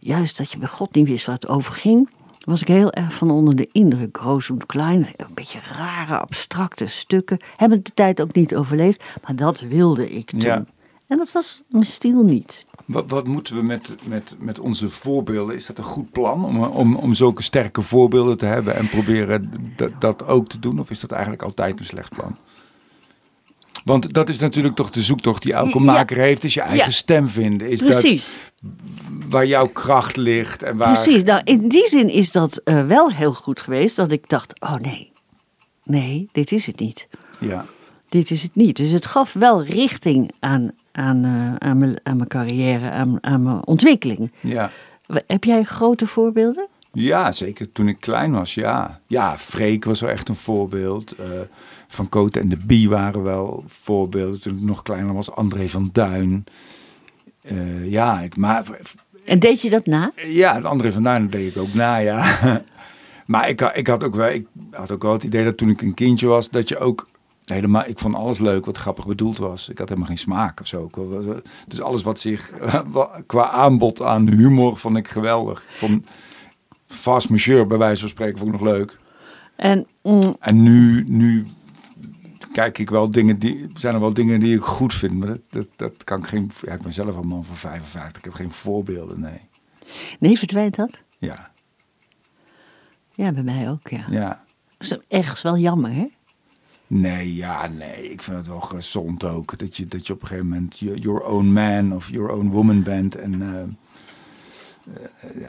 juist 0.00 0.36
dat 0.36 0.52
je 0.52 0.58
bij 0.58 0.68
God 0.68 0.94
niet 0.94 1.08
wist 1.08 1.26
waar 1.26 1.34
het 1.34 1.48
over 1.48 1.74
ging. 1.74 2.10
Was 2.44 2.60
ik 2.60 2.68
heel 2.68 2.92
erg 2.92 3.14
van 3.14 3.30
onder 3.30 3.56
de 3.56 3.68
indruk. 3.72 4.18
Groot 4.18 4.48
en 4.48 4.66
klein, 4.66 5.08
een 5.16 5.34
beetje 5.34 5.60
rare, 5.72 6.18
abstracte 6.18 6.86
stukken. 6.86 7.38
Hebben 7.56 7.82
de 7.82 7.90
tijd 7.94 8.20
ook 8.20 8.34
niet 8.34 8.54
overleefd, 8.54 9.04
maar 9.26 9.36
dat 9.36 9.60
wilde 9.60 10.10
ik 10.10 10.30
toen. 10.30 10.40
Ja. 10.40 10.64
En 11.06 11.16
dat 11.16 11.32
was 11.32 11.62
mijn 11.68 11.84
stiel 11.84 12.24
niet. 12.24 12.66
Wat, 12.84 13.10
wat 13.10 13.26
moeten 13.26 13.56
we 13.56 13.62
met, 13.62 13.94
met, 14.04 14.36
met 14.38 14.60
onze 14.60 14.88
voorbeelden? 14.90 15.54
Is 15.54 15.66
dat 15.66 15.78
een 15.78 15.84
goed 15.84 16.10
plan 16.10 16.44
om, 16.44 16.62
om, 16.62 16.96
om 16.96 17.14
zulke 17.14 17.42
sterke 17.42 17.82
voorbeelden 17.82 18.38
te 18.38 18.46
hebben 18.46 18.76
en 18.76 18.88
proberen 18.88 19.50
dat, 19.76 19.90
dat 19.98 20.26
ook 20.26 20.48
te 20.48 20.58
doen? 20.58 20.78
Of 20.78 20.90
is 20.90 21.00
dat 21.00 21.10
eigenlijk 21.10 21.42
altijd 21.42 21.80
een 21.80 21.86
slecht 21.86 22.14
plan? 22.14 22.36
Want 23.84 24.12
dat 24.12 24.28
is 24.28 24.38
natuurlijk 24.38 24.74
toch 24.74 24.90
de 24.90 25.02
zoektocht 25.02 25.42
die 25.42 25.52
elke 25.52 25.78
Ja. 25.78 25.84
maker 25.84 26.16
heeft, 26.18 26.44
is 26.44 26.54
je 26.54 26.60
eigen 26.60 26.78
Ja. 26.86 26.90
stem 26.90 27.28
vinden. 27.28 27.70
Is 27.70 27.82
Precies. 27.82 28.38
dat 28.60 28.70
waar 29.28 29.46
jouw 29.46 29.66
kracht 29.66 30.16
ligt 30.16 30.62
en 30.62 30.76
waar... 30.76 31.02
Precies, 31.02 31.22
nou 31.22 31.40
in 31.44 31.68
die 31.68 31.88
zin 31.88 32.08
is 32.10 32.32
dat 32.32 32.56
eh, 32.56 32.86
wel 32.86 33.10
heel 33.12 33.32
goed 33.32 33.60
geweest 33.60 33.96
dat 33.96 34.10
ik 34.10 34.28
dacht, 34.28 34.60
oh 34.60 34.74
nee, 34.76 35.12
nee, 35.84 36.28
dit 36.32 36.52
is 36.52 36.66
het 36.66 36.78
niet. 36.78 37.08
Ja. 37.40 37.66
Dit 38.08 38.30
is 38.30 38.42
het 38.42 38.54
niet. 38.54 38.76
Dus 38.76 38.90
het 38.90 39.06
gaf 39.06 39.32
wel 39.32 39.62
richting 39.64 40.30
aan, 40.40 40.70
aan, 40.92 41.24
eh, 41.24 41.68
aan, 41.68 41.78
mijn, 41.78 41.96
aan 42.02 42.16
mijn 42.16 42.28
carrière, 42.28 42.90
aan, 42.90 43.18
aan 43.20 43.42
mijn 43.42 43.66
ontwikkeling. 43.66 44.32
Ja. 44.40 44.70
Heb 45.26 45.44
jij 45.44 45.62
grote 45.62 46.06
voorbeelden? 46.06 46.66
Ja, 46.92 47.32
zeker 47.32 47.72
toen 47.72 47.88
ik 47.88 48.00
klein 48.00 48.32
was, 48.32 48.54
ja. 48.54 49.00
Ja, 49.06 49.38
Freek 49.38 49.84
was 49.84 50.00
wel 50.00 50.10
echt 50.10 50.28
een 50.28 50.34
voorbeeld. 50.34 51.12
Eh, 51.12 51.26
van 51.94 52.08
Cote 52.08 52.40
en 52.40 52.48
de 52.48 52.58
Bie 52.66 52.88
waren 52.88 53.22
wel 53.22 53.64
voorbeelden. 53.66 54.40
Toen 54.40 54.56
ik 54.56 54.62
nog 54.62 54.82
kleiner 54.82 55.14
was, 55.14 55.30
André 55.30 55.68
van 55.68 55.88
Duin. 55.92 56.44
Eh, 57.42 57.90
ja, 57.90 58.20
ik, 58.20 58.36
maar 58.36 58.64
En 59.24 59.38
deed 59.38 59.60
je 59.62 59.70
dat 59.70 59.86
na? 59.86 60.12
ja, 60.26 60.60
André 60.60 60.92
van 60.92 61.02
Duin 61.02 61.30
deed 61.30 61.50
ik 61.56 61.62
ook 61.62 61.74
na, 61.74 61.96
ja. 61.96 62.38
maar 63.26 63.48
ik, 63.48 63.60
had- 63.60 63.76
ik, 63.76 63.86
had 63.86 64.04
ook 64.04 64.14
wel, 64.14 64.28
ik 64.28 64.46
had 64.70 64.90
ook 64.92 65.02
wel 65.02 65.12
het 65.12 65.24
idee 65.24 65.44
dat 65.44 65.56
toen 65.56 65.68
ik 65.70 65.82
een 65.82 65.94
kindje 65.94 66.26
was, 66.26 66.50
dat 66.50 66.68
je 66.68 66.78
ook 66.78 67.08
helemaal... 67.44 67.82
Ik 67.86 67.98
vond 67.98 68.14
alles 68.14 68.38
leuk 68.38 68.66
wat 68.66 68.78
grappig 68.78 69.06
bedoeld 69.06 69.38
was. 69.38 69.68
Ik 69.68 69.78
had 69.78 69.88
helemaal 69.88 70.08
geen 70.08 70.18
smaak 70.18 70.60
of 70.60 70.66
zo. 70.66 70.90
Dus 71.68 71.80
alles 71.80 72.02
wat 72.02 72.20
zich 72.20 72.52
qua 73.26 73.50
aanbod 73.50 74.02
aan 74.02 74.28
humor 74.28 74.76
vond 74.76 74.96
ik 74.96 75.08
geweldig. 75.08 75.62
Ik 75.62 75.76
vond 75.78 76.06
Fast 76.86 77.28
Monsieur 77.30 77.66
bij 77.66 77.78
wijze 77.78 78.00
van 78.00 78.08
spreken 78.08 78.38
vond 78.38 78.54
ik 78.54 78.60
nog 78.60 78.68
leuk. 78.70 78.96
En 79.56 79.86
mm, 80.02 80.36
En 80.40 80.62
nu, 80.62 81.04
nu 81.08 81.46
kijk 82.52 82.78
ik 82.78 82.90
wel 82.90 83.10
dingen 83.10 83.38
die, 83.38 83.70
zijn 83.74 83.94
er 83.94 84.00
wel 84.00 84.14
dingen 84.14 84.40
die 84.40 84.56
ik 84.56 84.62
goed 84.62 84.94
vind. 84.94 85.18
Maar 85.18 85.28
dat, 85.28 85.46
dat, 85.48 85.68
dat 85.76 86.04
kan 86.04 86.18
ik 86.18 86.26
geen, 86.26 86.50
ja, 86.62 86.72
ik 86.72 86.82
ben 86.82 86.92
zelf 86.92 87.16
een 87.16 87.26
man 87.26 87.44
van 87.44 87.56
55. 87.56 88.18
Ik 88.18 88.24
heb 88.24 88.34
geen 88.34 88.50
voorbeelden, 88.50 89.20
nee. 89.20 89.40
nee, 90.18 90.38
verdwijnt 90.38 90.76
dat? 90.76 91.02
Ja, 91.18 91.50
Ja, 93.14 93.32
bij 93.32 93.42
mij 93.42 93.70
ook, 93.70 93.88
ja. 93.88 94.04
ja. 94.10 94.44
Dat 94.78 94.90
is 94.90 95.18
ergens 95.18 95.42
wel 95.42 95.58
jammer, 95.58 95.92
hè? 95.92 96.06
Nee, 96.86 97.34
ja, 97.34 97.66
nee. 97.66 98.10
Ik 98.10 98.22
vind 98.22 98.36
het 98.36 98.46
wel 98.46 98.60
gezond 98.60 99.24
ook. 99.24 99.58
Dat 99.58 99.76
je, 99.76 99.86
dat 99.86 100.06
je 100.06 100.12
op 100.12 100.22
een 100.22 100.26
gegeven 100.26 100.48
moment 100.48 100.78
your 100.78 101.22
own 101.22 101.46
man 101.46 101.92
of 101.92 102.10
your 102.10 102.32
own 102.32 102.48
woman 102.48 102.82
bent. 102.82 103.16
En 103.16 103.42
eh, 103.42 103.62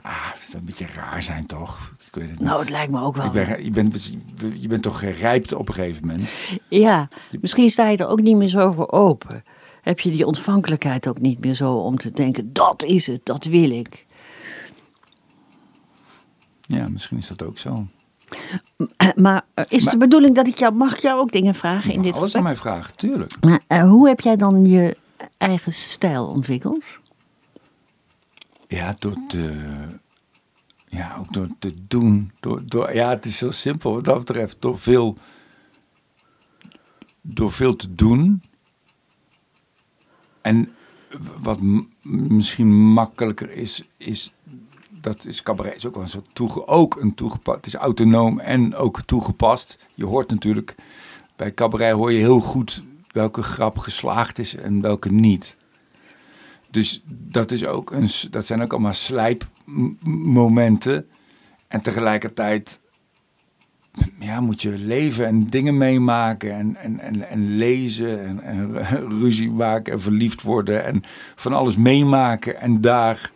ah, 0.02 0.32
dat 0.34 0.44
zou 0.50 0.58
een 0.58 0.66
beetje 0.66 0.88
raar 0.96 1.24
zijn, 1.24 1.46
toch? 1.46 1.94
Ik 2.08 2.16
weet 2.16 2.30
het 2.30 2.40
niet. 2.40 2.48
Nou, 2.48 2.60
het 2.60 2.70
lijkt 2.70 2.92
me 2.92 3.02
ook 3.02 3.16
wel. 3.16 3.26
ik 3.26 3.32
ben, 3.32 3.64
je, 3.64 3.72
bent, 3.72 4.16
je 4.56 4.68
bent 4.68 4.84
toch 4.84 5.00
gerijpt 5.00 5.54
op 5.54 5.68
een 5.68 5.74
gegeven 5.74 6.08
moment? 6.08 6.30
Ja, 6.70 7.08
misschien 7.42 7.70
sta 7.70 7.90
je 7.90 7.98
er 7.98 8.08
ook 8.08 8.22
niet 8.22 8.36
meer 8.36 8.48
zo 8.50 8.72
voor 8.72 8.92
open. 8.92 9.44
Heb 9.82 10.00
je 10.00 10.12
die 10.12 10.26
ontvankelijkheid 10.26 11.08
ook 11.08 11.20
niet 11.20 11.40
meer 11.40 11.54
zo 11.56 11.74
om 11.74 11.98
te 11.98 12.12
denken, 12.12 12.54
dat 12.54 12.84
is 12.84 13.08
het, 13.08 13.26
dat 13.26 13.44
wil 13.46 13.70
ik. 13.72 14.06
Ja, 16.62 16.90
misschien 16.90 17.18
is 17.18 17.28
dat 17.28 17.44
ook 17.44 17.58
zo. 17.58 17.88
Maar 19.16 19.46
is 19.70 19.84
Maar- 19.84 19.94
de 19.94 20.00
bedoeling 20.00 20.36
dat 20.36 20.48
ik 20.48 20.58
jou, 20.58 20.74
mag 20.76 20.96
ik 20.96 21.02
jou 21.02 21.20
ook 21.20 21.32
dingen 21.32 21.56
vragen 21.56 21.94
in 21.94 22.02
dit 22.02 22.16
alles 22.18 22.36
aan 22.36 22.42
gesprek? 22.42 22.44
mij 22.44 22.56
vragen, 22.56 22.96
tuurlijk. 22.98 23.36
Maar 23.42 23.60
eh, 23.68 23.90
hoe 23.90 24.08
heb 24.08 24.20
jij 24.20 24.36
dan 24.36 24.66
je 24.66 24.98
eigen 25.38 25.74
stijl 25.74 26.28
ontwikkeld? 26.28 27.00
Ja, 28.68 28.96
door 29.00 29.18
te. 29.28 29.54
Ja, 30.88 31.18
ook 31.18 31.34
door 31.34 31.50
te 31.60 31.74
doen. 31.88 32.32
Door, 32.40 32.62
door, 32.66 32.94
ja, 32.94 33.10
het 33.10 33.26
is 33.26 33.40
heel 33.40 33.52
simpel 33.52 33.94
wat 33.94 34.06
dat 34.06 34.18
betreft. 34.18 34.58
Door 34.60 34.80
veel. 34.80 35.18
Door 37.22 37.52
veel 37.52 37.76
te 37.76 37.94
doen. 37.94 38.44
En 40.42 40.76
wat 41.42 41.60
misschien 42.02 42.74
makkelijker 42.74 43.52
is, 43.52 43.84
is. 43.98 44.32
Dat 44.90 45.26
is 45.26 45.42
cabaret 45.42 45.76
is 45.76 45.86
ook 45.86 45.94
wel 45.94 46.04
een 46.04 46.10
soort 46.10 46.68
ook 46.68 46.96
een 46.96 47.16
toegepast. 47.16 47.58
Het 47.58 47.66
is 47.66 47.76
autonoom 47.76 48.40
en 48.40 48.76
ook 48.76 49.02
toegepast. 49.02 49.80
Je 49.94 50.06
hoort 50.06 50.30
natuurlijk. 50.30 50.76
Bij 51.36 51.54
cabaret 51.54 51.94
hoor 51.94 52.12
je 52.12 52.20
heel 52.20 52.40
goed 52.40 52.84
welke 53.12 53.44
grap 53.44 53.78
geslaagd 53.78 54.40
is 54.40 54.56
en 54.56 54.82
welke 54.82 55.12
niet. 55.12 55.58
Dus 56.76 57.04
dat, 57.08 57.52
is 57.52 57.66
ook 57.66 57.92
een, 57.92 58.08
dat 58.30 58.46
zijn 58.46 58.62
ook 58.62 58.72
allemaal 58.72 58.94
slijpmomenten. 58.94 61.08
En 61.68 61.82
tegelijkertijd 61.82 62.82
ja, 64.20 64.42
moet 64.42 64.62
je 64.62 64.78
leven 64.78 65.26
en 65.26 65.48
dingen 65.48 65.78
meemaken 65.78 66.52
en, 66.52 66.76
en, 66.76 67.00
en, 67.00 67.30
en 67.30 67.58
lezen 67.58 68.26
en, 68.26 68.42
en 68.42 68.78
ruzie 69.22 69.52
maken 69.52 69.94
en 69.94 70.02
verliefd 70.02 70.42
worden 70.42 70.86
en 70.86 71.04
van 71.36 71.54
alles 71.54 71.78
meemaken 71.78 72.62
en 72.62 72.82
daar 72.82 73.32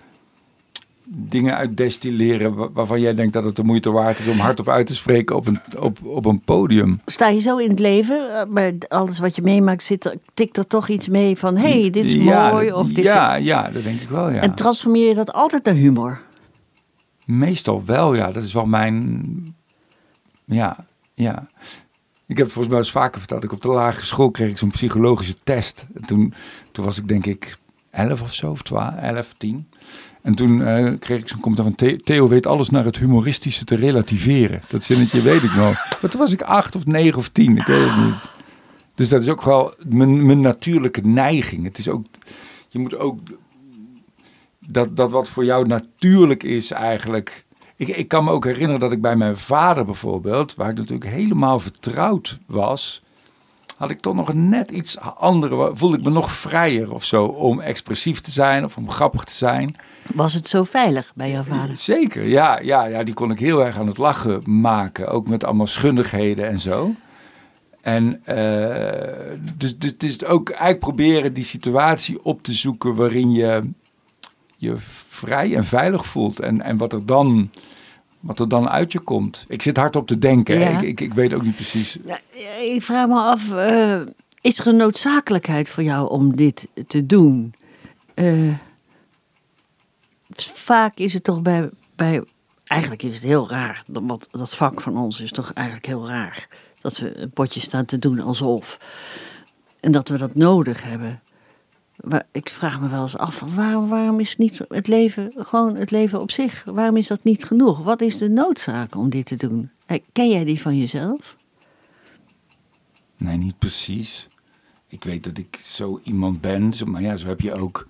dingen 1.11 1.55
uit 1.55 1.77
destilleren 1.77 2.55
wa- 2.55 2.69
waarvan 2.71 3.01
jij 3.01 3.13
denkt 3.13 3.33
dat 3.33 3.43
het 3.43 3.55
de 3.55 3.63
moeite 3.63 3.91
waard 3.91 4.19
is 4.19 4.27
om 4.27 4.39
hardop 4.39 4.69
uit 4.69 4.87
te 4.87 4.95
spreken 4.95 5.35
op 5.35 5.47
een, 5.47 5.59
op, 5.79 6.05
op 6.05 6.25
een 6.25 6.39
podium. 6.39 7.01
Sta 7.05 7.27
je 7.27 7.39
zo 7.39 7.57
in 7.57 7.69
het 7.69 7.79
leven, 7.79 8.35
eh, 8.39 8.53
bij 8.53 8.75
alles 8.87 9.19
wat 9.19 9.35
je 9.35 9.41
meemaakt, 9.41 9.83
zit 9.83 10.05
er, 10.05 10.15
tikt 10.33 10.57
er 10.57 10.67
toch 10.67 10.87
iets 10.87 11.07
mee 11.07 11.37
van, 11.37 11.57
hé, 11.57 11.79
hey, 11.81 11.89
dit 11.89 12.05
is 12.05 12.13
Ja, 12.13 12.51
mooi. 12.51 12.71
Of 12.71 12.87
dit 12.87 13.03
ja, 13.03 13.35
ja, 13.35 13.69
dat 13.69 13.83
denk 13.83 14.01
ik 14.01 14.09
wel, 14.09 14.29
ja. 14.31 14.41
En 14.41 14.53
transformeer 14.55 15.07
je 15.07 15.13
dat 15.15 15.33
altijd 15.33 15.63
naar 15.63 15.73
humor? 15.73 16.21
Meestal 17.25 17.85
wel, 17.85 18.13
ja. 18.15 18.31
Dat 18.31 18.43
is 18.43 18.53
wel 18.53 18.65
mijn. 18.65 19.55
Ja, 20.45 20.77
ja. 21.13 21.47
Ik 22.27 22.37
heb 22.37 22.45
het 22.45 22.51
volgens 22.53 22.67
mij 22.67 22.77
eens 22.77 22.91
vaker 22.91 23.19
verteld. 23.19 23.43
Ik 23.43 23.51
op 23.51 23.61
de 23.61 23.67
lagere 23.67 24.05
school 24.05 24.31
kreeg 24.31 24.49
ik 24.49 24.57
zo'n 24.57 24.69
psychologische 24.69 25.33
test. 25.43 25.87
En 25.93 26.05
toen, 26.05 26.33
toen 26.71 26.85
was 26.85 26.97
ik 26.97 27.07
denk 27.07 27.25
ik 27.25 27.57
11 27.89 28.21
of 28.21 28.33
zo, 28.33 28.51
of 28.51 28.61
12, 28.61 28.95
11, 28.95 29.33
10. 29.37 29.69
En 30.21 30.35
toen 30.35 30.61
eh, 30.63 30.93
kreeg 30.99 31.19
ik 31.19 31.27
zo'n 31.27 31.39
commentaar 31.39 31.65
van 31.65 31.75
The- 31.75 32.01
Theo 32.03 32.27
weet 32.27 32.47
alles 32.47 32.69
naar 32.69 32.85
het 32.85 32.97
humoristische 32.97 33.65
te 33.65 33.75
relativeren. 33.75 34.61
Dat 34.67 34.83
zinnetje 34.83 35.21
weet 35.21 35.43
ik 35.43 35.55
nog. 35.55 35.73
Maar 36.01 36.09
toen 36.09 36.19
was 36.19 36.31
ik 36.31 36.41
8 36.41 36.75
of 36.75 36.85
9 36.85 37.17
of 37.19 37.29
10, 37.29 37.57
ik 37.57 37.65
weet 37.65 37.89
het 37.89 38.05
niet. 38.05 38.29
Dus 38.95 39.09
dat 39.09 39.21
is 39.21 39.27
ook 39.27 39.43
wel 39.43 39.73
mijn, 39.87 40.25
mijn 40.25 40.41
natuurlijke 40.41 41.01
neiging. 41.01 41.63
Het 41.63 41.77
is 41.77 41.87
ook, 41.89 42.05
je 42.67 42.79
moet 42.79 42.97
ook 42.97 43.19
dat, 44.67 44.97
dat 44.97 45.11
wat 45.11 45.29
voor 45.29 45.45
jou 45.45 45.67
natuurlijk 45.67 46.43
is 46.43 46.71
eigenlijk. 46.71 47.45
Ik, 47.75 47.87
ik 47.87 48.07
kan 48.07 48.23
me 48.23 48.31
ook 48.31 48.45
herinneren 48.45 48.79
dat 48.79 48.91
ik 48.91 49.01
bij 49.01 49.15
mijn 49.15 49.37
vader 49.37 49.85
bijvoorbeeld, 49.85 50.55
waar 50.55 50.69
ik 50.69 50.75
natuurlijk 50.75 51.09
helemaal 51.09 51.59
vertrouwd 51.59 52.39
was, 52.45 53.03
had 53.79 53.89
ik 53.89 53.99
toch 53.99 54.15
nog 54.15 54.33
net 54.33 54.71
iets 54.71 54.99
andere. 54.99 55.75
Voelde 55.75 55.97
ik 55.97 56.03
me 56.03 56.09
nog 56.09 56.31
vrijer 56.31 56.93
of 56.93 57.03
zo 57.03 57.25
om 57.25 57.59
expressief 57.59 58.19
te 58.19 58.31
zijn 58.31 58.63
of 58.63 58.77
om 58.77 58.91
grappig 58.91 59.23
te 59.23 59.33
zijn. 59.33 59.75
Was 60.13 60.33
het 60.33 60.47
zo 60.47 60.63
veilig 60.63 61.11
bij 61.15 61.31
jouw 61.31 61.43
vader? 61.43 61.75
Zeker, 61.75 62.27
ja, 62.27 62.59
ja, 62.59 62.85
ja, 62.85 63.03
die 63.03 63.13
kon 63.13 63.31
ik 63.31 63.39
heel 63.39 63.65
erg 63.65 63.77
aan 63.77 63.87
het 63.87 63.97
lachen 63.97 64.41
maken. 64.45 65.07
Ook 65.07 65.27
met 65.27 65.43
allemaal 65.43 65.67
schundigheden 65.67 66.47
en 66.47 66.59
zo. 66.59 66.95
En 67.81 68.23
eh, 68.23 69.37
dus, 69.57 69.77
dus 69.77 69.91
het 69.91 70.03
is 70.03 70.25
ook 70.25 70.49
eigenlijk 70.49 70.79
proberen 70.79 71.33
die 71.33 71.43
situatie 71.43 72.23
op 72.23 72.43
te 72.43 72.53
zoeken 72.53 72.95
waarin 72.95 73.31
je 73.31 73.69
je 74.57 74.73
vrij 75.07 75.55
en 75.55 75.65
veilig 75.65 76.05
voelt. 76.05 76.39
En, 76.39 76.61
en 76.61 76.77
wat, 76.77 76.93
er 76.93 77.05
dan, 77.05 77.51
wat 78.19 78.39
er 78.39 78.49
dan 78.49 78.69
uit 78.69 78.91
je 78.91 78.99
komt. 78.99 79.45
Ik 79.47 79.61
zit 79.61 79.77
hard 79.77 79.95
op 79.95 80.07
te 80.07 80.17
denken. 80.17 80.59
Ja. 80.59 80.69
Ik, 80.69 80.81
ik, 80.81 81.01
ik 81.01 81.13
weet 81.13 81.33
ook 81.33 81.43
niet 81.43 81.55
precies. 81.55 81.97
Ik 82.61 82.83
vraag 82.83 83.07
me 83.07 83.19
af, 83.19 83.53
eh, 83.53 84.01
is 84.41 84.59
er 84.59 84.67
een 84.67 84.75
noodzakelijkheid 84.75 85.69
voor 85.69 85.83
jou 85.83 86.09
om 86.09 86.35
dit 86.35 86.67
te 86.87 87.05
doen? 87.05 87.53
Eh, 88.13 88.53
vaak 90.53 90.97
is 90.97 91.13
het 91.13 91.23
toch 91.23 91.41
bij, 91.41 91.69
bij. 91.95 92.23
Eigenlijk 92.65 93.03
is 93.03 93.13
het 93.13 93.23
heel 93.23 93.49
raar. 93.49 93.83
Dat, 93.87 94.03
wat, 94.05 94.27
dat 94.31 94.55
vak 94.55 94.81
van 94.81 94.97
ons 94.97 95.21
is 95.21 95.31
toch 95.31 95.53
eigenlijk 95.53 95.87
heel 95.87 96.07
raar. 96.07 96.47
Dat 96.79 96.97
we 96.97 97.17
een 97.17 97.31
potje 97.31 97.59
staan 97.59 97.85
te 97.85 97.99
doen 97.99 98.19
alsof. 98.19 98.79
En 99.79 99.91
dat 99.91 100.09
we 100.09 100.17
dat 100.17 100.35
nodig 100.35 100.83
hebben. 100.83 101.21
Ik 102.31 102.49
vraag 102.49 102.79
me 102.81 102.89
wel 102.89 103.01
eens 103.01 103.17
af, 103.17 103.43
waarom, 103.55 103.89
waarom 103.89 104.19
is 104.19 104.37
niet 104.37 104.65
het 104.67 104.87
leven, 104.87 105.33
gewoon 105.37 105.75
het 105.75 105.91
leven 105.91 106.21
op 106.21 106.31
zich, 106.31 106.63
waarom 106.65 106.97
is 106.97 107.07
dat 107.07 107.23
niet 107.23 107.43
genoeg? 107.43 107.83
Wat 107.83 108.01
is 108.01 108.17
de 108.17 108.29
noodzaak 108.29 108.95
om 108.95 109.09
dit 109.09 109.25
te 109.25 109.35
doen? 109.35 109.69
Eh, 109.85 109.99
Ken 110.11 110.29
jij 110.29 110.43
die 110.43 110.61
van 110.61 110.77
jezelf? 110.77 111.35
Nee, 113.17 113.37
niet 113.37 113.57
precies. 113.59 114.27
ik 114.87 115.03
weet 115.03 115.23
dat 115.23 115.37
ik 115.37 115.55
zo 115.61 115.99
iemand 116.03 116.41
ben. 116.41 116.73
Maar 116.85 117.01
ja, 117.01 117.17
zo 117.17 117.27
heb 117.27 117.41
je 117.41 117.53
ook. 117.53 117.87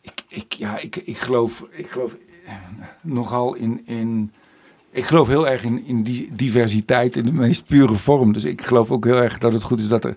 Ik, 0.00 0.22
ik, 0.28 0.52
ja, 0.52 0.78
ik, 0.78 0.96
ik, 0.96 1.18
geloof, 1.18 1.64
ik 1.70 1.86
geloof 1.90 2.16
nogal 3.02 3.54
in. 3.54 3.86
in 3.86 4.32
ik 4.90 5.04
geloof 5.04 5.28
heel 5.28 5.48
erg 5.48 5.64
in, 5.64 5.84
in 5.84 6.02
die 6.02 6.34
diversiteit 6.34 7.16
in 7.16 7.24
de 7.24 7.32
meest 7.32 7.64
pure 7.64 7.94
vorm. 7.94 8.32
Dus 8.32 8.44
ik 8.44 8.62
geloof 8.62 8.90
ook 8.90 9.04
heel 9.04 9.22
erg 9.22 9.38
dat 9.38 9.52
het 9.52 9.62
goed 9.62 9.80
is 9.80 9.88
dat 9.88 10.04
er 10.04 10.14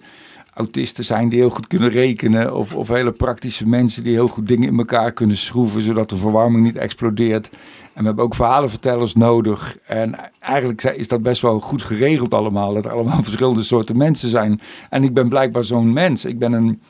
autisten 0.53 1.05
zijn 1.05 1.29
die 1.29 1.39
heel 1.39 1.49
goed 1.49 1.67
kunnen 1.67 1.89
rekenen. 1.89 2.55
Of, 2.55 2.75
of 2.75 2.87
hele 2.87 3.11
praktische 3.11 3.67
mensen 3.67 4.03
die 4.03 4.13
heel 4.13 4.27
goed 4.27 4.47
dingen 4.47 4.67
in 4.67 4.77
elkaar 4.77 5.11
kunnen 5.11 5.37
schroeven, 5.37 5.81
zodat 5.81 6.09
de 6.09 6.15
verwarming 6.15 6.63
niet 6.63 6.75
explodeert. 6.75 7.49
En 7.93 7.99
we 7.99 8.05
hebben 8.05 8.23
ook 8.23 8.35
verhalenvertellers 8.35 9.13
nodig. 9.13 9.77
En 9.85 10.15
eigenlijk 10.39 10.83
is 10.83 11.07
dat 11.07 11.21
best 11.21 11.41
wel 11.41 11.59
goed 11.59 11.81
geregeld 11.81 12.33
allemaal. 12.33 12.73
Dat 12.73 12.85
er 12.85 12.93
allemaal 12.93 13.23
verschillende 13.29 13.63
soorten 13.63 13.97
mensen 13.97 14.29
zijn. 14.29 14.61
En 14.89 15.03
ik 15.03 15.13
ben 15.13 15.29
blijkbaar 15.29 15.63
zo'n 15.63 15.93
mens. 15.93 16.25
Ik 16.25 16.39
ben 16.39 16.53
een... 16.53 16.81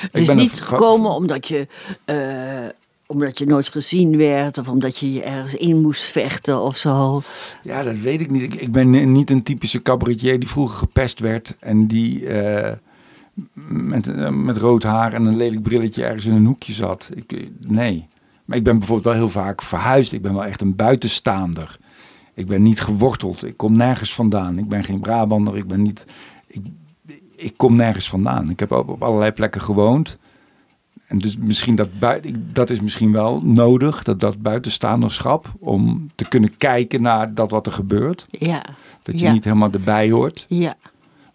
Het 0.00 0.20
is 0.20 0.28
niet 0.28 0.62
gekomen 0.62 1.10
omdat 1.10 1.48
je... 1.48 1.66
Uh 2.06 2.68
omdat 3.10 3.38
je 3.38 3.46
nooit 3.46 3.68
gezien 3.68 4.16
werd 4.16 4.58
of 4.58 4.68
omdat 4.68 4.98
je 4.98 5.12
je 5.12 5.22
ergens 5.22 5.54
in 5.54 5.80
moest 5.80 6.02
vechten 6.02 6.60
of 6.60 6.76
zo? 6.76 7.22
Ja, 7.62 7.82
dat 7.82 7.96
weet 7.96 8.20
ik 8.20 8.30
niet. 8.30 8.42
Ik, 8.42 8.54
ik 8.54 8.72
ben 8.72 9.12
niet 9.12 9.30
een 9.30 9.42
typische 9.42 9.82
cabaretier 9.82 10.38
die 10.38 10.48
vroeger 10.48 10.76
gepest 10.76 11.18
werd 11.18 11.56
en 11.58 11.86
die 11.86 12.20
uh, 12.20 12.70
met, 13.68 14.06
uh, 14.06 14.28
met 14.28 14.56
rood 14.56 14.82
haar 14.82 15.12
en 15.12 15.24
een 15.24 15.36
lelijk 15.36 15.62
brilletje 15.62 16.04
ergens 16.04 16.26
in 16.26 16.34
een 16.34 16.44
hoekje 16.44 16.72
zat. 16.72 17.10
Ik, 17.14 17.48
nee. 17.60 18.08
Maar 18.44 18.56
ik 18.56 18.64
ben 18.64 18.78
bijvoorbeeld 18.78 19.14
wel 19.14 19.24
heel 19.24 19.42
vaak 19.42 19.62
verhuisd. 19.62 20.12
Ik 20.12 20.22
ben 20.22 20.34
wel 20.34 20.44
echt 20.44 20.60
een 20.60 20.76
buitenstaander. 20.76 21.78
Ik 22.34 22.46
ben 22.46 22.62
niet 22.62 22.80
geworteld. 22.80 23.44
Ik 23.44 23.56
kom 23.56 23.76
nergens 23.76 24.14
vandaan. 24.14 24.58
Ik 24.58 24.68
ben 24.68 24.84
geen 24.84 25.00
Brabander. 25.00 25.56
Ik 25.56 25.66
ben 25.66 25.82
niet. 25.82 26.04
Ik, 26.46 26.62
ik 27.36 27.52
kom 27.56 27.76
nergens 27.76 28.08
vandaan. 28.08 28.50
Ik 28.50 28.60
heb 28.60 28.72
op, 28.72 28.88
op 28.88 29.02
allerlei 29.02 29.32
plekken 29.32 29.60
gewoond. 29.60 30.18
En 31.10 31.18
dus 31.18 31.36
misschien 31.38 31.74
dat, 31.74 31.88
dat 32.52 32.70
is 32.70 32.80
misschien 32.80 33.12
wel 33.12 33.40
nodig, 33.44 34.02
dat, 34.02 34.20
dat 34.20 34.42
buitenstaanderschap, 34.42 35.52
om 35.58 36.10
te 36.14 36.28
kunnen 36.28 36.56
kijken 36.56 37.02
naar 37.02 37.34
dat 37.34 37.50
wat 37.50 37.66
er 37.66 37.72
gebeurt. 37.72 38.26
Ja. 38.30 38.64
Dat 39.02 39.20
je 39.20 39.28
niet 39.28 39.44
helemaal 39.44 39.70
erbij 39.70 40.10
hoort. 40.10 40.46
Ja. 40.48 40.76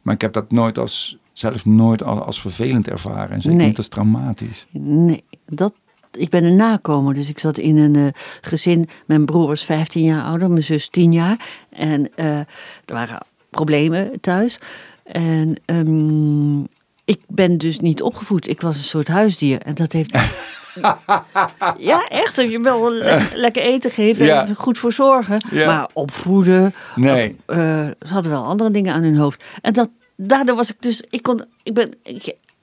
Maar 0.01 0.13
ik 0.13 0.21
heb 0.21 0.33
dat 0.33 0.51
nooit 0.51 0.77
als, 0.77 1.17
zelf 1.37 1.65
nooit 1.65 2.03
als, 2.03 2.41
vervelend 2.41 2.87
ervaren 2.87 3.29
en 3.29 3.41
zeker 3.41 3.65
niet 3.65 3.77
als 3.77 3.87
traumatisch. 3.87 4.65
Nee, 4.71 5.23
dat, 5.45 5.73
ik 6.11 6.29
ben 6.29 6.43
een 6.43 6.55
nakomer, 6.55 7.13
dus 7.13 7.29
ik 7.29 7.39
zat 7.39 7.57
in 7.57 7.77
een 7.77 7.97
uh, 7.97 8.07
gezin. 8.41 8.89
Mijn 9.05 9.25
broer 9.25 9.47
was 9.47 9.65
15 9.65 10.03
jaar 10.03 10.23
ouder, 10.23 10.51
mijn 10.51 10.63
zus 10.63 10.89
10 10.89 11.11
jaar. 11.11 11.65
En 11.69 12.09
uh, 12.15 12.37
er 12.37 12.47
waren 12.85 13.25
problemen 13.49 14.21
thuis. 14.21 14.59
En 15.03 15.55
um, 15.65 16.67
ik 17.05 17.21
ben 17.27 17.57
dus 17.57 17.79
niet 17.79 18.01
opgevoed. 18.01 18.47
Ik 18.47 18.61
was 18.61 18.77
een 18.77 18.83
soort 18.83 19.07
huisdier. 19.07 19.61
En 19.61 19.75
dat 19.75 19.91
heeft. 19.91 20.17
ja, 21.77 22.07
echt. 22.07 22.35
Je 22.35 22.59
wil 22.61 22.91
lekker 23.33 23.61
eten 23.61 23.91
geven 23.91 24.47
en 24.47 24.55
goed 24.55 24.77
voor 24.77 24.93
zorgen. 24.93 25.41
Maar 25.51 25.89
opvoeden. 25.93 26.73
Nee. 26.95 27.37
Uh, 27.47 27.57
ze 27.57 28.13
hadden 28.13 28.31
wel 28.31 28.45
andere 28.45 28.71
dingen 28.71 28.93
aan 28.93 29.03
hun 29.03 29.17
hoofd. 29.17 29.43
En 29.61 29.73
dat, 29.73 29.89
daardoor 30.15 30.55
was 30.55 30.69
ik 30.69 30.81
dus. 30.81 31.01
Ik 31.09 31.21
kon, 31.21 31.45
ik 31.63 31.73
ben, 31.73 31.93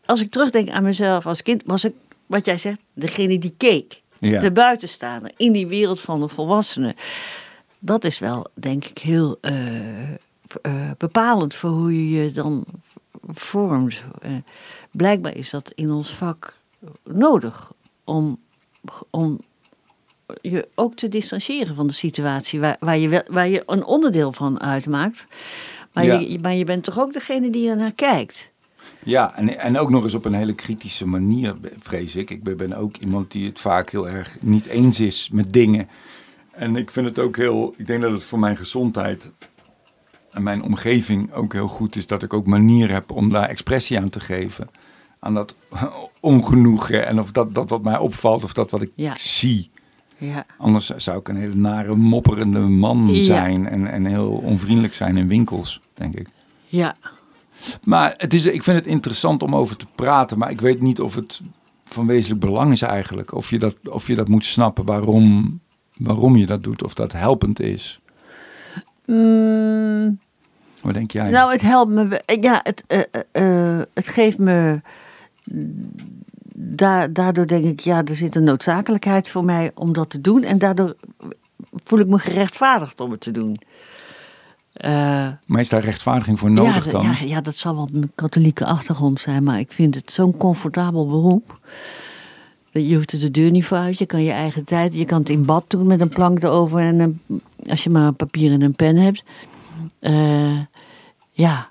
als 0.05 0.21
ik 0.21 0.31
terugdenk 0.31 0.69
aan 0.69 0.83
mezelf 0.83 1.27
als 1.27 1.43
kind, 1.43 1.63
was 1.67 1.85
ik, 1.85 1.95
wat 2.27 2.45
jij 2.45 2.59
zegt, 2.59 2.81
degene 2.93 3.39
die 3.39 3.55
keek. 3.57 4.03
De 4.19 4.51
buitenstaander 4.53 5.33
in 5.37 5.53
die 5.53 5.67
wereld 5.67 6.01
van 6.01 6.21
de 6.21 6.29
volwassenen. 6.29 6.95
Dat 7.79 8.05
is 8.05 8.19
wel, 8.19 8.47
denk 8.55 8.85
ik, 8.85 8.99
heel 8.99 9.39
uh, 9.41 10.11
uh, 10.11 10.91
bepalend 10.99 11.55
voor 11.55 11.71
hoe 11.71 12.11
je 12.11 12.25
je 12.25 12.31
dan 12.31 12.65
vormt. 13.29 14.03
Uh, 14.27 14.33
blijkbaar 14.91 15.37
is 15.37 15.51
dat 15.51 15.73
in 15.75 15.91
ons 15.91 16.15
vak 16.15 16.57
nodig 17.05 17.73
om, 18.05 18.41
om 19.11 19.41
je 20.41 20.69
ook 20.75 20.95
te 20.95 21.09
distancieren 21.09 21.75
van 21.75 21.87
de 21.87 21.93
situatie 21.93 22.61
waar, 22.61 22.77
waar, 22.79 22.99
je, 22.99 23.25
waar 23.29 23.49
je 23.49 23.63
een 23.67 23.85
onderdeel 23.85 24.33
van 24.33 24.61
uitmaakt. 24.61 25.27
Maar, 25.93 26.05
je, 26.05 26.39
maar 26.39 26.55
je 26.55 26.65
bent 26.65 26.85
toch 26.85 26.99
ook 26.99 27.13
degene 27.13 27.51
die 27.51 27.69
er 27.69 27.77
naar 27.77 27.93
kijkt. 27.93 28.51
Ja, 29.05 29.37
en, 29.37 29.59
en 29.59 29.79
ook 29.79 29.91
nog 29.91 30.03
eens 30.03 30.15
op 30.15 30.25
een 30.25 30.35
hele 30.35 30.55
kritische 30.55 31.07
manier, 31.07 31.55
vrees 31.79 32.17
ik. 32.17 32.31
Ik 32.31 32.57
ben 32.57 32.73
ook 32.73 32.97
iemand 32.97 33.31
die 33.31 33.47
het 33.47 33.61
vaak 33.61 33.91
heel 33.91 34.09
erg 34.09 34.37
niet 34.41 34.67
eens 34.67 35.01
is 35.01 35.31
met 35.31 35.53
dingen. 35.53 35.89
En 36.53 36.77
ik 36.77 36.91
vind 36.91 37.07
het 37.07 37.19
ook 37.19 37.37
heel. 37.37 37.75
Ik 37.77 37.87
denk 37.87 38.03
dat 38.03 38.13
het 38.13 38.25
voor 38.25 38.39
mijn 38.39 38.57
gezondheid 38.57 39.31
en 40.31 40.43
mijn 40.43 40.63
omgeving 40.63 41.33
ook 41.33 41.53
heel 41.53 41.69
goed 41.69 41.97
is 41.97 42.07
dat 42.07 42.23
ik 42.23 42.35
ook 42.35 42.47
manier 42.47 42.91
heb 42.91 43.11
om 43.11 43.29
daar 43.29 43.49
expressie 43.49 43.99
aan 43.99 44.11
te 44.11 44.21
geven. 44.21 44.71
Aan 45.19 45.35
dat 45.35 45.55
ongenoegen 46.21 47.07
en 47.07 47.21
of 47.21 47.33
dat, 47.33 47.55
dat 47.55 47.71
wat 47.71 47.83
mij 47.83 47.99
opvalt 47.99 48.45
of 48.45 48.53
dat 48.53 48.71
wat 48.71 48.83
ik 48.83 48.93
zie. 49.15 49.71
Ja. 50.27 50.47
Anders 50.59 50.91
zou 50.97 51.19
ik 51.19 51.29
een 51.29 51.37
hele 51.37 51.55
nare, 51.55 51.97
mopperende 51.97 52.61
man 52.61 53.23
zijn 53.23 53.69
en, 53.69 53.87
en 53.87 54.05
heel 54.05 54.31
onvriendelijk 54.31 54.95
zijn 54.95 55.17
in 55.17 55.29
winkels, 55.29 55.81
denk 55.95 56.15
ik. 56.15 56.29
Ja. 56.67 56.97
Maar 57.83 58.15
het 58.17 58.35
is, 58.35 58.47
ik 58.47 58.63
vind 58.63 58.77
het 58.77 58.87
interessant 58.87 59.43
om 59.43 59.57
over 59.57 59.77
te 59.77 59.87
praten, 59.95 60.39
maar 60.39 60.51
ik 60.51 60.61
weet 60.61 60.81
niet 60.81 61.01
of 61.01 61.15
het 61.15 61.41
van 61.85 62.07
wezenlijk 62.07 62.41
belang 62.41 62.73
is 62.73 62.83
eigenlijk. 62.83 63.35
Of 63.35 63.51
je 63.51 63.59
dat, 63.59 63.77
of 63.89 64.07
je 64.07 64.15
dat 64.15 64.29
moet 64.29 64.45
snappen 64.45 64.85
waarom, 64.85 65.61
waarom 65.97 66.37
je 66.37 66.47
dat 66.47 66.63
doet, 66.63 66.85
of 66.85 66.95
dat 66.95 67.13
helpend 67.13 67.61
is. 67.61 68.01
Mm. 69.07 70.19
Wat 70.83 70.95
denk 70.95 71.11
jij? 71.11 71.31
Nou, 71.31 71.53
het 71.53 71.61
helpt 71.61 71.91
me. 71.93 72.23
Ja, 72.41 72.61
het, 72.63 72.85
uh, 72.89 73.01
uh, 73.33 73.83
het 73.95 74.09
geeft 74.09 74.39
me. 74.39 74.81
Daardoor 77.11 77.47
denk 77.47 77.65
ik, 77.65 77.81
ja, 77.81 78.05
er 78.05 78.15
zit 78.15 78.35
een 78.35 78.45
noodzakelijkheid 78.45 79.29
voor 79.29 79.45
mij 79.45 79.71
om 79.75 79.93
dat 79.93 80.11
te 80.11 80.21
doen. 80.21 80.43
En 80.43 80.59
daardoor 80.59 80.97
voel 81.85 81.99
ik 81.99 82.07
me 82.07 82.19
gerechtvaardigd 82.19 83.01
om 83.01 83.11
het 83.11 83.21
te 83.21 83.31
doen. 83.31 83.61
Uh, 84.77 84.91
maar 85.47 85.61
is 85.61 85.69
daar 85.69 85.85
rechtvaardiging 85.85 86.39
voor 86.39 86.51
nodig 86.51 86.85
ja, 86.85 86.91
dan? 86.91 87.03
Ja, 87.03 87.17
ja, 87.25 87.41
dat 87.41 87.55
zal 87.55 87.75
wel 87.75 87.89
mijn 87.93 88.13
katholieke 88.15 88.65
achtergrond 88.65 89.21
zijn, 89.21 89.43
maar 89.43 89.59
ik 89.59 89.73
vind 89.73 89.95
het 89.95 90.13
zo'n 90.13 90.37
comfortabel 90.37 91.07
beroep. 91.07 91.61
Je 92.71 92.95
hoeft 92.95 93.13
er 93.13 93.21
de 93.21 93.31
deur 93.31 93.51
niet 93.51 93.65
voor 93.65 93.77
uit, 93.77 93.99
je 93.99 94.07
kan 94.07 94.23
je 94.23 94.33
eigen 94.33 94.65
tijd, 94.65 94.95
je 94.95 95.05
kan 95.05 95.19
het 95.19 95.29
in 95.29 95.45
bad 95.45 95.65
doen 95.71 95.87
met 95.87 96.01
een 96.01 96.09
plank 96.09 96.43
erover 96.43 96.81
en 96.81 96.99
een 96.99 97.21
als 97.71 97.85
je 97.85 97.91
maar 97.91 98.07
een 98.07 98.17
papier 98.17 98.53
en 98.53 98.63
een 98.63 98.75
pen 98.75 98.97
hebt. 98.97 99.25
Uh, 100.01 100.59
ja, 101.31 101.71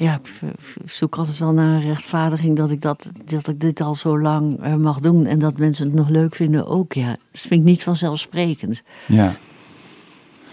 ja, 0.00 0.20
ik 0.40 0.54
zoek 0.84 1.16
altijd 1.16 1.38
wel 1.38 1.52
naar 1.52 1.74
een 1.74 1.86
rechtvaardiging 1.86 2.56
dat 2.56 2.70
ik, 2.70 2.82
dat, 2.82 3.10
dat 3.24 3.48
ik 3.48 3.60
dit 3.60 3.80
al 3.80 3.94
zo 3.94 4.20
lang 4.20 4.66
uh, 4.66 4.74
mag 4.74 5.00
doen. 5.00 5.26
En 5.26 5.38
dat 5.38 5.58
mensen 5.58 5.86
het 5.86 5.94
nog 5.94 6.08
leuk 6.08 6.34
vinden 6.34 6.66
ook, 6.66 6.92
ja. 6.92 7.08
Dat 7.08 7.40
vind 7.40 7.60
ik 7.60 7.62
niet 7.62 7.82
vanzelfsprekend. 7.82 8.82
Ja. 9.06 9.36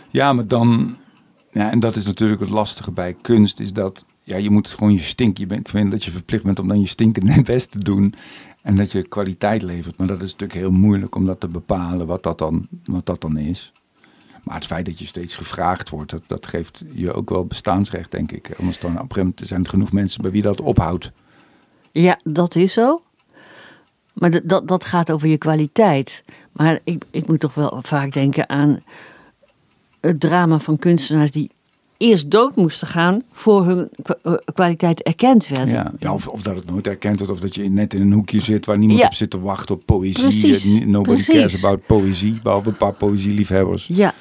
Ja, 0.09 0.33
maar 0.33 0.47
dan... 0.47 0.97
Ja, 1.51 1.71
en 1.71 1.79
dat 1.79 1.95
is 1.95 2.05
natuurlijk 2.05 2.39
het 2.39 2.49
lastige 2.49 2.91
bij 2.91 3.15
kunst, 3.21 3.59
is 3.59 3.73
dat... 3.73 4.05
Ja, 4.23 4.37
je 4.37 4.49
moet 4.49 4.67
gewoon 4.67 4.93
je 4.93 4.99
stink. 4.99 5.37
Je 5.37 5.45
bent 5.45 5.69
vind 5.69 5.91
dat 5.91 6.03
je 6.03 6.11
verplicht 6.11 6.43
bent 6.43 6.59
om 6.59 6.67
dan 6.67 6.79
je 6.79 6.87
stinkende 6.87 7.41
best 7.51 7.71
te 7.71 7.79
doen. 7.79 8.13
En 8.61 8.75
dat 8.75 8.91
je 8.91 9.07
kwaliteit 9.07 9.61
levert. 9.61 9.97
Maar 9.97 10.07
dat 10.07 10.21
is 10.21 10.31
natuurlijk 10.31 10.59
heel 10.59 10.71
moeilijk 10.71 11.15
om 11.15 11.25
dat 11.25 11.39
te 11.39 11.47
bepalen, 11.47 12.07
wat 12.07 12.23
dat 12.23 12.37
dan, 12.37 12.67
wat 12.85 13.05
dat 13.05 13.21
dan 13.21 13.37
is. 13.37 13.71
Maar 14.47 14.55
het 14.55 14.65
feit 14.65 14.85
dat 14.85 14.99
je 14.99 15.05
steeds 15.05 15.35
gevraagd 15.35 15.89
wordt, 15.89 16.11
dat, 16.11 16.23
dat 16.27 16.47
geeft 16.47 16.83
je 16.93 17.13
ook 17.13 17.29
wel 17.29 17.45
bestaansrecht, 17.45 18.11
denk 18.11 18.31
ik. 18.31 18.51
Anders 18.59 18.79
dan 18.79 19.01
op 19.01 19.15
een 19.17 19.33
zijn 19.35 19.63
er 19.63 19.69
genoeg 19.69 19.91
mensen 19.91 20.21
bij 20.21 20.31
wie 20.31 20.41
dat 20.41 20.61
ophoudt. 20.61 21.11
Ja, 21.91 22.19
dat 22.23 22.55
is 22.55 22.73
zo. 22.73 23.01
Maar 24.13 24.41
dat, 24.43 24.67
dat 24.67 24.85
gaat 24.85 25.11
over 25.11 25.27
je 25.27 25.37
kwaliteit. 25.37 26.23
Maar 26.51 26.79
ik, 26.83 27.03
ik 27.11 27.27
moet 27.27 27.39
toch 27.39 27.53
wel 27.53 27.79
vaak 27.81 28.13
denken 28.13 28.49
aan 28.49 28.79
het 29.99 30.19
drama 30.19 30.59
van 30.59 30.77
kunstenaars 30.77 31.31
die 31.31 31.51
eerst 31.97 32.31
dood 32.31 32.55
moesten 32.55 32.87
gaan 32.87 33.23
voor 33.31 33.65
hun 33.65 33.89
eh, 34.21 34.33
kwaliteit 34.53 35.01
erkend 35.01 35.47
werd. 35.47 35.69
Ja, 35.69 35.93
ja 35.99 36.13
of, 36.13 36.27
of 36.27 36.41
dat 36.41 36.55
het 36.55 36.69
nooit 36.69 36.87
erkend 36.87 37.17
wordt, 37.17 37.33
of 37.33 37.39
dat 37.39 37.55
je 37.55 37.69
net 37.69 37.93
in 37.93 38.01
een 38.01 38.11
hoekje 38.11 38.39
zit 38.39 38.65
waar 38.65 38.77
niemand 38.77 39.03
op 39.03 39.13
zit 39.13 39.29
te 39.29 39.39
wachten 39.39 39.75
op 39.75 39.81
poëzie. 39.85 40.21
Precies, 40.21 40.85
Nobody 40.85 41.23
precies. 41.23 41.35
cares 41.35 41.63
about 41.63 41.85
poëzie, 41.85 42.39
behalve 42.43 42.69
een 42.69 42.77
paar 42.77 42.93
poëzieliefhebbers. 42.93 43.87
Ja. 43.87 44.13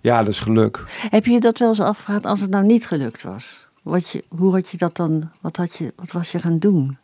Ja, 0.00 0.18
dat 0.18 0.28
is 0.28 0.40
geluk. 0.40 0.84
Heb 0.88 1.24
je 1.24 1.40
dat 1.40 1.58
wel 1.58 1.68
eens 1.68 1.80
afgevraagd 1.80 2.26
als 2.26 2.40
het 2.40 2.50
nou 2.50 2.66
niet 2.66 2.86
gelukt 2.86 3.22
was? 3.22 3.66
Wat 3.82 4.08
je, 4.08 4.24
hoe 4.28 4.52
had 4.52 4.68
je 4.68 4.76
dat 4.76 4.96
dan, 4.96 5.30
wat, 5.40 5.56
had 5.56 5.76
je, 5.76 5.92
wat 5.96 6.12
was 6.12 6.32
je 6.32 6.40
gaan 6.40 6.58
doen? 6.58 6.98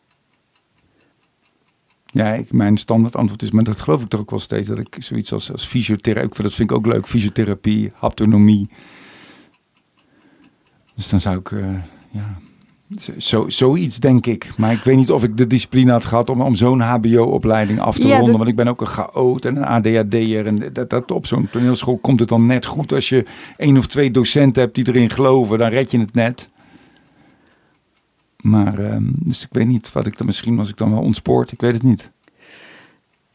Ja, 2.07 2.33
ik, 2.33 2.53
mijn 2.53 2.77
standaard 2.77 3.17
antwoord 3.17 3.43
is, 3.43 3.51
maar 3.51 3.65
dat 3.65 3.81
geloof 3.81 4.03
ik 4.03 4.09
toch 4.09 4.21
ook 4.21 4.31
wel 4.31 4.39
steeds, 4.39 4.69
dat 4.69 4.79
ik 4.79 4.97
zoiets 4.99 5.33
als, 5.33 5.53
als 5.53 5.67
fysiotherapie, 5.67 6.43
dat 6.43 6.55
vind 6.55 6.71
ik 6.71 6.77
ook 6.77 6.87
leuk, 6.87 7.07
fysiotherapie, 7.07 7.93
haptonomie. 7.95 8.69
Dus 10.95 11.09
dan 11.09 11.21
zou 11.21 11.39
ik, 11.39 11.51
uh, 11.51 11.83
ja, 12.11 12.39
zo, 13.19 13.49
zoiets 13.49 13.99
denk 13.99 14.27
ik. 14.27 14.53
Maar 14.57 14.73
ik 14.73 14.83
weet 14.83 14.97
niet 14.97 15.11
of 15.11 15.25
ik 15.25 15.37
de 15.37 15.47
discipline 15.47 15.93
had 15.93 16.05
gehad 16.05 16.31
om, 16.31 16.41
om 16.41 16.55
zo'n 16.55 16.81
HBO-opleiding 16.81 17.81
af 17.81 17.99
te 17.99 18.17
ronden. 18.17 18.37
Want 18.37 18.49
ik 18.49 18.57
ben 18.57 18.69
ook 18.69 18.81
een 18.81 18.87
chaot 18.87 19.45
en 19.45 19.57
een 19.57 19.65
ADHD'er. 19.65 20.47
En 20.47 20.73
dat, 20.73 20.91
dat, 20.91 21.11
op 21.11 21.27
zo'n 21.27 21.49
toneelschool 21.51 21.97
komt 21.97 22.21
het 22.21 22.29
dan 22.29 22.47
net 22.47 22.67
goed. 22.67 22.93
Als 22.93 23.09
je 23.09 23.25
één 23.57 23.77
of 23.77 23.87
twee 23.87 24.11
docenten 24.11 24.63
hebt 24.63 24.75
die 24.75 24.89
erin 24.89 25.11
geloven, 25.11 25.59
dan 25.59 25.69
red 25.69 25.91
je 25.91 25.99
het 25.99 26.15
net. 26.15 26.51
Maar, 28.37 28.79
ehm, 28.79 29.05
dus 29.07 29.43
ik 29.43 29.49
weet 29.51 29.67
niet 29.67 29.93
wat 29.93 30.07
ik 30.07 30.17
dan 30.17 30.27
misschien 30.27 30.57
was 30.57 30.69
ik 30.69 30.77
dan 30.77 30.91
wel 30.91 31.03
ontspoord. 31.03 31.53
Ik 31.53 31.61
weet 31.61 31.75
het 31.75 31.83
niet. 31.83 32.11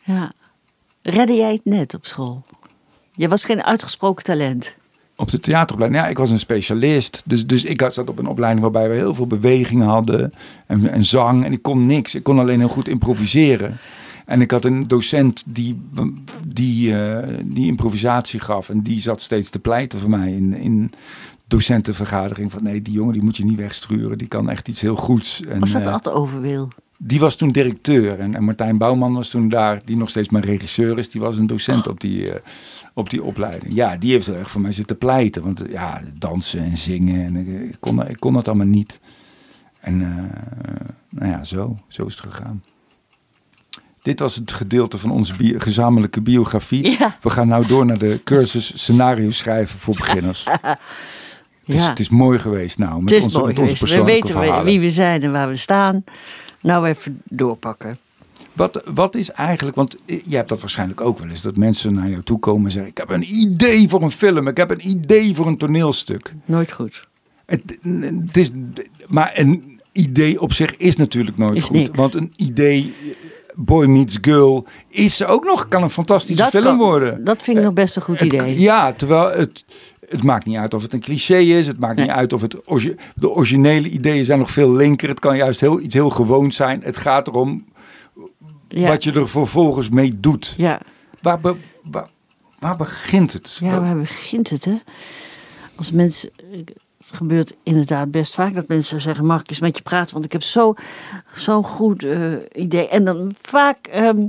Ja. 0.04 0.32
Redde 1.02 1.34
jij 1.34 1.54
het 1.54 1.66
net 1.66 1.94
op 1.94 2.06
school? 2.06 2.44
Je 3.16 3.28
was 3.28 3.44
geen 3.44 3.64
uitgesproken 3.64 4.24
talent. 4.24 4.76
Op 5.20 5.32
de 5.32 5.40
theateropleiding, 5.40 6.04
ja, 6.04 6.10
ik 6.10 6.18
was 6.18 6.30
een 6.30 6.40
specialist. 6.40 7.22
Dus, 7.26 7.46
dus 7.46 7.64
ik 7.64 7.82
had- 7.82 7.94
zat 7.94 8.10
op 8.10 8.20
een 8.20 8.28
opleiding 8.28 8.62
waarbij 8.62 8.90
we 8.90 8.96
heel 8.96 9.14
veel 9.14 9.28
bewegingen 9.28 9.88
hadden. 9.88 10.32
En, 10.68 10.92
en 10.92 11.04
zang. 11.06 11.46
En 11.46 11.52
ik 11.52 11.62
kon 11.62 11.88
niks. 11.88 12.16
Ik 12.16 12.24
kon 12.24 12.40
alleen 12.40 12.60
heel 12.60 12.68
goed 12.70 12.88
improviseren. 12.88 13.78
En 14.26 14.42
ik 14.42 14.52
had 14.52 14.66
een 14.66 14.88
docent 14.88 15.44
die, 15.48 15.82
die, 16.48 16.96
eh, 17.04 17.28
die 17.44 17.66
improvisatie 17.68 18.40
gaf. 18.40 18.70
En 18.70 18.82
die 18.82 19.00
zat 19.02 19.22
steeds 19.22 19.50
te 19.50 19.60
pleiten 19.60 20.00
voor 20.00 20.10
mij 20.10 20.32
in, 20.34 20.54
in 20.54 20.92
docentenvergadering. 21.48 22.52
Van 22.52 22.64
nee, 22.64 22.82
die 22.82 22.94
jongen 22.94 23.14
die 23.14 23.22
moet 23.24 23.38
je 23.38 23.46
niet 23.46 23.58
wegsturen. 23.58 24.18
Die 24.18 24.28
kan 24.28 24.50
echt 24.50 24.68
iets 24.68 24.82
heel 24.82 24.96
goeds. 24.96 25.42
En, 25.42 25.60
Was 25.60 25.72
dat 25.72 25.82
eh, 25.82 25.94
altijd 25.94 26.16
overwil? 26.16 26.68
die 27.02 27.20
was 27.20 27.36
toen 27.36 27.52
directeur. 27.52 28.20
En, 28.20 28.36
en 28.36 28.44
Martijn 28.44 28.78
Bouwman 28.78 29.14
was 29.14 29.30
toen 29.30 29.50
daar, 29.50 29.82
die 29.86 29.98
nog 29.98 30.10
steeds 30.10 30.30
mijn 30.30 30.44
regisseur 30.44 30.98
is. 30.98 31.10
Die 31.10 31.22
was 31.22 31.38
een 31.38 31.48
docent 31.48 31.88
op 31.88 32.00
die, 32.00 32.32
eh, 32.32 32.40
op 32.94 33.10
die 33.10 33.24
opleiding. 33.24 33.74
Ja, 33.74 33.98
die 33.98 34.12
heeft 34.12 34.28
er 34.28 34.36
echt 34.40 34.50
voor 34.50 34.62
mij 34.62 34.72
zitten 34.72 34.98
pleiten. 34.98 35.44
Want 35.44 35.64
ja, 35.70 36.02
dansen 36.18 36.60
en 36.60 36.78
zingen. 36.78 37.26
En 37.26 37.64
ik, 37.68 37.76
kon, 37.80 38.08
ik 38.10 38.20
kon 38.20 38.34
dat 38.34 38.48
allemaal 38.48 38.66
niet. 38.68 39.00
En 39.80 40.02
eh, 40.02 40.70
nou 41.10 41.32
ja, 41.32 41.44
zo, 41.44 41.78
zo 41.88 42.06
is 42.06 42.16
het 42.16 42.24
gegaan. 42.34 42.64
Dit 44.02 44.20
was 44.20 44.36
het 44.36 44.52
gedeelte 44.52 44.98
van 44.98 45.12
onze 45.12 45.36
bio- 45.36 45.60
gezamenlijke 45.60 46.22
biografie. 46.22 46.90
Ja. 47.00 47.18
We 47.22 47.30
gaan 47.30 47.48
nou 47.48 47.68
door 47.68 47.86
naar 47.86 47.98
de 47.98 48.22
cursus 48.24 48.72
scenario 48.82 49.30
schrijven 49.32 49.80
voor 49.80 49.96
beginners. 49.96 50.46
Het 51.66 51.78
is, 51.78 51.84
Ja. 51.84 51.90
het 51.90 52.00
is 52.00 52.10
mooi 52.10 52.40
geweest 52.40 52.78
nou, 52.78 53.04
met 53.04 53.14
onze, 53.14 53.24
met 53.24 53.34
onze 53.36 53.54
geweest. 53.56 53.74
We 53.74 53.80
persoonlijke 53.80 54.12
weten 54.22 54.30
verhalen. 54.42 54.66
wie 54.66 54.80
we 54.80 54.92
zijn 54.92 55.24
en 55.24 55.32
waar 55.32 55.48
we 55.48 55.56
staan. 55.56 56.04
Nou 56.62 56.88
even 56.88 57.22
doorpakken. 57.26 57.98
Wat, 58.60 58.82
wat 58.94 59.16
is 59.16 59.32
eigenlijk, 59.32 59.76
want 59.76 59.96
jij 60.06 60.38
hebt 60.38 60.50
dat 60.50 60.60
waarschijnlijk 60.60 61.02
ook 61.02 61.20
wel 61.20 61.30
eens, 61.30 61.42
dat 61.42 61.56
mensen 61.58 61.94
naar 61.94 62.10
jou 62.10 62.24
toe 62.24 62.40
komen 62.40 62.66
en 62.66 62.72
zeggen: 62.72 62.92
Ik 62.92 62.98
heb 62.98 63.10
een 63.10 63.36
idee 63.36 63.90
voor 63.90 64.02
een 64.02 64.12
film, 64.12 64.48
ik 64.48 64.58
heb 64.58 64.72
een 64.72 64.88
idee 64.90 65.36
voor 65.36 65.48
een 65.48 65.58
toneelstuk. 65.58 66.34
Nooit 66.46 66.72
goed. 66.72 67.08
Het, 67.46 67.80
het 68.02 68.38
is, 68.38 68.52
maar 69.08 69.32
een 69.36 69.80
idee 69.92 70.42
op 70.42 70.54
zich 70.54 70.78
is 70.78 70.96
natuurlijk 70.96 71.38
nooit 71.38 71.56
Is 71.56 71.64
goed. 71.64 71.76
niks. 71.76 71.90
Want 71.94 72.14
een 72.16 72.34
idee, 72.36 72.94
Boy 73.56 73.86
Meets 73.86 74.18
Girl, 74.22 74.66
is 74.88 75.24
ook 75.26 75.44
nog, 75.46 75.68
kan 75.68 75.84
een 75.84 75.90
fantastische 75.90 76.46
film 76.46 76.64
kan- 76.64 76.78
worden. 76.78 77.24
Dat 77.24 77.42
vind 77.44 77.58
ik 77.58 77.64
nog 77.64 77.74
best 77.74 77.96
een 77.96 78.02
goed 78.02 78.20
Het- 78.20 78.34
idee. 78.34 78.60
ja, 78.60 78.94
terwijl 78.94 79.30
het, 79.38 79.66
het 80.10 80.24
maakt 80.24 80.46
niet 80.46 80.58
uit 80.58 80.74
of 80.74 80.82
het 80.82 80.94
een 80.94 81.00
cliché 81.00 81.38
is. 81.38 81.68
Het 81.68 81.80
maakt 81.80 81.96
Nee. 81.96 82.06
niet 82.06 82.16
uit 82.16 82.34
of 82.34 82.42
het 82.42 82.56
de 83.16 83.30
originele 83.30 83.90
ideeën 83.90 84.26
zijn 84.26 84.40
nog 84.40 84.52
veel 84.52 84.72
linker. 84.74 85.10
Het 85.10 85.20
kan 85.20 85.38
juist 85.38 85.60
heel, 85.62 85.80
iets 85.80 85.94
heel 85.94 86.10
gewoons 86.10 86.56
zijn. 86.56 86.82
Het 86.84 86.98
gaat 86.98 87.28
erom 87.28 87.66
Ja. 88.70 88.88
wat 88.88 89.04
je 89.04 89.12
er 89.12 89.30
vervolgens 89.30 89.90
mee 89.90 90.20
doet. 90.20 90.54
Ja. 90.58 90.80
Waar, 91.22 91.40
be- 91.40 91.56
waar, 91.84 92.08
waar 92.60 92.76
begint 92.76 93.34
het? 93.34 93.58
Ja, 93.62 93.82
waar 93.82 93.98
begint 93.98 94.50
het, 94.50 94.66
hè? 94.66 94.76
Als 95.76 95.92
mensen... 95.92 96.30
Het 97.08 97.18
gebeurt 97.18 97.56
inderdaad 97.64 98.12
best 98.12 98.36
vaak 98.36 98.54
dat 98.54 98.68
mensen 98.68 99.02
zeggen... 99.02 99.26
mag 99.26 99.40
ik 99.42 99.50
eens 99.50 99.60
met 99.60 99.78
je 99.78 99.84
praten? 99.84 100.14
Want 100.14 100.26
ik 100.26 100.32
heb 100.32 100.44
zo- 100.44 100.74
zo'n 101.36 101.64
goed 101.64 102.04
eh, 102.04 102.20
idee. 102.54 102.88
En 102.88 103.04
dan 103.06 103.32
vaak... 103.42 103.88
ehm, 103.88 104.28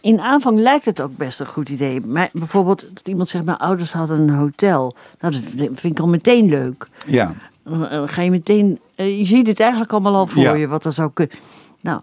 in 0.00 0.20
aanvang 0.20 0.58
lijkt 0.58 0.84
het 0.84 1.00
ook 1.00 1.16
best 1.16 1.40
een 1.40 1.46
goed 1.46 1.68
idee. 1.68 2.00
Maar 2.00 2.30
bijvoorbeeld 2.32 2.86
dat 2.94 3.08
iemand 3.08 3.28
zegt... 3.28 3.44
mijn 3.44 3.56
ouders 3.56 3.92
hadden 3.92 4.18
een 4.20 4.34
hotel. 4.34 4.94
Nou, 5.20 5.32
dat 5.34 5.68
vind 5.72 5.84
ik 5.84 6.00
al 6.00 6.08
meteen 6.08 6.48
leuk. 6.48 6.88
Ja, 7.06 7.34
Dan 7.64 7.80
dan 7.88 8.08
ga 8.08 8.22
je 8.22 8.30
meteen... 8.30 8.78
eh, 8.94 9.18
je 9.18 9.26
ziet 9.26 9.46
het 9.46 9.60
eigenlijk 9.60 9.92
allemaal 9.92 10.14
al 10.14 10.26
voor 10.26 10.42
Ja. 10.42 10.52
je, 10.54 10.66
wat 10.68 10.84
er 10.84 10.92
zou 10.92 11.10
kunnen. 11.12 11.36
Nou, 11.80 12.00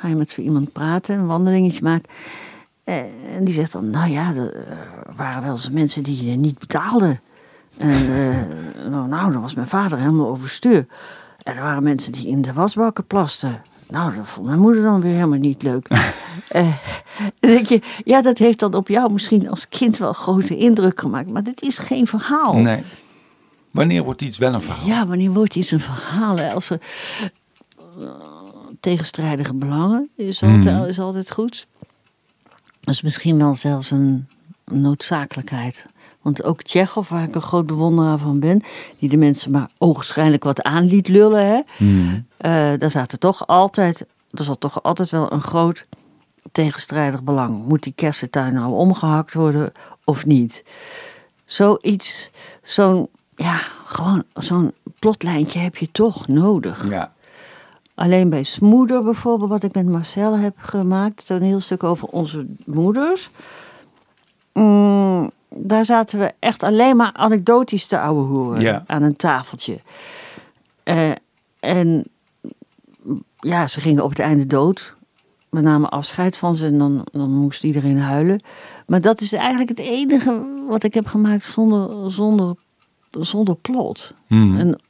ga 0.00 0.08
je 0.08 0.14
met 0.14 0.30
zo 0.30 0.40
iemand 0.40 0.72
praten, 0.72 1.18
een 1.18 1.26
wandelingetje 1.26 1.82
maken. 1.82 2.10
Eh, 2.84 2.96
en 3.36 3.44
die 3.44 3.54
zegt 3.54 3.72
dan, 3.72 3.90
nou 3.90 4.10
ja, 4.10 4.34
er 4.34 4.54
eh, 4.54 4.78
waren 5.16 5.42
wel 5.42 5.52
eens 5.52 5.70
mensen 5.70 6.02
die 6.02 6.30
eh, 6.30 6.36
niet 6.36 6.58
betaalden. 6.58 7.20
En 7.78 8.06
nou, 8.90 9.08
nou, 9.08 9.32
dan 9.32 9.40
was 9.40 9.54
mijn 9.54 9.66
vader 9.66 9.98
helemaal 9.98 10.28
overstuur. 10.28 10.86
En 11.42 11.56
er 11.56 11.62
waren 11.62 11.82
mensen 11.82 12.12
die 12.12 12.26
in 12.26 12.42
de 12.42 12.52
wasbakken 12.52 13.06
plasten. 13.06 13.62
Nou, 13.88 14.16
dat 14.16 14.26
vond 14.26 14.46
mijn 14.46 14.58
moeder 14.58 14.82
dan 14.82 15.00
weer 15.00 15.14
helemaal 15.14 15.38
niet 15.38 15.62
leuk. 15.62 15.88
Dan 17.40 17.50
denk 17.50 17.66
je, 17.66 17.82
ja, 18.04 18.22
dat 18.22 18.38
heeft 18.38 18.58
dan 18.58 18.74
op 18.74 18.88
jou 18.88 19.12
misschien 19.12 19.50
als 19.50 19.68
kind 19.68 19.98
wel 19.98 20.12
grote 20.12 20.56
indruk 20.56 21.00
gemaakt. 21.00 21.30
Maar 21.30 21.42
dit 21.42 21.62
is 21.62 21.78
geen 21.78 22.06
verhaal. 22.06 22.58
nee. 22.58 22.82
Wanneer 23.70 24.02
wordt 24.02 24.22
iets 24.22 24.38
wel 24.38 24.54
een 24.54 24.62
verhaal? 24.62 24.86
Ja, 24.86 25.06
wanneer 25.06 25.30
wordt 25.30 25.54
iets 25.54 25.70
een 25.70 25.80
verhaal? 25.80 26.36
Hè? 26.36 26.52
Als 26.52 26.70
er 26.70 26.80
tegenstrijdige 28.80 29.54
belangen 29.54 30.08
is 30.16 30.42
altijd, 30.42 30.88
is 30.88 31.00
altijd 31.00 31.30
goed. 31.30 31.66
Dat 32.80 32.94
is 32.94 33.02
misschien 33.02 33.38
wel 33.38 33.54
zelfs 33.54 33.90
een, 33.90 34.26
noodzakelijkheid. 34.70 35.86
Want 36.22 36.42
ook 36.42 36.62
Tsjechov, 36.62 37.08
waar 37.08 37.22
ik 37.22 37.34
een 37.34 37.42
groot 37.42 37.66
bewonderaar 37.66 38.18
van 38.18 38.40
ben, 38.40 38.62
die 38.98 39.08
de 39.08 39.16
mensen 39.16 39.50
maar 39.50 39.70
ogenschijnlijk 39.78 40.44
wat 40.44 40.62
aan 40.62 40.84
liet 40.84 41.08
lullen, 41.08 41.46
hè? 41.46 41.60
Hmm. 41.76 42.26
eh, 42.36 42.72
daar 42.78 42.90
zaten 42.90 43.18
toch 43.18 43.46
altijd, 43.46 44.06
er 44.30 44.44
zat 44.44 44.60
toch 44.60 44.82
altijd 44.82 45.10
wel 45.10 45.32
een 45.32 45.42
groot 45.42 45.84
tegenstrijdig 46.52 47.22
belang. 47.22 47.64
Moet 47.64 47.82
die 47.82 47.92
kersentuin 47.96 48.54
nou 48.54 48.72
omgehakt 48.72 49.34
worden 49.34 49.72
of 50.04 50.26
niet? 50.26 50.64
Zoiets, 51.44 52.30
zo'n, 52.62 53.08
ja, 53.36 53.60
gewoon 53.86 54.24
zo'n 54.34 54.74
plotlijntje 54.98 55.58
heb 55.58 55.76
je 55.76 55.90
toch 55.92 56.26
nodig. 56.26 56.88
Ja. 56.88 57.12
Alleen 57.98 58.28
bij 58.28 58.42
Smoeder 58.42 59.02
bijvoorbeeld, 59.02 59.50
wat 59.50 59.62
ik 59.62 59.74
met 59.74 59.86
Marcel 59.86 60.38
heb 60.38 60.54
gemaakt, 60.56 61.30
een 61.30 61.38
toneelstuk 61.38 61.82
over 61.82 62.08
onze 62.08 62.46
moeders. 62.66 63.30
Mm, 64.52 65.30
daar 65.48 65.84
zaten 65.84 66.18
we 66.18 66.32
echt 66.38 66.62
alleen 66.62 66.96
maar 66.96 67.12
anekdotisch 67.12 67.86
te 67.86 68.00
ouwe 68.00 68.22
hoeren 68.22 68.60
Ja. 68.60 68.84
aan 68.86 69.02
een 69.02 69.16
tafeltje. 69.16 69.80
Eh, 70.82 71.10
en 71.60 72.04
ja, 73.40 73.66
ze 73.66 73.80
gingen 73.80 74.04
op 74.04 74.10
het 74.10 74.18
einde 74.18 74.46
dood. 74.46 74.94
We 75.48 75.60
namen 75.60 75.90
afscheid 75.90 76.36
van 76.36 76.56
ze 76.56 76.66
en 76.66 76.78
dan, 76.78 77.06
dan 77.12 77.30
moest 77.30 77.64
iedereen 77.64 77.98
huilen. 77.98 78.40
Maar 78.86 79.00
dat 79.00 79.20
is 79.20 79.32
eigenlijk 79.32 79.68
het 79.68 79.78
enige 79.78 80.42
wat 80.68 80.82
ik 80.82 80.94
heb 80.94 81.06
gemaakt 81.06 81.44
zonder, 81.44 82.12
zonder, 82.12 82.54
zonder 83.10 83.56
plot. 83.56 84.12
Hmm. 84.26 84.58
En 84.58 84.80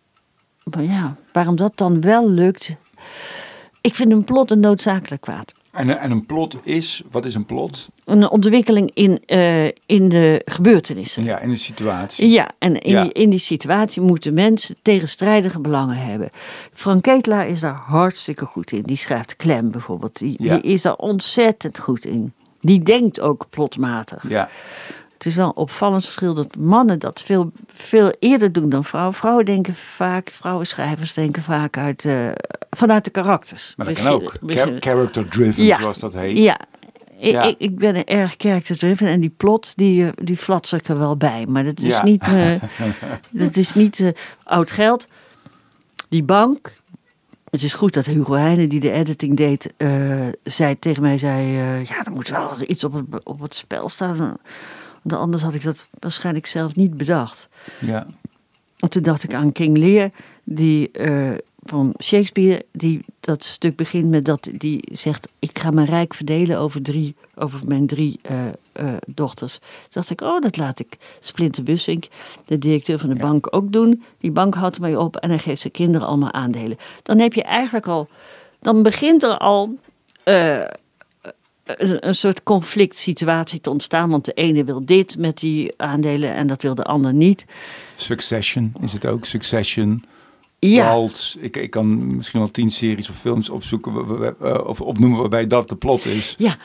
maar 0.74 0.84
ja, 0.84 1.16
waarom 1.32 1.56
dat 1.56 1.72
dan 1.76 2.00
wel 2.00 2.30
lukt. 2.30 2.76
Ik 3.80 3.94
vind 3.94 4.12
een 4.12 4.24
plot 4.24 4.50
een 4.50 4.60
noodzakelijk 4.60 5.22
kwaad. 5.22 5.52
En, 5.72 5.98
en 6.00 6.10
een 6.10 6.26
plot 6.26 6.58
is, 6.62 7.02
wat 7.10 7.24
is 7.24 7.34
een 7.34 7.44
plot? 7.46 7.88
Een 8.04 8.28
ontwikkeling 8.30 8.90
in, 8.94 9.20
eh, 9.26 9.64
in 9.66 10.08
de 10.08 10.42
gebeurtenissen. 10.44 11.24
Ja, 11.24 11.38
in 11.40 11.50
een 11.50 11.56
situatie. 11.56 12.28
Ja, 12.30 12.50
en 12.58 12.80
in, 12.80 12.90
Ja. 12.92 13.02
Die, 13.02 13.12
in 13.12 13.30
die 13.30 13.38
situatie 13.38 14.02
moeten 14.02 14.34
mensen 14.34 14.76
tegenstrijdige 14.82 15.60
belangen 15.60 15.96
hebben. 15.96 16.30
Frank 16.72 17.02
Ketelaar 17.02 17.46
is 17.46 17.60
daar 17.60 17.74
hartstikke 17.74 18.44
goed 18.44 18.72
in. 18.72 18.82
Die 18.82 18.96
schrijft 18.96 19.36
Klem 19.36 19.70
bijvoorbeeld. 19.70 20.18
Die, 20.18 20.34
Ja. 20.42 20.54
die 20.58 20.72
is 20.72 20.82
daar 20.82 20.96
ontzettend 20.96 21.78
goed 21.78 22.04
in. 22.04 22.32
Die 22.60 22.82
denkt 22.82 23.20
ook 23.20 23.46
plotmatig. 23.50 24.24
Ja. 24.28 24.48
Het 25.18 25.26
is 25.26 25.34
wel 25.34 25.46
een 25.46 25.56
opvallend 25.56 26.04
verschil 26.04 26.34
dat 26.34 26.56
mannen 26.56 26.98
dat 26.98 27.22
veel, 27.22 27.52
veel 27.66 28.12
eerder 28.18 28.52
doen 28.52 28.68
dan 28.68 28.84
vrouwen. 28.84 29.14
Vrouwen 29.14 29.44
denken 29.44 29.74
vaak, 29.74 30.30
vrouwenschrijvers 30.30 31.14
denken 31.14 31.42
vaak 31.42 31.76
uit, 31.76 32.04
eh, 32.04 32.28
vanuit 32.70 33.04
de 33.04 33.10
karakters. 33.10 33.72
Maar 33.76 33.86
dat 33.86 33.96
kan 33.96 34.06
ook. 34.06 34.36
Character 34.80 35.28
driven, 35.28 35.64
Ja. 35.64 35.78
zoals 35.78 35.98
dat 35.98 36.14
heet. 36.14 36.38
Ja. 36.38 36.58
Ik, 37.18 37.32
Ja. 37.32 37.42
ik, 37.42 37.54
ik 37.58 37.78
ben 37.78 37.94
er 37.94 38.04
erg 38.04 38.34
character-driven 38.36 39.06
en 39.08 39.20
die 39.20 39.32
plot, 39.36 39.72
die, 39.76 40.04
eh, 40.06 40.10
die 40.14 40.36
flatser 40.36 40.78
ik 40.78 40.88
er 40.88 40.98
wel 40.98 41.16
bij. 41.16 41.46
Maar 41.48 41.64
dat 41.64 41.80
is 41.80 41.88
Ja. 41.88 42.02
niet, 42.04 42.22
eh, 42.22 42.52
dat 43.44 43.56
is 43.56 43.74
niet 43.74 44.12
oud 44.44 44.70
geld. 44.70 45.06
Die 46.08 46.22
bank, 46.24 46.80
het 47.50 47.62
is 47.62 47.72
goed 47.72 47.92
dat 47.94 48.06
Hugo 48.06 48.32
Heijnen, 48.34 48.68
die 48.68 48.80
de 48.80 48.90
editing 48.92 49.36
deed, 49.36 49.72
zei, 50.42 50.78
tegen 50.78 51.02
mij 51.02 51.18
zei... 51.18 51.52
ja, 51.84 52.04
er 52.04 52.12
moet 52.12 52.28
wel 52.28 52.50
iets 52.66 52.84
op 52.84 52.92
het, 52.92 53.24
op 53.24 53.40
het 53.40 53.54
spel 53.54 53.88
staan. 53.88 54.36
Anders 55.16 55.42
had 55.42 55.54
ik 55.54 55.62
dat 55.62 55.86
waarschijnlijk 55.98 56.46
zelf 56.46 56.74
niet 56.76 56.96
bedacht. 56.96 57.48
Ja. 57.80 58.06
En 58.76 58.90
toen 58.90 59.02
dacht 59.02 59.22
ik 59.22 59.34
aan 59.34 59.52
King 59.52 59.76
Lear, 59.76 60.10
die, 60.44 60.90
eh, 60.90 61.30
van 61.62 61.94
Shakespeare, 62.02 62.64
die 62.72 63.00
dat 63.20 63.44
stuk 63.44 63.76
begint 63.76 64.10
met 64.10 64.24
dat 64.24 64.48
die 64.52 64.88
zegt: 64.92 65.28
Ik 65.38 65.58
ga 65.58 65.70
mijn 65.70 65.86
rijk 65.86 66.14
verdelen 66.14 66.58
over, 66.58 66.82
drie, 66.82 67.16
over 67.34 67.60
mijn 67.66 67.86
drie 67.86 68.18
eh, 68.22 68.46
eh, 68.72 68.94
dochters. 69.06 69.58
Toen 69.58 69.68
dacht 69.90 70.10
ik: 70.10 70.20
Oh, 70.20 70.40
dat 70.40 70.56
laat 70.56 70.80
ik 70.80 70.96
Splinter 71.20 71.62
Bussink, 71.62 72.08
de 72.44 72.58
directeur 72.58 72.98
van 72.98 73.08
de 73.08 73.14
Ja. 73.14 73.20
bank, 73.20 73.46
ook 73.50 73.72
doen. 73.72 74.02
Die 74.18 74.30
bank 74.30 74.54
houdt 74.54 74.80
mij 74.80 74.96
op 74.96 75.16
en 75.16 75.28
hij 75.28 75.38
geeft 75.38 75.60
zijn 75.60 75.72
kinderen 75.72 76.06
allemaal 76.06 76.32
aandelen. 76.32 76.76
Dan 77.02 77.18
heb 77.18 77.32
je 77.34 77.42
eigenlijk 77.42 77.86
al, 77.86 78.08
dan 78.60 78.82
begint 78.82 79.22
er 79.22 79.38
al. 79.38 79.74
Eh, 81.76 81.88
een, 81.88 82.08
een 82.08 82.14
soort 82.14 82.42
conflict 82.42 82.96
situatie 82.96 83.60
te 83.60 83.70
ontstaan. 83.70 84.10
Want 84.10 84.24
de 84.24 84.32
ene 84.32 84.64
wil 84.64 84.84
dit 84.86 85.18
met 85.18 85.38
die 85.38 85.72
aandelen 85.76 86.34
en 86.34 86.46
dat 86.46 86.62
wil 86.62 86.74
de 86.74 86.84
ander 86.84 87.14
niet. 87.14 87.44
Succession 87.96 88.72
is 88.80 88.92
het 88.92 89.06
ook. 89.06 89.24
Succession. 89.24 90.04
Ja. 90.58 91.06
Ik, 91.40 91.56
ik 91.56 91.70
kan 91.70 92.16
misschien 92.16 92.40
wel 92.40 92.50
tien 92.50 92.70
series 92.70 93.10
of 93.10 93.16
films 93.16 93.48
opzoeken 93.48 94.18
wa- 94.18 94.54
of 94.54 94.80
opnoemen 94.80 95.20
waarbij 95.20 95.46
dat 95.46 95.68
de 95.68 95.76
plot 95.76 96.04
is. 96.04 96.34
Ja, 96.38 96.56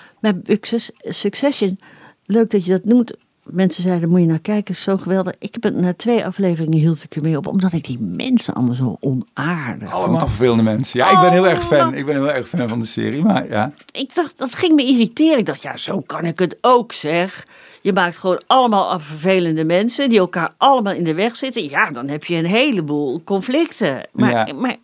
Success- 0.44 0.92
Succession, 1.00 1.80
leuk 2.26 2.50
dat 2.50 2.66
je 2.66 2.72
dat 2.72 2.86
noemt. 2.86 3.14
Mensen 3.44 3.84
zeiden, 3.84 4.10
moet 4.10 4.20
je 4.20 4.26
naar 4.26 4.40
kijken, 4.40 4.74
is 4.74 4.82
zo 4.82 4.98
geweldig. 4.98 5.34
Ik 5.40 5.54
heb 5.54 5.64
het 5.64 5.76
na 5.76 5.94
twee 5.94 6.26
afleveringen 6.26 6.80
hield 6.80 7.04
ik 7.04 7.16
ermee 7.16 7.38
op, 7.38 7.48
omdat 7.48 7.74
ik 7.74 7.86
die 7.86 8.00
mensen 8.00 8.54
allemaal 8.54 8.76
zo 8.76 8.98
onaardig 9.00 9.92
Allemaal 9.92 10.20
vond. 10.20 10.30
vervelende 10.30 10.64
mensen. 10.64 11.00
Ja, 11.00 11.12
ik 11.12 11.20
ben 11.20 11.32
heel 11.32 11.48
erg 11.48 11.64
fan. 11.64 11.94
Ik 11.94 12.06
ben 12.06 12.16
heel 12.16 12.32
erg 12.32 12.48
fan 12.48 12.70
van 12.70 12.80
de 12.80 12.86
serie, 12.86 13.22
maar 13.24 13.48
ja. 13.50 13.72
Ik 13.92 14.16
dacht, 14.16 14.38
dat 14.38 14.56
ging 14.56 14.76
me 14.76 14.84
irriteren. 14.84 15.38
Ik 15.38 15.46
dacht, 15.46 15.62
ja, 15.62 15.78
zo 15.78 16.00
kan 16.00 16.26
ik 16.26 16.40
het 16.40 16.58
ook, 16.62 16.92
zeg. 16.94 17.48
Je 17.82 17.94
maakt 17.94 18.18
gewoon 18.18 18.42
allemaal 18.48 19.00
vervelende 19.00 19.64
mensen 19.64 20.10
die 20.10 20.20
elkaar 20.20 20.54
allemaal 20.58 20.94
in 20.94 21.04
de 21.04 21.14
weg 21.14 21.36
zitten. 21.36 21.70
Ja, 21.70 21.92
dan 21.92 22.08
heb 22.08 22.24
je 22.26 22.36
een 22.36 22.46
heleboel 22.46 23.22
conflicten. 23.24 24.08
Maar, 24.12 24.32
Ja. 24.48 24.54
maar, 24.54 24.78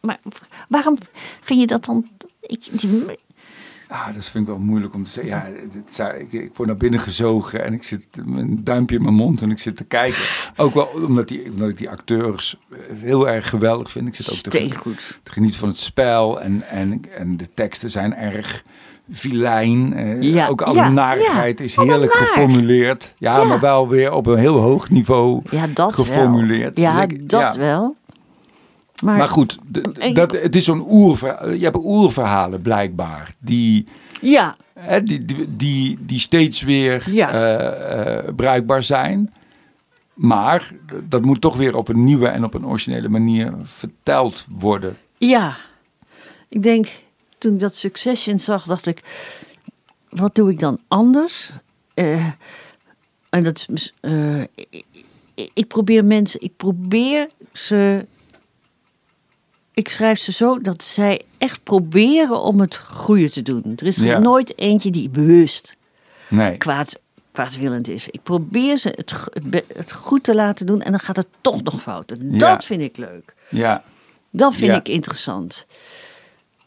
maar 0.00 0.18
waarom 0.68 0.96
vind 1.40 1.60
je 1.60 1.66
dat 1.66 1.84
dan... 1.84 2.08
Ik, 2.40 2.80
die- 2.80 3.04
Ah, 3.88 4.06
dat 4.14 4.24
vind 4.24 4.44
ik 4.48 4.50
wel 4.54 4.62
moeilijk 4.62 4.94
om 4.94 5.04
te 5.04 5.10
zeggen. 5.10 5.32
Ja, 5.32 5.44
het, 5.62 5.74
het 5.74 5.94
zou- 5.94 6.14
ik, 6.18 6.32
ik 6.32 6.50
word 6.56 6.68
naar 6.68 6.78
binnen 6.78 7.00
gezogen 7.00 7.64
en 7.64 7.72
ik 7.72 7.82
zit 7.82 8.08
met 8.24 8.38
een 8.44 8.64
duimpje 8.64 8.96
in 8.96 9.02
mijn 9.02 9.14
mond 9.14 9.42
en 9.42 9.50
ik 9.50 9.58
zit 9.58 9.76
te 9.76 9.84
kijken. 9.84 10.22
Ook 10.56 10.74
wel 10.74 10.90
omdat, 11.06 11.28
die, 11.28 11.50
omdat 11.50 11.68
ik 11.68 11.78
die 11.78 11.90
acteurs 11.90 12.58
eh, 12.70 12.78
heel 12.98 13.28
erg 13.28 13.48
geweldig 13.48 13.90
vind. 13.90 14.06
Ik 14.08 14.14
zit 14.14 14.28
ook 14.30 14.52
te, 14.52 14.94
te 15.22 15.32
genieten 15.32 15.58
van 15.58 15.68
het 15.68 15.78
spel 15.78 16.40
en, 16.40 16.62
en, 16.68 17.00
en 17.18 17.36
de 17.36 17.48
teksten 17.54 17.90
zijn 17.90 18.14
erg 18.16 18.64
vilijn. 19.10 19.92
Eh, 19.94 20.22
Ja, 20.22 20.46
ook 20.48 20.62
alle 20.62 20.74
ja, 20.74 20.88
narigheid 20.88 21.58
ja. 21.58 21.64
is 21.64 21.76
heerlijk 21.76 22.12
geformuleerd. 22.12 23.14
Ja, 23.18 23.44
maar 23.44 23.60
wel 23.60 23.88
weer 23.88 24.12
op 24.12 24.26
een 24.26 24.38
heel 24.38 24.56
hoog 24.56 24.90
niveau 24.90 25.42
Ja, 25.50 25.66
dat 25.74 25.94
geformuleerd. 25.94 26.78
wel. 26.78 26.84
Ja, 26.84 27.06
Dus 27.06 27.18
ik- 27.18 27.28
dat 27.28 27.56
wel. 27.56 27.96
Maar, 29.04 29.18
Maar 29.18 29.28
goed, 29.28 29.58
dat, 30.14 30.32
het 30.32 30.56
is 30.56 30.64
zo'n 30.64 30.84
oerverhaal. 30.90 31.50
Je 31.50 31.64
hebt 31.64 31.76
oerverhalen 31.84 32.62
blijkbaar. 32.62 33.34
Die, 33.38 33.86
Ja, 34.20 34.56
hè, 34.78 35.02
die, 35.02 35.24
die, 35.24 35.56
die, 35.56 35.98
die 36.00 36.18
steeds 36.20 36.62
weer 36.62 37.10
Ja. 37.10 37.30
eh, 37.32 38.18
eh, 38.18 38.34
bruikbaar 38.34 38.82
zijn. 38.82 39.32
Maar 40.14 40.72
dat 41.08 41.22
moet 41.22 41.40
toch 41.40 41.56
weer 41.56 41.76
op 41.76 41.88
een 41.88 42.04
nieuwe 42.04 42.28
en 42.28 42.44
op 42.44 42.54
een 42.54 42.66
originele 42.66 43.08
manier 43.08 43.52
verteld 43.62 44.44
worden. 44.50 44.96
ja. 45.18 45.56
Ik 46.48 46.62
denk, 46.62 46.86
toen 47.38 47.52
ik 47.54 47.60
dat 47.60 47.74
Succession 47.74 48.38
zag, 48.38 48.64
dacht 48.64 48.86
ik... 48.86 49.00
Wat 50.08 50.34
doe 50.34 50.50
ik 50.50 50.58
dan 50.58 50.78
anders? 50.88 51.50
Eh, 51.94 52.26
en 53.30 53.42
dat 53.42 53.66
eh, 54.00 54.40
ik, 54.40 54.84
ik 55.54 55.66
probeer 55.68 56.04
mensen... 56.04 56.40
Ik 56.42 56.56
probeer 56.56 57.28
ze... 57.52 58.06
Ik 59.74 59.88
schrijf 59.88 60.18
ze 60.20 60.32
zo 60.32 60.60
dat 60.60 60.82
zij 60.82 61.22
echt 61.38 61.62
proberen 61.62 62.40
om 62.42 62.60
het 62.60 62.76
goede 62.76 63.30
te 63.30 63.42
doen. 63.42 63.72
Er 63.76 63.86
is 63.86 63.98
er 63.98 64.04
Ja. 64.04 64.18
nooit 64.18 64.58
eentje 64.58 64.90
die 64.90 65.08
bewust 65.08 65.76
Nee. 66.28 66.56
kwaad, 66.56 67.00
kwaadwillend 67.32 67.88
is. 67.88 68.08
Ik 68.08 68.22
probeer 68.22 68.76
ze 68.78 68.92
het, 69.76 69.92
goed 69.92 70.22
te 70.24 70.34
laten 70.34 70.66
doen 70.66 70.82
en 70.82 70.90
dan 70.90 71.00
gaat 71.00 71.16
het 71.16 71.26
toch 71.40 71.62
nog 71.62 71.82
fout. 71.82 72.08
Dat 72.08 72.18
Ja. 72.40 72.60
vind 72.60 72.82
ik 72.82 72.96
leuk. 72.96 73.34
Ja. 73.50 73.84
Dat 74.30 74.54
vind 74.54 74.70
Ja. 74.70 74.76
ik 74.78 74.88
interessant. 74.88 75.66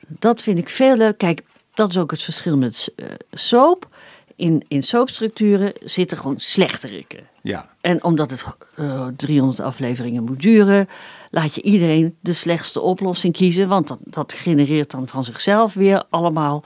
Dat 0.08 0.42
vind 0.42 0.58
ik 0.58 0.70
veel 0.70 0.98
leuk. 0.98 1.18
Kijk, 1.18 1.42
dat 1.74 1.90
is 1.90 1.98
ook 1.98 2.12
het 2.12 2.22
verschil 2.22 2.58
met 2.58 2.90
eh, 2.96 3.06
soap. 3.32 3.88
In, 4.36 4.64
in 4.68 4.84
soapstructuren 4.84 5.74
zitten 5.84 6.18
gewoon 6.18 6.40
slechterikken. 6.40 7.20
Ja. 7.48 7.70
En 7.82 8.04
omdat 8.04 8.30
het 8.30 8.46
eh, 8.76 9.08
300 9.16 9.60
afleveringen 9.60 10.24
moet 10.24 10.42
duren, 10.42 10.88
laat 11.30 11.56
je 11.56 11.62
iedereen 11.62 12.18
de 12.20 12.34
slechtste 12.34 12.82
oplossing 12.82 13.34
kiezen. 13.34 13.68
Want 13.68 13.88
dat, 13.88 14.00
dat 14.04 14.34
genereert 14.34 14.92
dan 14.92 15.08
van 15.08 15.24
zichzelf 15.24 15.74
weer 15.74 16.04
allemaal 16.10 16.64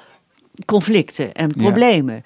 conflicten 0.65 1.33
en 1.33 1.51
problemen. 1.51 2.25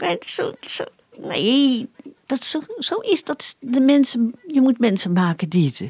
Maar 0.00 0.16
zo, 0.26 0.52
zo, 0.60 0.84
nee, 1.18 1.88
dat 2.26 2.44
zo, 2.44 2.60
zo 2.78 2.94
is 2.94 3.24
dat. 3.24 3.56
De 3.60 3.80
mensen, 3.80 4.34
je 4.46 4.60
moet 4.60 4.78
mensen 4.78 5.12
maken 5.12 5.48
die 5.48 5.66
het 5.66 5.80
eh, 5.80 5.88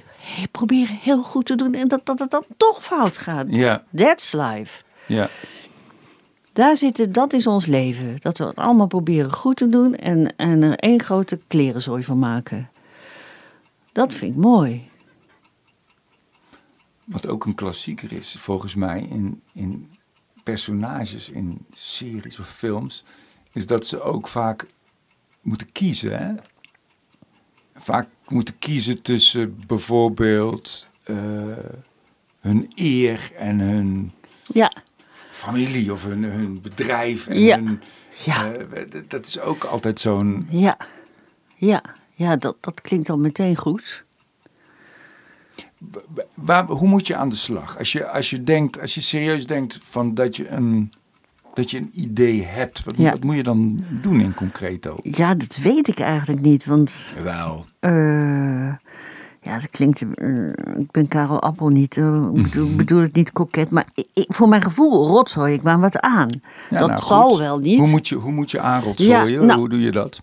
proberen 0.50 0.98
heel 1.02 1.22
goed 1.22 1.46
te 1.46 1.54
doen 1.54 1.74
en 1.74 1.88
dat, 1.88 2.06
dat 2.06 2.18
het 2.18 2.30
dan 2.30 2.44
toch 2.56 2.82
fout 2.82 3.16
gaat. 3.16 3.46
Ja. 3.48 3.84
That's 3.96 4.32
life. 4.32 4.82
Ja. 5.06 5.28
Daar 6.52 6.76
zitten, 6.76 7.12
dat 7.12 7.32
is 7.32 7.46
ons 7.46 7.66
leven. 7.66 8.16
Dat 8.18 8.38
we 8.38 8.44
het 8.44 8.56
allemaal 8.56 8.86
proberen 8.86 9.32
goed 9.32 9.56
te 9.56 9.68
doen 9.68 9.94
en, 9.94 10.36
en 10.36 10.62
er 10.62 10.76
één 10.76 11.00
grote 11.00 11.38
klerenzooi 11.46 12.04
van 12.04 12.18
maken. 12.18 12.70
Dat 13.92 14.14
vind 14.14 14.34
ik 14.34 14.40
mooi. 14.40 14.90
Wat 17.04 17.26
ook 17.26 17.44
een 17.44 17.54
klassieker 17.54 18.12
is, 18.12 18.36
volgens 18.38 18.74
mij, 18.74 19.06
in, 19.10 19.42
in 19.52 19.90
personages 20.42 21.30
in 21.30 21.66
series 21.72 22.38
of 22.38 22.48
films, 22.48 23.04
is 23.52 23.66
dat 23.66 23.86
ze 23.86 24.02
ook 24.02 24.28
vaak 24.28 24.66
moeten 25.40 25.72
kiezen. 25.72 26.18
Hè? 26.18 26.34
Vaak 27.74 28.08
moeten 28.28 28.58
kiezen 28.58 29.02
tussen 29.02 29.56
bijvoorbeeld 29.66 30.88
eh, 31.02 31.16
hun 32.40 32.70
eer 32.74 33.32
en 33.36 33.58
hun 33.58 34.12
Ja, 34.52 34.72
familie 35.42 35.92
of 35.92 36.04
hun, 36.04 36.22
hun 36.24 36.60
bedrijf. 36.60 37.26
En 37.26 37.40
Ja. 37.40 37.56
hun, 37.56 37.80
Ja. 38.24 38.52
eh, 38.52 38.82
dat 39.08 39.26
is 39.26 39.40
ook 39.40 39.64
altijd 39.64 40.00
zo'n. 40.00 40.46
ja, 40.50 40.76
ja, 41.56 41.82
ja 42.14 42.36
dat, 42.36 42.56
dat 42.60 42.80
klinkt 42.80 43.10
al 43.10 43.18
meteen 43.18 43.56
goed. 43.56 44.04
Waar, 46.34 46.66
hoe 46.66 46.88
moet 46.88 47.06
je 47.06 47.16
aan 47.16 47.28
de 47.28 47.34
slag? 47.34 47.78
Als 47.78 47.92
je, 47.92 48.08
als 48.08 48.30
je 48.30 48.42
denkt, 48.42 48.80
als 48.80 48.94
je 48.94 49.00
serieus 49.00 49.46
denkt 49.46 49.78
van 49.82 50.14
dat 50.14 50.36
je 50.36 50.48
een, 50.48 50.92
dat 51.54 51.70
je 51.70 51.78
een 51.78 51.90
idee 51.94 52.42
hebt, 52.44 52.84
wat, 52.84 52.94
Ja. 52.96 53.10
wat 53.10 53.24
moet 53.24 53.36
je 53.36 53.42
dan 53.42 53.78
doen 53.90 54.20
in 54.20 54.34
concreto? 54.34 54.96
Ja, 55.02 55.34
dat 55.34 55.56
weet 55.56 55.88
ik 55.88 55.98
eigenlijk 56.00 56.40
niet, 56.40 56.64
want 56.64 57.12
Wel. 57.22 57.66
eh, 57.80 58.72
ja, 59.42 59.58
dat 59.58 59.70
klinkt. 59.70 60.02
eh, 60.14 60.48
ik 60.78 60.90
ben 60.90 61.08
Karel 61.08 61.40
Appel 61.42 61.68
niet, 61.68 61.96
eh, 61.96 62.26
ik 62.34 62.42
bedoel, 62.42 62.76
bedoel 62.82 63.00
het 63.00 63.14
niet 63.14 63.32
koket, 63.32 63.70
maar 63.70 63.86
ik, 63.94 64.06
ik- 64.12 64.24
voor 64.34 64.48
mijn 64.48 64.62
gevoel 64.62 65.06
rotzooi 65.06 65.54
ik 65.54 65.62
maar 65.62 65.80
wat 65.80 66.00
aan. 66.00 66.28
Ja, 66.70 66.78
dat 66.78 66.88
nou, 66.88 67.00
zal 67.00 67.30
goed. 67.30 67.38
wel 67.38 67.58
niet. 67.58 67.78
Hoe 67.78 67.88
moet 67.88 68.08
je, 68.08 68.14
hoe 68.14 68.32
moet 68.32 68.50
je 68.50 68.60
aanrotzooien? 68.60 69.30
Ja, 69.30 69.40
nou. 69.44 69.58
Hoe 69.58 69.68
doe 69.68 69.80
je 69.80 69.90
dat? 69.90 70.20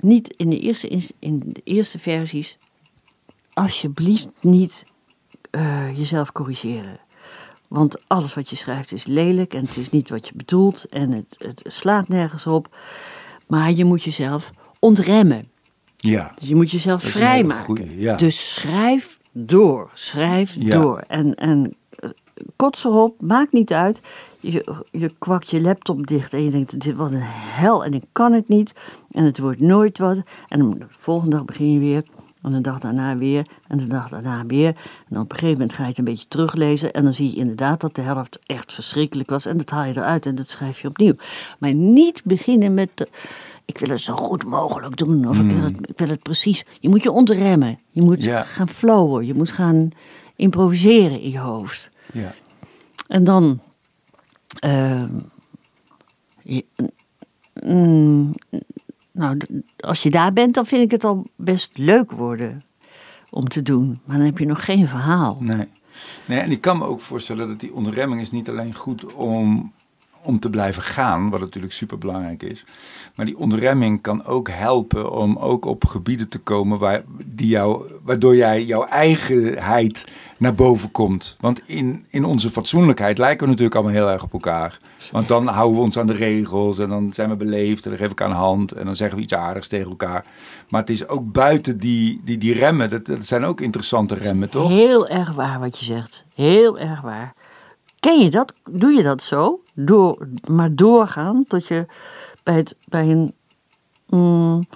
niet 0.00 0.34
in 0.36 0.50
de 0.50 0.58
eerste, 0.58 0.88
in 1.18 1.42
de 1.46 1.60
eerste 1.64 1.98
versies, 1.98 2.58
alsjeblieft 3.52 4.28
niet 4.40 4.86
eh, 5.50 5.98
jezelf 5.98 6.32
corrigeren. 6.32 6.98
Want 7.68 8.04
alles 8.06 8.34
wat 8.34 8.50
je 8.50 8.56
schrijft 8.56 8.92
is 8.92 9.04
lelijk 9.04 9.54
en 9.54 9.60
het 9.60 9.76
is 9.76 9.90
niet 9.90 10.10
wat 10.10 10.28
je 10.28 10.32
bedoelt 10.36 10.84
en 10.88 11.10
het, 11.12 11.36
het 11.38 11.62
slaat 11.64 12.08
nergens 12.08 12.46
op. 12.46 12.76
Maar 13.46 13.72
je 13.72 13.84
moet 13.84 14.02
jezelf 14.02 14.50
ontremmen. 14.78 15.50
Ja. 16.06 16.32
Dus 16.38 16.48
je 16.48 16.54
moet 16.54 16.70
jezelf 16.70 17.02
vrijmaken. 17.02 17.98
ja. 18.00 18.16
Dus 18.16 18.54
schrijf 18.54 19.18
door, 19.32 19.90
schrijf 19.94 20.54
Ja. 20.58 20.80
door. 20.80 20.98
En, 21.08 21.34
en 21.34 21.74
eh, 21.90 22.10
kots 22.56 22.84
erop, 22.84 23.20
maakt 23.20 23.52
niet 23.52 23.72
uit. 23.72 24.00
Je, 24.40 24.84
je 24.90 25.12
kwakt 25.18 25.50
je 25.50 25.60
laptop 25.60 26.06
dicht 26.06 26.32
en 26.32 26.44
je 26.44 26.50
denkt, 26.50 26.80
dit 26.80 26.94
wat 26.96 27.10
een 27.12 27.18
hel 27.22 27.84
en 27.84 27.92
ik 27.92 28.04
kan 28.12 28.32
het 28.32 28.48
niet. 28.48 28.72
En 29.10 29.24
het 29.24 29.38
wordt 29.38 29.60
nooit 29.60 29.98
wat. 29.98 30.22
En 30.48 30.58
dan, 30.58 30.70
de 30.78 30.86
volgende 30.88 31.36
dag 31.36 31.44
begin 31.44 31.72
je 31.72 31.78
weer. 31.78 32.02
En 32.42 32.52
de 32.52 32.60
dag 32.60 32.78
daarna 32.78 33.16
weer. 33.16 33.46
En 33.68 33.78
de 33.78 33.86
dag 33.86 34.08
daarna 34.08 34.46
weer. 34.46 34.66
En 34.68 34.74
dan 35.08 35.22
op 35.22 35.30
een 35.30 35.38
gegeven 35.38 35.58
moment 35.58 35.76
ga 35.76 35.82
je 35.82 35.88
het 35.88 35.98
een 35.98 36.04
beetje 36.04 36.28
teruglezen. 36.28 36.92
En 36.92 37.02
dan 37.02 37.12
zie 37.12 37.30
je 37.30 37.36
inderdaad 37.36 37.80
dat 37.80 37.94
de 37.94 38.00
helft 38.00 38.38
echt 38.46 38.72
verschrikkelijk 38.72 39.30
was. 39.30 39.46
En 39.46 39.56
dat 39.56 39.70
haal 39.70 39.84
je 39.84 39.96
eruit 39.96 40.26
en 40.26 40.34
dat 40.34 40.48
schrijf 40.48 40.80
je 40.80 40.88
opnieuw. 40.88 41.14
Maar 41.58 41.74
niet 41.74 42.24
beginnen 42.24 42.74
met... 42.74 42.88
de- 42.94 43.08
ik 43.66 43.78
wil 43.78 43.88
het 43.88 44.00
zo 44.00 44.14
goed 44.14 44.44
mogelijk 44.46 44.96
doen. 44.96 45.28
Of 45.28 45.38
ik, 45.40 45.50
wil 45.50 45.62
het, 45.62 45.88
ik 45.88 45.98
wil 45.98 46.08
het 46.08 46.22
precies. 46.22 46.64
Je 46.80 46.88
moet 46.88 47.02
je 47.02 47.10
ontremmen. 47.10 47.78
Je 47.90 48.02
moet 48.02 48.22
Ja. 48.22 48.42
gaan 48.42 48.68
flowen. 48.68 49.26
Je 49.26 49.34
moet 49.34 49.50
gaan 49.50 49.88
improviseren 50.36 51.20
in 51.20 51.30
je 51.30 51.38
hoofd. 51.38 51.88
ja. 52.12 52.34
En 53.06 53.24
dan. 53.24 53.60
ehm, 54.60 55.10
je- 56.42 56.64
mm, 57.64 58.32
nou, 59.12 59.36
als 59.78 60.02
je 60.02 60.10
daar 60.10 60.32
bent, 60.32 60.54
dan 60.54 60.66
vind 60.66 60.82
ik 60.82 60.90
het 60.90 61.04
al 61.04 61.26
best 61.36 61.70
leuk 61.74 62.10
worden 62.12 62.64
om 63.30 63.48
te 63.48 63.62
doen. 63.62 64.00
Maar 64.06 64.16
dan 64.16 64.26
heb 64.26 64.38
je 64.38 64.46
nog 64.46 64.64
geen 64.64 64.88
verhaal. 64.88 65.36
Nee. 65.40 65.68
nee. 66.26 66.38
En 66.38 66.50
ik 66.50 66.60
kan 66.60 66.78
me 66.78 66.84
ook 66.84 67.00
voorstellen 67.00 67.48
dat 67.48 67.60
die 67.60 67.74
ontremming 67.74 68.20
is 68.20 68.30
niet 68.30 68.48
alleen 68.48 68.74
goed 68.74 69.14
om, 69.14 69.72
om 70.26 70.38
te 70.38 70.50
blijven 70.50 70.82
gaan, 70.82 71.30
wat 71.30 71.40
natuurlijk 71.40 71.72
super 71.72 71.98
belangrijk 71.98 72.42
is. 72.42 72.64
Maar 73.14 73.26
die 73.26 73.38
ontremming 73.38 74.02
kan 74.02 74.24
ook 74.24 74.48
helpen 74.48 75.12
om 75.12 75.36
ook 75.36 75.64
op 75.64 75.84
gebieden 75.84 76.28
te 76.28 76.38
komen 76.38 76.78
waar, 76.78 77.02
die 77.26 77.48
jou, 77.48 77.92
waardoor 78.02 78.36
jij 78.36 78.64
jouw 78.64 78.84
eigenheid 78.84 80.06
naar 80.38 80.54
boven 80.54 80.90
komt. 80.90 81.36
Want 81.40 81.68
in, 81.68 82.04
in 82.10 82.24
onze 82.24 82.50
fatsoenlijkheid 82.50 83.18
lijken 83.18 83.40
we 83.40 83.46
natuurlijk 83.46 83.74
allemaal 83.74 83.94
heel 83.94 84.10
erg 84.10 84.22
op 84.22 84.32
elkaar. 84.32 84.78
Want 85.12 85.28
dan 85.28 85.46
houden 85.46 85.76
we 85.76 85.82
ons 85.82 85.98
aan 85.98 86.06
de 86.06 86.12
regels 86.12 86.78
en 86.78 86.88
dan 86.88 87.12
zijn 87.12 87.28
we 87.28 87.36
beleefd 87.36 87.84
en 87.84 87.90
dan 87.90 87.98
geef 87.98 88.10
ik 88.10 88.20
aan 88.20 88.30
de 88.30 88.36
hand 88.36 88.72
en 88.72 88.84
dan 88.84 88.96
zeggen 88.96 89.16
we 89.16 89.22
iets 89.22 89.34
aardigs 89.34 89.68
tegen 89.68 89.90
elkaar. 89.90 90.24
Maar 90.68 90.80
het 90.80 90.90
is 90.90 91.08
ook 91.08 91.32
buiten 91.32 91.78
die, 91.78 92.20
die, 92.24 92.38
die 92.38 92.54
remmen, 92.54 92.90
dat, 92.90 93.06
dat 93.06 93.26
zijn 93.26 93.44
ook 93.44 93.60
interessante 93.60 94.14
remmen, 94.14 94.50
toch? 94.50 94.68
Heel 94.68 95.08
erg 95.08 95.34
waar 95.34 95.60
wat 95.60 95.78
je 95.78 95.84
zegt. 95.84 96.24
Heel 96.34 96.78
erg 96.78 97.00
waar. 97.00 97.34
Ken 98.00 98.20
je 98.20 98.30
dat? 98.30 98.52
Doe 98.70 98.92
je 98.92 99.02
dat 99.02 99.22
zo? 99.22 99.60
Door, 99.78 100.28
maar 100.50 100.74
doorgaan 100.74 101.44
tot 101.48 101.66
je 101.68 101.86
bij, 102.42 102.54
het, 102.56 102.76
bij 102.88 103.10
een. 103.10 103.32
mm, 104.08 104.66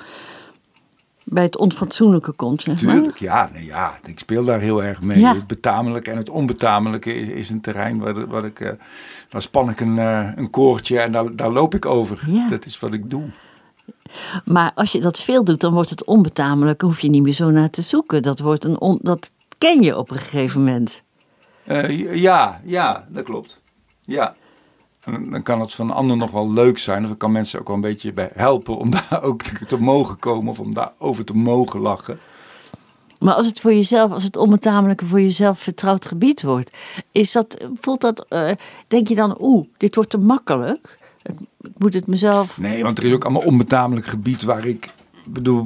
bij 1.24 1.42
het 1.42 1.58
onfatsoenlijke 1.58 2.32
komt, 2.32 2.62
zeg 2.62 2.82
maar. 2.82 2.94
Tuurlijk, 2.94 3.18
ja, 3.18 3.50
nee, 3.52 3.64
ja. 3.64 3.98
Ik 4.04 4.18
speel 4.18 4.44
daar 4.44 4.60
heel 4.60 4.82
erg 4.82 5.02
mee. 5.02 5.18
Ja. 5.18 5.34
Het 5.34 5.46
betamelijke 5.46 6.10
en 6.10 6.16
het 6.16 6.30
onbetamelijke 6.30 7.14
is, 7.14 7.28
is 7.28 7.50
een 7.50 7.60
terrein 7.60 7.98
waar, 7.98 8.26
waar 8.26 8.44
ik. 8.44 8.60
eh, 8.60 8.70
daar 9.28 9.42
span 9.42 9.68
ik 9.70 9.80
een, 9.80 9.98
eh, 9.98 10.28
een 10.36 10.50
koordje 10.50 11.00
en 11.00 11.12
daar, 11.12 11.36
daar 11.36 11.50
loop 11.50 11.74
ik 11.74 11.86
over. 11.86 12.22
Ja. 12.26 12.48
Dat 12.48 12.64
is 12.66 12.78
wat 12.78 12.92
ik 12.92 13.10
doe. 13.10 13.24
Maar 14.44 14.72
als 14.74 14.92
je 14.92 15.00
dat 15.00 15.20
veel 15.20 15.44
doet, 15.44 15.60
dan 15.60 15.72
wordt 15.72 15.90
het 15.90 16.06
onbetamelijk. 16.06 16.80
hoef 16.82 17.00
je 17.00 17.08
niet 17.08 17.22
meer 17.22 17.32
zo 17.32 17.50
naar 17.50 17.70
te 17.70 17.82
zoeken. 17.82 18.22
Dat, 18.22 18.38
wordt 18.38 18.64
een 18.64 18.80
on, 18.80 18.98
dat 19.02 19.30
ken 19.58 19.82
je 19.82 19.96
op 19.96 20.10
een 20.10 20.18
gegeven 20.18 20.64
moment. 20.64 21.02
Eh, 21.64 22.14
ja, 22.16 22.60
ja, 22.64 23.06
dat 23.08 23.24
klopt. 23.24 23.62
Ja. 24.04 24.34
Dan- 25.10 25.42
kan 25.42 25.60
het 25.60 25.74
van 25.74 25.88
een 25.88 25.94
ander 25.94 26.16
nog 26.16 26.30
wel 26.30 26.52
leuk 26.52 26.78
zijn. 26.78 27.04
Of 27.04 27.10
ik 27.10 27.18
kan 27.18 27.32
mensen 27.32 27.60
ook 27.60 27.66
wel 27.66 27.76
een 27.76 27.82
beetje 27.82 28.12
bij 28.12 28.30
helpen 28.34 28.76
om 28.76 28.90
daar 29.08 29.22
ook 29.22 29.42
te, 29.42 29.66
te 29.66 29.80
mogen 29.80 30.18
komen. 30.18 30.50
Of 30.50 30.60
om 30.60 30.74
daar 30.74 30.92
over 30.98 31.24
te 31.24 31.36
mogen 31.36 31.80
lachen. 31.80 32.18
Maar 33.18 33.34
als 33.34 33.46
het 33.46 33.60
voor 33.60 33.72
jezelf, 33.74 34.12
als 34.12 34.22
het 34.22 34.36
onbetamelijke 34.36 35.06
voor 35.06 35.20
jezelf 35.20 35.58
vertrouwd 35.58 36.06
gebied 36.06 36.42
wordt, 36.42 36.70
is 37.12 37.32
dat, 37.32 37.56
voelt 37.80 38.00
dat, 38.00 38.26
eh, 38.28 38.50
denk 38.88 39.08
je 39.08 39.14
dan, 39.14 39.36
oeh, 39.40 39.66
dit 39.76 39.94
wordt 39.94 40.10
te 40.10 40.18
makkelijk. 40.18 40.98
Ik 41.22 41.34
ik 41.62 41.72
moet 41.78 41.94
het 41.94 42.06
mezelf. 42.06 42.58
Nee, 42.58 42.82
want 42.82 42.98
er 42.98 43.04
is 43.04 43.12
ook 43.12 43.24
allemaal 43.24 43.42
onbetamelijk 43.42 44.06
gebied 44.06 44.42
waar 44.42 44.66
ik 44.66 44.88
bedoel. 45.24 45.64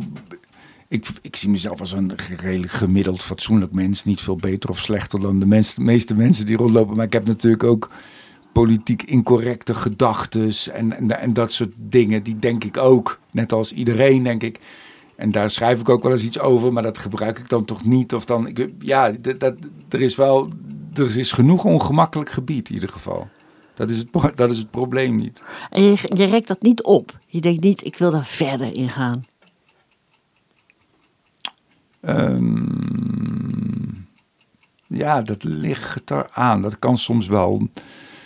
Ik, 0.89 1.07
ik 1.23 1.37
zie 1.37 1.51
mezelf 1.51 1.81
als 1.81 1.93
een 1.93 2.13
redelijk 2.37 2.73
gemiddeld 2.73 3.23
fatsoenlijk 3.23 3.73
mens. 3.73 4.05
Niet 4.05 4.21
veel 4.21 4.37
beter 4.37 4.71
of 4.71 4.79
slechter 4.79 5.21
dan 5.21 5.39
de, 5.39 5.47
mens, 5.47 5.75
de 5.75 5.83
meeste 5.83 6.15
mensen 6.15 6.47
die 6.47 6.57
rondlopen. 6.57 6.97
Maar 6.97 7.05
ik 7.07 7.13
heb 7.13 7.27
natuurlijk 7.27 7.65
ook 7.65 7.91
politiek 8.55 9.03
incorrecte 9.03 9.75
gedachten 9.75 10.53
en, 10.73 10.93
en, 10.97 11.21
en 11.21 11.33
dat 11.33 11.53
soort 11.53 11.73
dingen. 11.77 12.23
Die 12.23 12.37
denk 12.37 12.65
ik 12.65 12.77
ook. 12.77 13.19
Net 13.31 13.53
als 13.53 13.73
iedereen, 13.73 14.23
denk 14.23 14.43
ik. 14.43 14.61
En 15.17 15.31
daar 15.31 15.51
schrijf 15.51 15.81
ik 15.81 15.89
ook 15.89 16.03
wel 16.03 16.13
eens 16.13 16.25
iets 16.25 16.39
over, 16.39 16.73
maar 16.73 16.83
dat 16.83 16.99
gebruik 16.99 17.39
ik 17.39 17.49
dan 17.49 17.65
toch 17.65 17.85
niet. 17.85 18.15
Of 18.15 18.25
dan, 18.25 18.47
ik, 18.47 18.69
ja, 18.79 19.11
dat, 19.11 19.41
dat, 19.41 19.55
er 19.89 20.03
is 20.03 20.17
wel, 20.17 20.49
er 20.95 21.19
is 21.19 21.33
genoeg 21.33 21.65
ongemakkelijk 21.65 22.31
gebied 22.31 22.69
in 22.69 22.75
ieder 22.75 22.89
geval. 22.89 23.29
Dat 23.75 23.91
is 23.91 23.99
het, 23.99 24.37
dat 24.37 24.51
is 24.51 24.59
het 24.59 24.71
probleem 24.71 25.17
niet. 25.17 25.43
En 25.71 25.83
je, 25.83 25.97
je 26.15 26.25
rekt 26.25 26.49
dat 26.49 26.63
niet 26.63 26.83
op. 26.83 27.19
Je 27.27 27.41
denkt 27.41 27.63
niet, 27.63 27.85
ik 27.85 27.97
wil 27.97 28.11
daar 28.11 28.27
verder 28.27 28.75
in 28.75 28.89
gaan. 28.89 29.25
Ehm, 32.01 32.63
ja, 34.87 35.23
dat 35.23 35.45
ligt 35.45 36.11
eraan. 36.11 36.63
Dat 36.63 36.79
kan 36.79 36.97
soms 36.97 37.27
wel. 37.27 37.69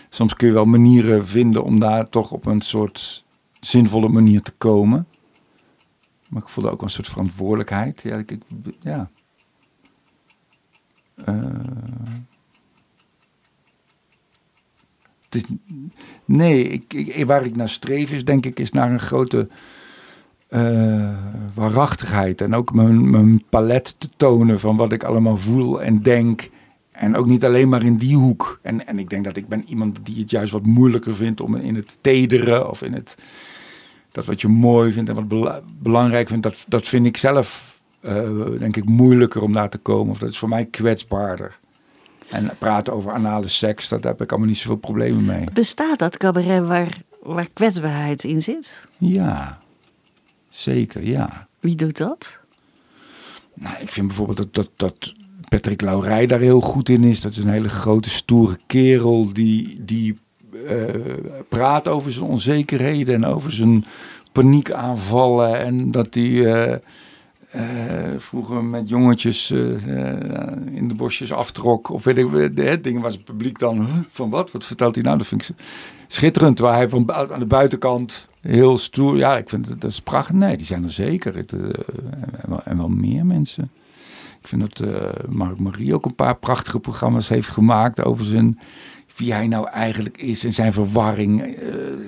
Soms 0.08 0.34
kun 0.34 0.46
je 0.48 0.54
wel 0.54 0.64
manieren 0.64 1.26
vinden 1.26 1.64
om 1.64 1.80
daar 1.80 2.08
toch 2.08 2.30
op 2.30 2.46
een 2.46 2.60
soort 2.60 3.24
zinvolle 3.60 4.08
manier 4.08 4.40
te 4.42 4.52
komen. 4.58 5.06
Maar 6.28 6.42
ik 6.42 6.48
voelde 6.48 6.70
ook 6.70 6.82
een 6.82 6.90
soort 6.90 7.08
verantwoordelijkheid. 7.08 8.02
Ja, 8.02 8.16
ik, 8.16 8.38
ja. 8.80 9.10
Eh, 11.24 11.34
het 15.24 15.34
is, 15.34 15.44
nee, 16.24 16.64
ik- 16.68 17.24
waar 17.24 17.44
ik 17.44 17.56
naar 17.56 17.68
streef 17.68 18.12
is, 18.12 18.24
denk 18.24 18.46
ik, 18.46 18.58
is 18.60 18.72
naar 18.72 18.90
een 18.92 19.00
grote 19.00 19.48
eh, 20.48 21.14
waarachtigheid. 21.54 22.40
En 22.40 22.54
ook 22.54 22.72
mijn, 22.74 23.10
mijn 23.10 23.44
palet 23.48 23.94
te 24.00 24.08
tonen 24.16 24.60
van 24.60 24.76
wat 24.76 24.92
ik 24.92 25.04
allemaal 25.04 25.36
voel 25.36 25.82
en 25.82 26.02
denk. 26.02 26.50
En 26.98 27.16
ook 27.16 27.26
niet 27.26 27.44
alleen 27.44 27.68
maar 27.68 27.82
in 27.82 27.96
die 27.96 28.16
hoek. 28.16 28.58
En, 28.62 28.86
en 28.86 28.98
ik 28.98 29.10
denk 29.10 29.24
dat 29.24 29.36
ik 29.36 29.48
ben 29.48 29.64
iemand 29.66 29.98
die 30.02 30.20
het 30.20 30.30
juist 30.30 30.52
wat 30.52 30.66
moeilijker 30.66 31.14
vindt 31.14 31.40
om 31.40 31.56
in 31.56 31.74
het 31.74 31.98
tederen 32.00 32.70
of 32.70 32.82
in 32.82 32.92
het... 32.92 33.16
Dat 34.12 34.26
wat 34.26 34.40
je 34.40 34.48
mooi 34.48 34.92
vindt 34.92 35.08
en 35.08 35.14
wat 35.14 35.28
bela- 35.28 35.60
belangrijk 35.78 36.28
vindt, 36.28 36.42
dat, 36.42 36.64
dat 36.68 36.88
vind 36.88 37.06
ik 37.06 37.16
zelf, 37.16 37.80
eh, 38.00 38.30
denk 38.58 38.76
ik, 38.76 38.84
moeilijker 38.84 39.42
om 39.42 39.52
daar 39.52 39.70
te 39.70 39.78
komen. 39.78 40.10
Of 40.10 40.18
dat 40.18 40.30
is 40.30 40.38
voor 40.38 40.48
mij 40.48 40.64
kwetsbaarder. 40.64 41.58
En 42.28 42.50
praten 42.58 42.92
over 42.92 43.12
anale 43.12 43.48
seks, 43.48 43.88
dat 43.88 44.04
heb 44.04 44.22
ik 44.22 44.30
allemaal 44.30 44.48
niet 44.48 44.58
zoveel 44.58 44.76
problemen 44.76 45.24
mee. 45.24 45.44
Bestaat 45.52 45.98
dat 45.98 46.16
cabaret 46.16 46.66
waar, 46.66 47.02
waar 47.22 47.48
kwetsbaarheid 47.52 48.24
in 48.24 48.42
zit? 48.42 48.88
Ja, 48.98 49.58
zeker, 50.48 51.04
ja. 51.04 51.48
Wie 51.60 51.74
doet 51.74 51.96
dat? 51.96 52.38
Nou, 53.54 53.76
ik 53.80 53.90
vind 53.90 54.06
bijvoorbeeld 54.06 54.38
dat, 54.38 54.54
dat, 54.54 54.70
dat 54.76 55.12
Patrick 55.48 55.80
Laurij 55.80 56.26
daar 56.26 56.40
heel 56.40 56.60
goed 56.60 56.88
in 56.88 57.04
is. 57.04 57.20
Dat 57.20 57.32
is 57.32 57.38
een 57.38 57.48
hele 57.48 57.68
grote, 57.68 58.10
stoere 58.10 58.56
kerel 58.66 59.32
die, 59.32 59.80
die 59.84 60.18
eh, 60.66 60.84
praat 61.48 61.88
over 61.88 62.12
zijn 62.12 62.24
onzekerheden 62.24 63.14
en 63.14 63.24
over 63.24 63.52
zijn 63.52 63.84
paniekaanvallen. 64.32 65.60
En 65.60 65.90
dat 65.90 66.14
hij 66.14 66.54
eh, 66.54 66.72
eh, 67.50 68.18
vroeger 68.18 68.64
met 68.64 68.88
jongetjes 68.88 69.50
in 70.70 70.88
de 70.88 70.94
bosjes 70.96 71.32
aftrok. 71.32 71.90
Of 71.90 72.04
weet 72.04 72.18
ik, 72.18 72.56
de, 72.56 72.80
dingen 72.80 73.02
waar 73.02 73.10
het 73.10 73.24
publiek 73.24 73.58
dan 73.58 73.76
"Huh, 73.76 73.94
van 74.08 74.30
wat? 74.30 74.52
Wat 74.52 74.64
vertelt 74.64 74.94
hij 74.94 75.04
nou? 75.04 75.18
Dat 75.18 75.26
vind 75.26 75.48
ik 75.48 75.56
schitterend. 76.06 76.58
Waar 76.58 76.74
hij 76.74 76.88
van 76.88 77.12
aan 77.12 77.38
de 77.38 77.46
buitenkant 77.46 78.28
heel 78.40 78.78
stoer. 78.78 79.16
Ja, 79.16 79.36
ik 79.36 79.48
vind 79.48 79.68
dat, 79.68 79.80
dat 79.80 79.90
is 79.90 80.00
prachtig. 80.00 80.34
Nee, 80.34 80.56
die 80.56 80.66
zijn 80.66 80.84
er 80.84 80.92
zeker. 80.92 81.36
Het, 81.36 81.52
en 82.64 82.76
wel 82.76 82.88
meer 82.88 83.26
mensen. 83.26 83.70
Ik 84.40 84.48
vind 84.48 84.60
dat 84.60 84.88
eh 84.88 85.24
Mark 85.28 85.58
Marie 85.58 85.94
ook 85.94 86.04
een 86.04 86.14
paar 86.14 86.36
prachtige 86.36 86.78
programma's 86.78 87.28
heeft 87.28 87.48
gemaakt 87.48 88.04
over 88.04 88.24
zijn, 88.24 88.58
wie 89.16 89.32
hij 89.32 89.46
nou 89.46 89.68
eigenlijk 89.68 90.16
is 90.18 90.44
en 90.44 90.52
zijn 90.52 90.72
verwarring. 90.72 91.40
Eh, 91.42 91.52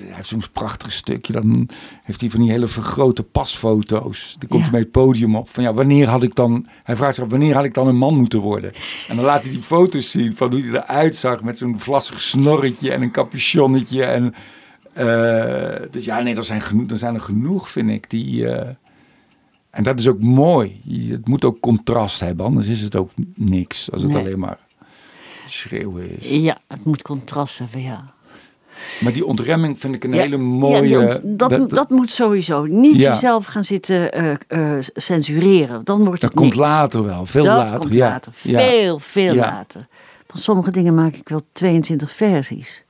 hij 0.05 0.15
heeft 0.15 0.27
zo'n 0.27 0.43
prachtig 0.51 0.91
stukje. 0.91 1.33
Dan 1.33 1.69
heeft 2.03 2.21
hij 2.21 2.29
van 2.29 2.39
die 2.41 2.51
hele 2.51 2.67
vergrote 2.67 3.23
pasfoto's. 3.23 4.35
Die 4.39 4.49
komt 4.49 4.61
Ja. 4.65 4.69
hij 4.69 4.71
bij 4.71 4.79
het 4.79 4.91
podium 4.91 5.35
op. 5.35 5.49
Van 5.49 5.63
ja, 5.63 5.73
wanneer 5.73 6.07
had 6.07 6.23
ik 6.23 6.35
dan. 6.35 6.65
Hij 6.83 6.95
vraagt 6.95 7.15
zich 7.15 7.23
af, 7.23 7.29
wanneer 7.29 7.55
had 7.55 7.63
ik 7.63 7.73
dan 7.73 7.87
een 7.87 7.97
man 7.97 8.15
moeten 8.17 8.39
worden? 8.39 8.71
En 9.07 9.15
dan 9.15 9.25
laat 9.25 9.41
hij 9.41 9.51
die 9.51 9.59
foto's 9.61 10.11
zien 10.11 10.35
van 10.35 10.51
hoe 10.51 10.61
hij 10.61 10.69
eruit 10.81 11.15
zag 11.15 11.41
met 11.43 11.57
zo'n 11.57 11.79
vlassig 11.79 12.21
snorretje 12.21 12.91
en 12.91 13.01
een 13.01 13.11
capuchonnetje. 13.11 14.03
En, 14.03 14.33
eh, 14.93 15.75
dus 15.91 16.05
ja, 16.05 16.19
nee, 16.21 16.35
er 16.35 16.43
zijn, 16.43 16.61
geno- 16.61 16.85
er 16.89 16.97
zijn 16.97 17.15
er 17.15 17.21
genoeg, 17.21 17.69
vind 17.69 17.89
ik, 17.89 18.09
die. 18.09 18.47
En 19.71 19.83
dat 19.83 19.99
is 19.99 20.07
ook 20.07 20.19
mooi. 20.19 20.81
Het 21.09 21.27
moet 21.27 21.45
ook 21.45 21.59
contrast 21.59 22.19
hebben, 22.19 22.45
anders 22.45 22.67
is 22.67 22.81
het 22.81 22.95
ook 22.95 23.11
niks. 23.35 23.91
Als 23.91 24.01
het 24.01 24.11
Nee. 24.11 24.21
alleen 24.21 24.39
maar 24.39 24.57
schreeuwen 25.47 26.17
is. 26.19 26.29
Ja, 26.29 26.57
het 26.67 26.85
moet 26.85 27.01
contrast 27.01 27.57
hebben, 27.57 27.81
ja. 27.81 28.13
Maar 29.01 29.13
die 29.13 29.25
ontremming 29.25 29.79
vind 29.79 29.95
ik 29.95 30.03
een 30.03 30.13
Ja, 30.13 30.21
hele 30.21 30.37
mooie... 30.37 30.99
ont- 30.99 31.19
dat, 31.39 31.69
dat, 31.69 31.89
moet 31.89 32.11
sowieso. 32.11 32.65
Niet 32.65 32.95
Ja. 32.95 33.13
jezelf 33.13 33.45
gaan 33.45 33.65
zitten 33.65 34.11
eh, 34.11 34.33
eh, 34.77 34.83
censureren. 34.93 35.83
Dan 35.83 35.97
wordt 36.05 36.21
dat 36.21 36.29
het 36.29 36.39
komt 36.39 36.53
niks. 36.55 36.67
later 36.67 37.03
wel, 37.03 37.25
veel 37.25 37.43
dat 37.43 37.57
later. 37.57 37.79
komt 37.79 37.93
ja. 37.93 38.09
later. 38.09 38.33
Veel, 38.33 38.99
veel 38.99 39.35
later. 39.35 39.87
Van 40.27 40.39
sommige 40.39 40.71
dingen 40.71 40.93
maak 40.95 41.13
ik 41.15 41.29
wel 41.29 41.41
22 41.51 42.11
versies. 42.11 42.83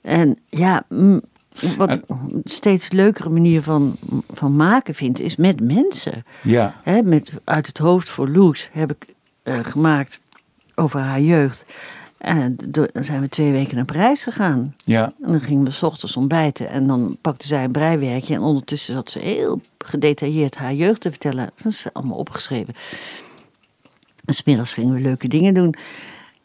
En 0.00 0.38
ja, 0.48 0.84
wat 1.76 1.88
En- 1.88 2.02
een 2.08 2.40
steeds 2.44 2.90
leukere 2.90 3.28
manier 3.28 3.62
van, 3.62 3.96
van 4.32 4.56
maken 4.56 4.94
vind, 4.94 5.20
is 5.20 5.36
met 5.36 5.60
mensen. 5.60 6.24
Ja, 6.42 6.74
met 7.04 7.32
Uit 7.44 7.66
het 7.66 7.78
hoofd 7.78 8.08
voor 8.08 8.28
Loes 8.28 8.68
heb 8.72 8.90
ik 8.92 9.14
eh, 9.42 9.58
gemaakt 9.62 10.20
over 10.74 11.00
haar 11.00 11.20
jeugd. 11.20 11.64
En 12.18 12.56
dan 12.68 12.88
zijn 13.00 13.20
we 13.20 13.28
twee 13.28 13.52
weken 13.52 13.76
naar 13.76 13.84
Parijs 13.84 14.22
gegaan. 14.22 14.74
ja, 14.84 15.12
En 15.22 15.30
dan 15.32 15.40
gingen 15.40 15.64
we 15.64 15.70
s 15.70 15.82
ochtends 15.82 16.16
ontbijten 16.16 16.68
en 16.68 16.86
dan 16.86 17.16
pakte 17.20 17.46
zij 17.46 17.64
een 17.64 17.72
breiwerkje. 17.72 18.34
En 18.34 18.40
ondertussen 18.40 18.94
zat 18.94 19.10
ze 19.10 19.18
heel 19.18 19.60
gedetailleerd 19.78 20.54
haar 20.56 20.72
jeugd 20.74 21.00
te 21.00 21.10
vertellen. 21.10 21.50
Dat 21.62 21.72
is 21.72 21.86
allemaal 21.92 22.18
opgeschreven. 22.18 22.74
En 24.24 24.34
smiddags 24.34 24.72
gingen 24.74 24.94
we 24.94 25.00
leuke 25.00 25.28
dingen 25.28 25.54
doen. 25.54 25.74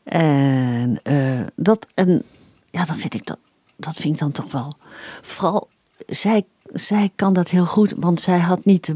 En, 0.03 0.99
eh, 1.03 1.41
dat, 1.55 1.87
en 1.93 2.23
ja, 2.71 2.85
dan 2.85 2.95
vind 2.97 3.13
ik 3.13 3.25
dat, 3.25 3.37
dat 3.79 3.95
vind 3.95 4.13
ik 4.13 4.19
dan 4.19 4.31
toch 4.31 4.51
wel. 4.51 4.77
Vooral, 5.21 5.67
zij, 6.07 6.43
zij 6.73 7.09
kan 7.15 7.33
dat 7.33 7.49
heel 7.49 7.65
goed, 7.65 7.93
want 7.97 8.21
zij 8.21 8.39
had 8.39 8.65
niet 8.65 8.93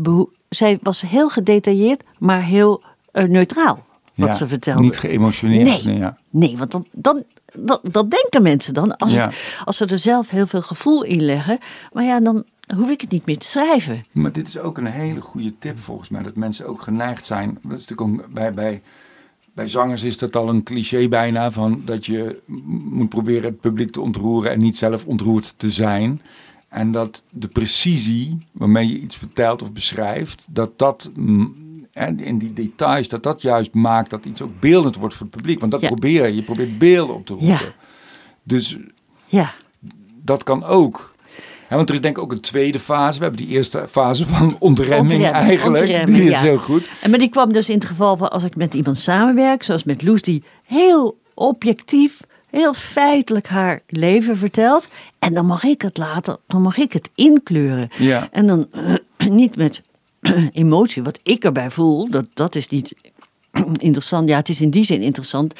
Zij 0.49 0.79
was 0.81 1.01
heel 1.01 1.29
gedetailleerd, 1.29 2.03
maar 2.19 2.43
heel 2.43 2.83
eh, 3.11 3.23
neutraal 3.23 3.85
wat 4.15 4.27
ja. 4.27 4.35
ze 4.35 4.47
vertelde. 4.47 4.81
Niet 4.81 4.97
geëmotioneerd. 4.97 5.67
Nee. 5.67 5.83
Nee, 5.83 5.97
ja. 5.97 6.17
Nee, 6.29 6.57
want 6.57 6.71
dan, 6.71 6.85
dan 6.91 7.23
dat, 7.55 7.79
dat 7.91 8.11
denken 8.11 8.41
mensen 8.41 8.73
dan. 8.73 8.97
Als, 8.97 9.11
Ja. 9.11 9.31
als 9.65 9.77
ze 9.77 9.85
er 9.85 9.99
zelf 9.99 10.29
heel 10.29 10.47
veel 10.47 10.61
gevoel 10.61 11.03
in 11.03 11.21
leggen. 11.21 11.57
Maar 11.91 12.03
ja, 12.03 12.19
dan 12.19 12.43
hoef 12.75 12.89
ik 12.89 13.01
het 13.01 13.11
niet 13.11 13.25
meer 13.25 13.37
te 13.37 13.47
schrijven. 13.47 14.05
Maar 14.11 14.31
dit 14.31 14.47
is 14.47 14.59
ook 14.59 14.77
een 14.77 14.85
hele 14.85 15.21
goede 15.21 15.57
tip 15.59 15.79
volgens 15.79 16.09
mij. 16.09 16.23
Dat 16.23 16.35
mensen 16.35 16.67
ook 16.67 16.81
geneigd 16.81 17.25
zijn. 17.25 17.59
Dat 17.61 17.79
is 17.79 17.87
natuurlijk 17.87 18.23
ook 18.23 18.33
bij, 18.33 18.53
bij, 18.53 18.81
bij 19.53 19.67
zangers 19.67 20.03
is 20.03 20.17
dat 20.17 20.35
al 20.35 20.49
een 20.49 20.63
cliché 20.63 21.07
bijna. 21.07 21.51
Van 21.51 21.81
dat 21.85 22.05
je 22.05 22.41
moet 22.89 23.09
proberen 23.09 23.43
het 23.43 23.59
publiek 23.59 23.89
te 23.89 24.01
ontroeren 24.01 24.51
en 24.51 24.59
niet 24.59 24.77
zelf 24.77 25.05
ontroerd 25.05 25.53
te 25.59 25.69
zijn. 25.69 26.21
En 26.67 26.91
dat 26.91 27.23
de 27.31 27.47
precisie 27.47 28.37
waarmee 28.51 28.87
je 28.87 28.99
iets 28.99 29.17
vertelt 29.17 29.61
of 29.61 29.71
beschrijft, 29.71 30.47
dat 30.51 30.79
dat 30.79 31.09
mm, 31.15 31.53
en 31.91 32.19
in 32.19 32.37
die 32.37 32.53
details, 32.53 33.07
dat 33.09 33.23
dat 33.23 33.41
juist 33.41 33.73
maakt 33.73 34.09
dat 34.09 34.25
iets 34.25 34.41
ook 34.41 34.59
beeldend 34.59 34.95
wordt 34.95 35.15
voor 35.15 35.25
het 35.25 35.35
publiek. 35.35 35.59
Want 35.59 35.71
dat 35.71 35.81
Ja. 35.81 35.87
probeer 35.87 36.25
je. 36.27 36.35
Je 36.35 36.43
probeert 36.43 36.77
beelden 36.77 37.15
op 37.15 37.25
te 37.25 37.33
roepen. 37.33 37.47
Ja. 37.49 37.73
Dus 38.43 38.77
Ja, 39.25 39.53
dat 40.23 40.43
kan 40.43 40.63
ook. 40.63 41.12
Want 41.75 41.89
er 41.89 41.95
is 41.95 42.01
denk 42.01 42.17
ik 42.17 42.23
ook 42.23 42.31
een 42.31 42.39
tweede 42.39 42.79
fase. 42.79 43.17
We 43.19 43.25
hebben 43.25 43.45
die 43.45 43.55
eerste 43.55 43.87
fase 43.87 44.25
van 44.25 44.55
ontremming, 44.59 45.01
Ontremming, 45.01 45.31
eigenlijk. 45.31 45.81
ontremming, 45.81 46.17
die 46.17 46.29
is 46.29 46.41
ja. 46.41 46.41
heel 46.41 46.59
goed. 46.59 46.87
En 47.01 47.09
maar 47.09 47.19
die 47.19 47.29
kwam 47.29 47.53
dus 47.53 47.69
in 47.69 47.75
het 47.75 47.85
geval 47.85 48.17
van 48.17 48.31
als 48.31 48.43
ik 48.43 48.55
met 48.55 48.73
iemand 48.73 48.97
samenwerk, 48.97 49.63
zoals 49.63 49.83
met 49.83 50.01
Loes, 50.01 50.21
die 50.21 50.43
heel 50.65 51.17
objectief, 51.33 52.19
heel 52.49 52.73
feitelijk 52.73 53.47
haar 53.47 53.81
leven 53.87 54.37
vertelt. 54.37 54.87
En 55.19 55.33
dan 55.33 55.45
mag 55.45 55.63
ik 55.63 55.81
het 55.81 55.97
laten, 55.97 56.37
dan 56.47 56.61
mag 56.61 56.77
ik 56.77 56.93
het 56.93 57.09
inkleuren. 57.15 57.89
Ja. 57.97 58.27
En 58.31 58.47
dan 58.47 58.67
eh, 58.71 58.95
niet 59.29 59.55
met 59.55 59.81
emotie, 60.53 61.03
wat 61.03 61.19
ik 61.23 61.43
erbij 61.43 61.71
voel, 61.71 62.09
dat, 62.09 62.25
dat 62.33 62.55
is 62.55 62.67
niet 62.67 62.93
interessant. 63.77 64.29
Ja, 64.29 64.37
het 64.37 64.49
is 64.49 64.61
in 64.61 64.69
die 64.69 64.85
zin 64.85 65.01
interessant. 65.01 65.53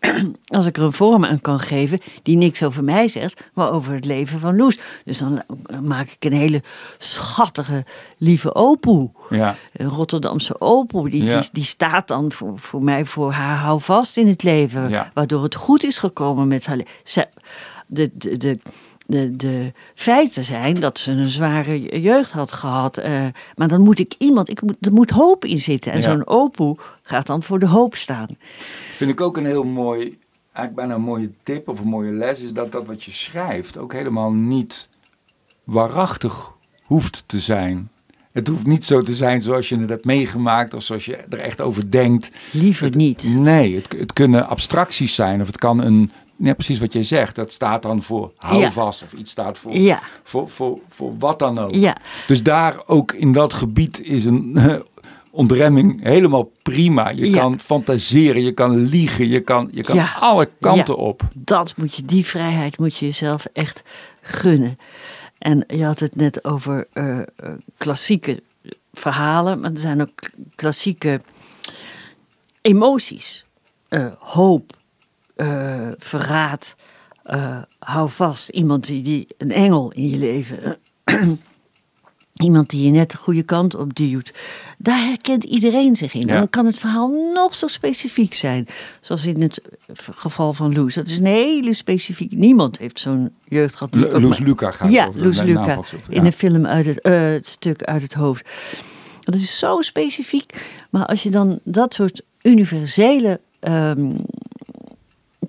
Als 0.56 0.66
ik 0.66 0.76
er 0.76 0.82
een 0.82 0.92
vorm 0.92 1.24
aan 1.24 1.40
kan 1.40 1.60
geven 1.60 1.98
die 2.22 2.36
niks 2.36 2.62
over 2.62 2.84
mij 2.84 3.08
zegt, 3.08 3.40
maar 3.54 3.70
over 3.70 3.92
het 3.94 4.04
leven 4.04 4.40
van 4.40 4.56
Loes. 4.56 4.78
Dus 5.04 5.18
dan 5.18 5.42
maak 5.82 6.08
ik 6.10 6.24
een 6.24 6.32
hele 6.38 6.62
schattige, 6.98 7.84
lieve 8.18 8.54
opoe. 8.54 9.10
Ja. 9.30 9.56
Een 9.72 9.88
Rotterdamse 9.88 10.60
opoe. 10.60 11.10
Die, 11.10 11.24
Ja. 11.24 11.40
die, 11.40 11.48
die 11.52 11.64
staat 11.64 12.08
dan 12.08 12.32
voor, 12.32 12.58
voor 12.58 12.82
mij 12.82 13.04
voor 13.04 13.32
haar 13.32 13.56
houvast 13.56 14.16
in 14.16 14.28
het 14.28 14.42
leven. 14.42 14.88
Ja. 14.88 15.10
Waardoor 15.14 15.42
het 15.42 15.54
goed 15.54 15.84
is 15.84 15.98
gekomen 15.98 16.48
met 16.48 16.66
haar 16.66 16.76
le- 16.76 16.84
Zij- 17.04 17.28
De, 17.90 18.10
de, 18.14 18.36
de, 18.36 18.58
de, 19.10 19.36
de 19.36 19.72
feiten 19.94 20.44
zijn 20.44 20.74
dat 20.74 20.98
ze 20.98 21.10
een 21.10 21.30
zware 21.30 22.00
jeugd 22.00 22.30
had 22.30 22.52
gehad. 22.52 22.96
eh, 22.96 23.26
maar 23.56 23.68
dan 23.68 23.80
moet 23.80 23.98
ik 23.98 24.14
iemand, 24.18 24.50
ik 24.50 24.62
moet, 24.62 24.76
er 24.80 24.92
moet 24.92 25.10
hoop 25.10 25.44
in 25.44 25.60
zitten. 25.60 25.92
En 25.92 25.98
Ja. 25.98 26.04
zo'n 26.04 26.26
opoe 26.26 26.76
gaat 27.02 27.26
dan 27.26 27.42
voor 27.42 27.58
de 27.58 27.66
hoop 27.66 27.94
staan. 27.96 28.28
Vind 28.92 29.10
ik 29.10 29.20
ook 29.20 29.36
een 29.36 29.44
heel 29.44 29.64
mooi, 29.64 30.00
eigenlijk 30.52 30.74
bijna 30.74 30.94
een 30.94 31.00
mooie 31.10 31.30
tip 31.42 31.68
of 31.68 31.80
een 31.80 31.88
mooie 31.88 32.12
les, 32.12 32.40
is 32.40 32.52
dat 32.52 32.72
dat 32.72 32.86
wat 32.86 33.02
je 33.02 33.10
schrijft 33.10 33.78
ook 33.78 33.92
helemaal 33.92 34.32
niet 34.32 34.88
waarachtig 35.64 36.50
hoeft 36.82 37.24
te 37.26 37.38
zijn. 37.40 37.88
Het 38.32 38.48
hoeft 38.48 38.66
niet 38.66 38.84
zo 38.84 39.00
te 39.00 39.14
zijn 39.14 39.40
zoals 39.42 39.68
je 39.68 39.78
het 39.78 39.88
hebt 39.88 40.04
meegemaakt 40.04 40.74
of 40.74 40.82
zoals 40.82 41.04
je 41.04 41.16
er 41.16 41.38
echt 41.40 41.60
over 41.60 41.90
denkt. 41.90 42.30
Liever 42.52 42.96
niet. 42.96 43.24
Nee, 43.24 43.74
het, 43.76 43.92
het 43.98 44.12
kunnen 44.12 44.48
abstracties 44.48 45.14
zijn 45.14 45.40
of 45.40 45.46
het 45.46 45.58
kan 45.58 45.78
een, 45.82 46.10
ja, 46.38 46.52
precies 46.54 46.78
wat 46.78 46.92
jij 46.92 47.02
zegt, 47.02 47.34
dat 47.34 47.52
staat 47.52 47.82
dan 47.82 48.02
voor 48.02 48.32
hou 48.36 48.60
Ja. 48.60 48.70
vast 48.70 49.02
of 49.02 49.12
iets 49.12 49.30
staat 49.30 49.58
voor, 49.58 49.74
Ja. 49.76 50.00
voor, 50.22 50.48
voor, 50.48 50.78
voor 50.88 51.18
wat 51.18 51.38
dan 51.38 51.58
ook. 51.58 51.74
Ja. 51.74 51.96
Dus 52.26 52.42
daar 52.42 52.76
ook 52.86 53.12
in 53.12 53.32
dat 53.32 53.54
gebied 53.54 54.00
is 54.02 54.24
een 54.24 54.58
ontremming 55.30 56.02
helemaal 56.02 56.50
prima. 56.62 57.08
Je 57.08 57.30
Ja. 57.30 57.38
kan 57.40 57.60
fantaseren, 57.60 58.42
je 58.42 58.52
kan 58.52 58.76
liegen, 58.76 59.28
je 59.28 59.40
kan, 59.40 59.68
je 59.72 59.82
kan 59.82 60.14
alle 60.20 60.48
kanten 60.60 60.96
op. 60.96 61.22
dat 61.34 61.76
moet 61.76 61.94
je, 61.94 62.02
die 62.02 62.26
vrijheid 62.26 62.78
moet 62.78 62.96
je 62.96 63.04
jezelf 63.06 63.46
echt 63.52 63.82
gunnen. 64.20 64.78
En 65.38 65.64
je 65.66 65.84
had 65.84 65.98
het 66.00 66.16
net 66.16 66.44
over 66.44 66.86
eh, 66.92 67.18
eh, 67.18 67.24
klassieke 67.76 68.42
verhalen, 68.92 69.60
maar 69.60 69.70
er 69.72 69.78
zijn 69.78 70.00
ook 70.00 70.20
klassieke 70.54 71.20
emoties. 72.60 73.44
Eh, 73.88 74.06
hoop, 74.18 74.76
eh, 75.38 75.88
verraad, 75.96 76.76
eh, 77.22 77.56
hou 77.78 78.10
vast. 78.10 78.48
Iemand 78.48 78.86
die, 78.86 79.02
die 79.02 79.26
een 79.38 79.52
engel 79.52 79.92
in 79.92 80.08
je 80.08 80.18
leven. 80.18 80.78
Iemand 82.44 82.70
die 82.70 82.84
je 82.84 82.90
net 82.90 83.10
de 83.10 83.16
goede 83.16 83.42
kant 83.42 83.74
op 83.74 83.94
duwt. 83.94 84.32
Daar 84.78 85.04
herkent 85.04 85.44
iedereen 85.44 85.96
zich 85.96 86.14
in. 86.14 86.20
Ja. 86.20 86.26
En 86.26 86.38
dan 86.38 86.50
kan 86.50 86.66
het 86.66 86.78
verhaal 86.78 87.08
nog 87.34 87.54
zo 87.54 87.66
specifiek 87.66 88.34
zijn. 88.34 88.66
Zoals 89.00 89.26
in 89.26 89.42
het 89.42 89.60
geval 90.10 90.52
van 90.52 90.74
Loes. 90.74 90.94
Dat 90.94 91.06
is 91.06 91.18
een 91.18 91.26
hele 91.26 91.74
specifiek. 91.74 92.32
Niemand 92.32 92.78
heeft 92.78 93.00
zo'n 93.00 93.34
jeugd 93.44 93.76
gehad. 93.76 94.04
ook 94.04 94.20
Loes 94.20 94.38
Luca 94.38 94.70
gaat 94.70 94.90
ja, 94.90 95.06
over. 95.06 95.22
Loes 95.22 95.40
Luca. 95.40 95.80
In 96.08 96.26
een 96.26 96.32
film 96.32 96.66
uit 96.66 96.86
het, 96.86 97.00
eh, 97.00 97.20
het 97.20 97.46
stuk 97.46 97.82
uit 97.82 98.02
het 98.02 98.14
hoofd. 98.14 98.48
Dat 99.20 99.34
is 99.34 99.58
zo 99.58 99.80
specifiek. 99.80 100.66
Maar 100.90 101.06
als 101.06 101.22
je 101.22 101.30
dan 101.30 101.58
dat 101.64 101.94
soort 101.94 102.22
universele 102.42 103.40
ehm, 103.60 104.10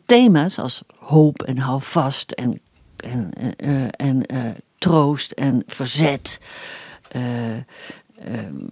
thema's 0.10 0.60
als 0.60 0.82
hoop 0.98 1.42
en 1.42 1.58
hou 1.58 1.82
vast 1.82 2.32
en, 2.32 2.62
en, 2.98 3.34
eh, 3.34 3.84
eh, 3.84 3.88
en 3.98 4.26
eh, 4.26 4.52
troost 4.78 5.32
en 5.32 5.64
verzet. 5.68 6.40
eh, 7.12 7.56
ehm, 7.56 8.66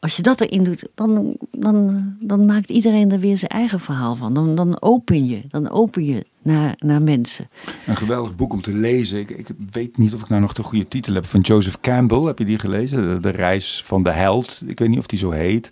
als 0.00 0.16
je 0.16 0.22
dat 0.22 0.40
erin 0.40 0.64
doet, 0.64 0.88
dan, 0.94 1.36
dan, 1.50 2.16
dan 2.20 2.46
maakt 2.46 2.70
iedereen 2.70 3.12
er 3.12 3.20
weer 3.20 3.38
zijn 3.38 3.50
eigen 3.50 3.80
verhaal 3.80 4.16
van. 4.16 4.34
Dan, 4.34 4.54
dan 4.54 4.82
open 4.82 5.26
je, 5.26 5.40
dan 5.48 5.70
open 5.70 6.04
je 6.04 6.24
naar, 6.42 6.74
naar 6.78 7.02
mensen. 7.02 7.48
Een 7.86 7.96
geweldig 7.96 8.36
boek 8.36 8.52
om 8.52 8.60
te 8.60 8.72
lezen. 8.72 9.18
Ik, 9.18 9.30
ik 9.30 9.46
weet 9.70 9.96
niet 9.96 10.14
of 10.14 10.20
ik 10.20 10.28
nou 10.28 10.40
nog 10.40 10.52
de 10.52 10.62
goede 10.62 10.88
titel 10.88 11.14
heb. 11.14 11.26
Van 11.26 11.40
Joseph 11.40 11.80
Campbell, 11.80 12.20
heb 12.20 12.38
je 12.38 12.44
die 12.44 12.58
gelezen? 12.58 13.08
De, 13.08 13.20
de 13.20 13.30
reis 13.30 13.82
van 13.84 14.02
de 14.02 14.10
held. 14.10 14.62
Ik 14.66 14.78
weet 14.78 14.88
niet 14.88 14.98
of 14.98 15.06
die 15.06 15.18
zo 15.18 15.30
heet. 15.30 15.70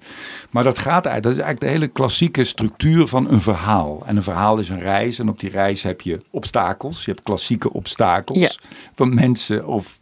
Maar 0.50 0.64
dat 0.64 0.78
gaat 0.78 1.06
uit. 1.06 1.22
Dat 1.22 1.32
is 1.32 1.38
eigenlijk 1.38 1.72
de 1.72 1.78
hele 1.78 1.92
klassieke 1.92 2.44
structuur 2.44 3.06
van 3.06 3.30
een 3.30 3.40
verhaal. 3.40 4.02
En 4.06 4.16
een 4.16 4.22
verhaal 4.22 4.58
is 4.58 4.68
een 4.68 4.80
reis. 4.80 5.18
En 5.18 5.28
op 5.28 5.40
die 5.40 5.50
reis 5.50 5.82
heb 5.82 6.00
je 6.00 6.20
obstakels. 6.30 7.04
Je 7.04 7.10
hebt 7.10 7.24
klassieke 7.24 7.72
obstakels. 7.72 8.38
Ja. 8.38 8.50
Van 8.94 9.14
mensen 9.14 9.66
of, 9.66 9.98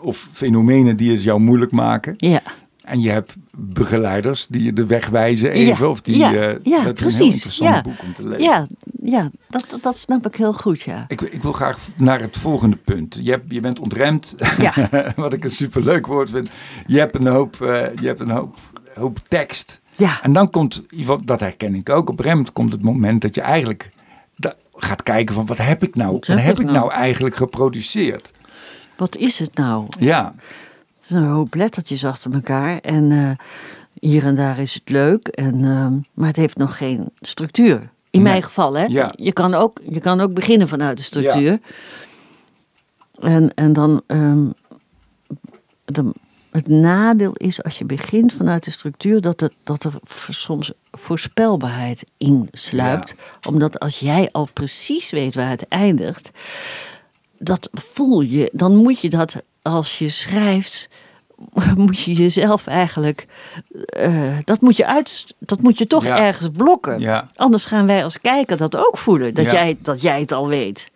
of 0.00 0.28
fenomenen 0.32 0.96
die 0.96 1.10
het 1.10 1.22
jou 1.22 1.40
moeilijk 1.40 1.72
maken. 1.72 2.14
Ja, 2.16 2.42
En 2.82 3.00
je 3.00 3.10
hebt 3.10 3.34
begeleiders 3.56 4.46
die 4.46 4.62
je 4.62 4.72
de 4.72 4.86
weg 4.86 5.08
wijzen 5.08 5.50
even. 5.50 5.84
Ja, 5.84 5.90
Of 5.90 6.00
die, 6.00 6.18
ja, 6.18 6.32
eh, 6.32 6.56
ja, 6.62 6.84
dat 6.84 7.00
is 7.00 7.04
een 7.04 7.18
heel 7.18 7.32
interessant 7.32 7.74
ja. 7.74 7.80
boek 7.80 8.02
om 8.02 8.14
te 8.14 8.28
lezen. 8.28 8.42
ja, 8.42 8.66
ja 9.02 9.30
dat, 9.48 9.78
dat- 9.82 9.98
snap 9.98 10.26
ik 10.26 10.36
heel 10.36 10.52
goed, 10.52 10.80
ja. 10.82 11.04
Ik, 11.08 11.20
ik 11.20 11.42
wil 11.42 11.52
graag 11.52 11.78
naar 11.96 12.20
het 12.20 12.36
volgende 12.36 12.76
punt. 12.76 13.18
Je, 13.22 13.30
hebt, 13.30 13.44
je 13.52 13.60
bent 13.60 13.78
ontremd, 13.80 14.34
Ja. 14.58 14.74
wat 15.16 15.32
ik 15.32 15.44
een 15.44 15.50
superleuk 15.50 16.06
woord 16.06 16.30
vind. 16.30 16.50
Je 16.86 16.98
hebt 16.98 17.14
een 17.14 17.26
hoop, 17.26 17.60
eh, 17.60 17.94
je 18.00 18.06
hebt 18.06 18.20
een 18.20 18.30
hoop, 18.30 18.56
hoop 18.94 19.18
tekst. 19.28 19.80
Ja. 19.96 20.22
En 20.22 20.32
dan 20.32 20.50
komt, 20.50 20.82
dat 21.24 21.40
herken 21.40 21.74
ik 21.74 21.88
ook, 21.88 22.10
op 22.10 22.20
moment 22.20 22.52
komt 22.52 22.72
het 22.72 22.82
moment 22.82 23.22
dat 23.22 23.34
je 23.34 23.40
eigenlijk 23.40 23.90
gaat 24.76 25.02
kijken 25.02 25.34
van 25.34 25.46
wat 25.46 25.58
heb 25.58 25.82
ik 25.82 25.94
nou, 25.94 26.12
wat 26.12 26.26
heb 26.40 26.58
ik 26.60 26.64
nou? 26.66 26.76
nou 26.78 26.90
eigenlijk 26.92 27.34
geproduceerd? 27.36 28.32
Wat 28.96 29.16
is 29.16 29.38
het 29.38 29.54
nou? 29.54 29.86
Ja, 29.98 30.34
Het 31.02 31.10
is 31.10 31.16
een 31.16 31.28
hoop 31.28 31.54
lettertjes 31.54 32.04
achter 32.04 32.32
elkaar. 32.34 32.78
En 32.78 33.12
eh, 33.12 33.30
hier 34.00 34.24
en 34.24 34.34
daar 34.36 34.58
is 34.58 34.74
het 34.74 34.88
leuk. 34.88 35.26
En, 35.28 35.54
ehm, 35.64 35.92
maar 36.14 36.26
het 36.26 36.36
heeft 36.36 36.56
nog 36.56 36.76
geen 36.76 37.08
structuur. 37.20 37.78
In 38.10 38.22
Nee. 38.22 38.22
mijn 38.22 38.42
geval, 38.42 38.74
hè? 38.76 38.84
Ja. 38.84 39.12
Je, 39.16 39.32
kan 39.32 39.54
ook, 39.54 39.80
je 39.88 40.00
kan 40.00 40.20
ook 40.20 40.34
beginnen 40.34 40.68
vanuit 40.68 40.96
de 40.96 41.02
structuur. 41.02 41.58
En, 43.20 43.54
en 43.54 43.72
dan. 43.72 44.02
ehm, 44.06 44.46
het 46.50 46.68
nadeel 46.68 47.32
is 47.32 47.62
als 47.62 47.78
je 47.78 47.84
begint 47.84 48.32
vanuit 48.32 48.64
de 48.64 48.70
structuur 48.70 49.20
dat, 49.20 49.40
het, 49.40 49.54
dat 49.64 49.84
er 49.84 49.92
soms 50.28 50.72
voorspelbaarheid 50.90 52.04
in 52.16 52.48
sluipt. 52.52 53.14
Omdat 53.48 53.78
als 53.78 53.98
jij 53.98 54.28
al 54.32 54.48
precies 54.52 55.10
weet 55.10 55.34
waar 55.34 55.48
het 55.48 55.68
eindigt, 55.68 56.30
dat 57.38 57.68
voel 57.72 58.20
je. 58.20 58.50
Dan 58.52 58.76
moet 58.76 59.00
je 59.00 59.10
dat 59.10 59.42
als 59.62 59.98
je 59.98 60.08
schrijft, 60.08 60.88
moet 61.76 62.00
je 62.02 62.12
jezelf 62.12 62.66
eigenlijk. 62.66 63.26
eh, 63.86 64.36
dat, 64.44 64.60
moet 64.60 64.76
je 64.76 64.86
uit, 64.86 65.26
dat 65.38 65.60
moet 65.62 65.78
je 65.78 65.86
toch 65.86 66.04
Ja. 66.04 66.18
ergens 66.18 66.48
blokken. 66.56 67.00
Ja. 67.00 67.30
Anders 67.36 67.64
gaan 67.64 67.86
wij 67.86 68.04
als 68.04 68.20
kijker 68.20 68.56
dat 68.56 68.76
ook 68.76 68.98
voelen. 68.98 69.34
Dat, 69.34 69.44
Ja. 69.44 69.52
jij, 69.52 69.76
dat 69.82 70.02
jij 70.02 70.20
het 70.20 70.32
al 70.32 70.48
weet. 70.48 70.90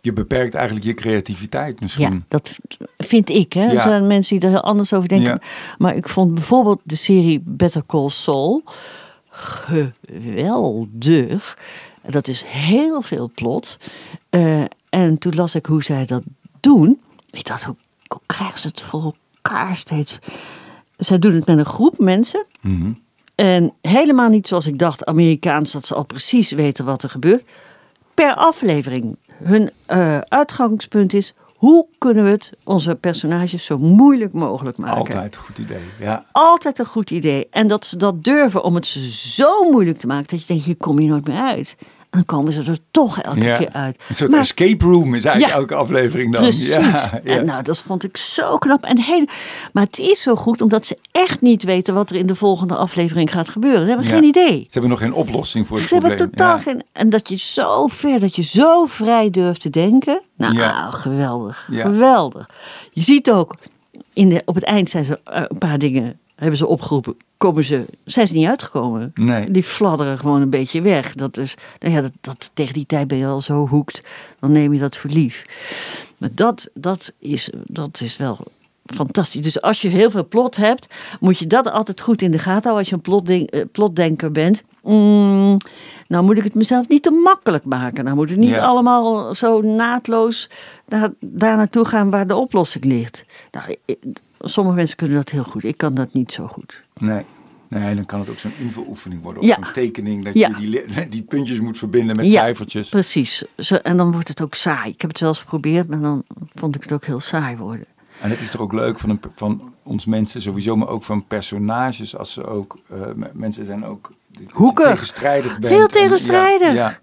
je 0.00 0.12
beperkt 0.12 0.54
eigenlijk 0.54 0.86
je 0.86 0.94
creativiteit 0.94 1.80
misschien. 1.80 2.12
Ja, 2.14 2.18
dat 2.28 2.58
vind 2.98 3.28
ik. 3.28 3.52
Hè? 3.52 3.64
Er 3.66 3.82
zijn 3.82 4.06
mensen 4.06 4.36
die 4.38 4.48
er 4.48 4.54
heel 4.54 4.64
anders 4.64 4.92
over 4.92 5.08
denken. 5.08 5.40
Maar 5.78 5.96
ik 5.96 6.08
vond 6.08 6.34
bijvoorbeeld 6.34 6.80
de 6.84 6.96
serie 6.96 7.42
Better 7.44 7.82
Call 7.86 8.08
Saul 8.08 8.62
geweldig. 9.30 11.58
Dat 12.06 12.28
is 12.28 12.42
heel 12.46 13.02
veel 13.02 13.30
plot. 13.34 13.78
Eh, 14.30 14.62
en 14.88 15.18
toen 15.18 15.34
las 15.34 15.54
ik 15.54 15.66
hoe 15.66 15.82
zij 15.82 16.04
dat 16.06 16.22
doen. 16.60 17.00
Ik 17.30 17.44
dacht, 17.46 17.62
hoe, 17.64 17.76
hoe 18.08 18.20
krijgen 18.26 18.58
ze 18.58 18.66
het 18.66 18.80
voor 18.80 19.14
elkaar 19.34 19.76
steeds? 19.76 20.18
Zij 20.96 21.18
doen 21.18 21.34
het 21.34 21.46
met 21.46 21.58
een 21.58 21.64
groep 21.64 21.98
mensen. 21.98 22.44
Mhm. 22.60 22.92
En 23.34 23.72
helemaal 23.80 24.28
niet 24.28 24.48
zoals 24.48 24.66
ik 24.66 24.78
dacht, 24.78 25.04
Amerikaans, 25.04 25.72
dat 25.72 25.86
ze 25.86 25.94
al 25.94 26.04
precies 26.04 26.50
weten 26.50 26.84
wat 26.84 27.02
er 27.02 27.10
gebeurt. 27.10 27.44
per 28.14 28.34
aflevering. 28.34 29.16
Hun 29.42 29.70
eh, 29.86 30.18
uitgangspunt 30.18 31.12
is, 31.12 31.34
hoe 31.56 31.86
kunnen 31.98 32.24
we 32.24 32.30
het 32.30 32.52
onze 32.64 32.94
personages 32.94 33.64
zo 33.64 33.78
moeilijk 33.78 34.32
mogelijk 34.32 34.78
maken? 34.78 34.96
Altijd 34.96 35.34
een 35.34 35.40
goed 35.40 35.58
idee. 35.58 35.82
Ja. 35.98 36.24
Altijd 36.32 36.78
een 36.78 36.86
goed 36.86 37.10
idee. 37.10 37.48
En 37.50 37.68
dat 37.68 37.86
ze 37.86 37.96
dat 37.96 38.24
durven 38.24 38.62
om 38.62 38.74
het 38.74 38.86
zo 39.10 39.70
moeilijk 39.70 39.98
te 39.98 40.06
maken 40.06 40.26
dat 40.28 40.40
je 40.40 40.46
denkt, 40.46 40.64
hier 40.64 40.76
kom 40.76 40.98
je 40.98 41.08
nooit 41.08 41.26
meer 41.26 41.40
uit. 41.40 41.76
Dan 42.16 42.24
komen 42.24 42.52
ze 42.52 42.62
er 42.70 42.78
toch 42.90 43.20
elke 43.22 43.40
ja. 43.42 43.56
keer 43.56 43.72
uit. 43.72 44.00
Een 44.08 44.14
soort 44.14 44.30
Maar- 44.30 44.40
escape 44.40 44.84
room 44.84 45.14
is 45.14 45.24
eigenlijk 45.24 45.54
Ja. 45.54 45.60
elke 45.60 45.74
aflevering 45.74 46.32
dan. 46.32 46.42
Precies. 46.42 46.66
Ja, 46.66 46.80
ja. 47.24 47.36
En 47.36 47.44
nou, 47.44 47.62
dat 47.62 47.78
vond 47.78 48.04
ik 48.04 48.16
zo 48.16 48.58
knap. 48.58 48.84
En 48.84 48.98
heel, 49.00 49.24
maar 49.72 49.84
het 49.84 49.98
is 49.98 50.22
zo 50.22 50.34
goed 50.36 50.60
omdat 50.60 50.86
ze 50.86 50.98
echt 51.12 51.40
niet 51.40 51.62
weten 51.62 51.94
wat 51.94 52.10
er 52.10 52.16
in 52.16 52.26
de 52.26 52.34
volgende 52.34 52.76
aflevering 52.76 53.32
gaat 53.32 53.48
gebeuren. 53.48 53.80
Ze 53.80 53.86
hebben 53.86 54.06
geen 54.06 54.24
idee. 54.24 54.58
Ze 54.60 54.66
hebben 54.70 54.90
nog 54.90 54.98
geen 55.00 55.12
oplossing 55.12 55.66
voor 55.66 55.76
het 55.78 55.86
Ze 55.88 55.92
hebben 55.94 56.16
probleem. 56.16 56.36
totaal 56.36 56.58
geen. 56.58 56.82
En 56.92 57.10
dat 57.10 57.28
je 57.28 57.36
zo 57.38 57.86
ver, 57.86 58.20
dat 58.20 58.36
je 58.36 58.42
zo 58.42 58.84
vrij 58.84 59.30
durft 59.30 59.60
te 59.60 59.70
denken. 59.70 60.22
Nou, 60.36 60.54
Ja. 60.54 60.90
geweldig. 60.90 61.68
Geweldig. 61.72 62.48
Je 62.90 63.02
ziet 63.02 63.30
ook, 63.30 63.54
in 64.12 64.28
de, 64.28 64.42
op 64.44 64.54
het 64.54 64.64
eind 64.64 64.90
zijn 64.90 65.04
ze 65.04 65.20
eh, 65.24 65.42
een 65.48 65.58
paar 65.58 65.78
dingen, 65.78 66.18
hebben 66.36 66.58
ze 66.58 66.66
opgeroepen. 66.66 67.16
Komen 67.36 67.64
ze, 67.64 67.84
zijn 68.04 68.26
ze 68.26 68.34
niet 68.34 68.48
uitgekomen. 68.48 69.10
Nee. 69.14 69.50
Die 69.50 69.62
fladderen 69.62 70.18
gewoon 70.18 70.40
een 70.40 70.50
beetje 70.50 70.80
weg. 70.80 71.14
Dat 71.14 71.36
is, 71.36 71.54
nou 71.78 71.94
ja, 71.94 72.00
dat, 72.00 72.12
dat, 72.20 72.50
tegen 72.54 72.74
die 72.74 72.86
tijd 72.86 73.08
ben 73.08 73.18
je 73.18 73.26
al 73.26 73.40
zo 73.40 73.66
hoekt. 73.66 74.06
Dan 74.40 74.52
neem 74.52 74.72
je 74.72 74.78
dat 74.78 74.96
voor 74.96 75.10
lief. 75.10 75.44
Maar 76.18 76.30
dat, 76.32 76.68
dat, 76.74 77.12
is, 77.18 77.50
dat 77.66 78.00
is 78.00 78.16
wel 78.16 78.38
fantastisch. 78.86 79.42
Dus 79.42 79.60
als 79.60 79.82
je 79.82 79.88
heel 79.88 80.10
veel 80.10 80.28
plot 80.28 80.56
hebt, 80.56 80.86
moet 81.20 81.38
je 81.38 81.46
dat 81.46 81.70
altijd 81.70 82.00
goed 82.00 82.22
in 82.22 82.30
de 82.30 82.38
gaten 82.38 82.70
houden. 82.70 83.00
Als 83.02 83.04
je 83.04 83.24
een 83.24 83.46
eh, 83.46 83.64
plotdenker 83.72 84.32
bent. 84.32 84.62
Mm, 84.82 85.58
nou 86.08 86.24
moet 86.24 86.36
ik 86.38 86.44
het 86.44 86.54
mezelf 86.54 86.88
niet 86.88 87.02
te 87.02 87.10
makkelijk 87.10 87.64
maken. 87.64 88.04
Nou 88.04 88.16
moet 88.16 88.30
het 88.30 88.38
niet 88.38 88.48
Ja. 88.48 88.64
allemaal 88.64 89.34
zo 89.34 89.60
naadloos 89.60 90.50
daar, 90.88 91.10
daar 91.20 91.56
naartoe 91.56 91.84
gaan 91.84 92.10
waar 92.10 92.26
de 92.26 92.34
oplossing 92.36 92.84
ligt. 92.84 93.24
Nou, 93.50 93.76
ik- 93.84 93.98
sommige 94.40 94.76
mensen 94.76 94.96
kunnen 94.96 95.16
dat 95.16 95.28
heel 95.28 95.44
goed. 95.44 95.64
Ik 95.64 95.76
kan 95.76 95.94
dat 95.94 96.12
niet 96.12 96.32
zo 96.32 96.46
goed. 96.46 96.84
Nee. 96.96 97.24
Nee, 97.68 97.94
dan 97.94 98.06
kan 98.06 98.20
het 98.20 98.28
ook 98.28 98.38
zo'n 98.38 98.52
invuloefening 98.58 99.22
worden. 99.22 99.42
Of 99.42 99.48
Ja. 99.48 99.54
zo'n 99.62 99.72
tekening 99.72 100.24
dat 100.24 100.34
Ja. 100.34 100.48
je 100.58 100.84
die, 100.86 101.08
die 101.08 101.22
puntjes 101.22 101.60
moet 101.60 101.78
verbinden 101.78 102.16
met 102.16 102.26
Ja, 102.30 102.32
cijfertjes. 102.40 102.88
Precies. 102.88 103.44
Zo, 103.58 103.74
en 103.74 103.96
dan 103.96 104.12
wordt 104.12 104.28
het 104.28 104.42
ook 104.42 104.54
saai. 104.54 104.90
Ik 104.92 105.00
heb 105.00 105.10
het 105.10 105.20
wel 105.20 105.28
eens 105.28 105.38
geprobeerd, 105.38 105.88
maar 105.88 106.00
dan 106.00 106.22
vond 106.54 106.74
ik 106.76 106.82
het 106.82 106.92
ook 106.92 107.04
heel 107.04 107.20
saai 107.20 107.56
worden. 107.56 107.86
En 108.20 108.30
het 108.30 108.40
is 108.40 108.50
toch 108.50 108.60
ook 108.60 108.72
leuk 108.72 108.98
van, 108.98 109.10
een, 109.10 109.20
van 109.34 109.72
ons 109.82 110.04
mensen 110.06 110.40
sowieso, 110.42 110.76
maar 110.76 110.88
ook 110.88 111.02
van 111.04 111.26
personages. 111.26 112.16
Als 112.16 112.32
ze 112.32 112.44
ook, 112.46 112.78
eh, 112.88 113.00
mensen 113.32 113.64
zijn 113.64 113.84
ook 113.84 114.12
Hoekig. 114.50 114.86
tegenstrijdig 114.86 115.58
bent. 115.58 115.72
Heel 115.72 115.82
En- 115.82 115.88
tegenstrijdig. 115.88 116.68
Ja, 116.68 116.74
ja. 116.74 116.98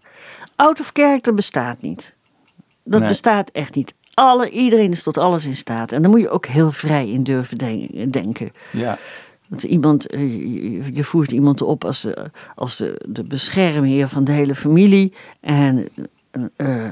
Out 0.55 0.79
of 0.79 0.89
character 0.93 1.33
bestaat 1.33 1.81
niet. 1.81 2.15
Dat 2.83 2.99
Nee. 2.99 3.09
bestaat 3.09 3.49
echt 3.49 3.75
niet. 3.75 3.93
Alle, 4.13 4.49
iedereen 4.49 4.91
is 4.91 5.03
tot 5.03 5.17
alles 5.17 5.45
in 5.45 5.55
staat. 5.55 5.91
En 5.91 6.01
daar 6.01 6.11
moet 6.11 6.19
je 6.19 6.29
ook 6.29 6.45
heel 6.45 6.71
vrij 6.71 7.09
in 7.09 7.23
durven 7.23 7.57
den- 7.57 8.11
denken. 8.11 8.51
ja. 8.71 8.97
Dat 9.47 9.63
iemand, 9.63 10.07
eh, 10.07 10.19
je- 10.93 11.03
voert 11.03 11.31
iemand 11.31 11.61
op 11.61 11.85
als, 11.85 12.01
de, 12.01 12.31
als 12.55 12.77
de, 12.77 13.01
de 13.07 13.23
beschermheer 13.23 14.07
van 14.07 14.23
de 14.23 14.31
hele 14.31 14.55
familie. 14.55 15.13
En, 15.39 15.87
eh, 16.55 16.91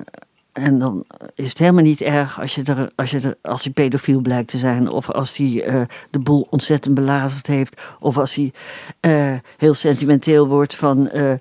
en 0.52 0.80
dan 0.80 1.06
is 1.36 1.50
het 1.50 1.58
helemaal 1.58 1.84
niet 1.84 2.02
erg 2.02 2.42
als, 2.42 2.56
je 2.56 2.64
er, 2.64 2.92
als, 2.96 3.12
je 3.12 3.20
er, 3.20 3.38
als 3.42 3.64
hij 3.64 3.74
pedofiel 3.74 4.22
blijkt 4.22 4.50
te 4.50 4.58
zijn. 4.58 4.90
Of 4.90 5.10
als 5.10 5.38
hij 5.38 5.64
eh, 5.64 5.82
de 6.10 6.20
boel 6.20 6.48
ontzettend 6.50 6.96
belazerd 6.96 7.48
heeft. 7.48 7.82
Of 8.00 8.18
als 8.18 8.36
hij 8.36 8.52
eh, 9.00 9.34
heel 9.58 9.74
sentimenteel 9.74 10.48
wordt 10.48 10.76
van, 10.76 11.10
eh, 11.10 11.34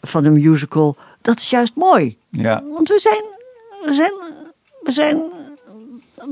van 0.00 0.24
een 0.24 0.32
musical. 0.32 0.96
Dat 1.22 1.38
is 1.38 1.50
juist 1.50 1.74
mooi. 1.74 2.16
ja. 2.30 2.62
Want 2.72 2.88
we 2.88 2.98
zijn, 2.98 3.24
we 3.84 3.94
zijn, 3.94 4.12
we 4.82 4.92
zijn, 4.92 5.22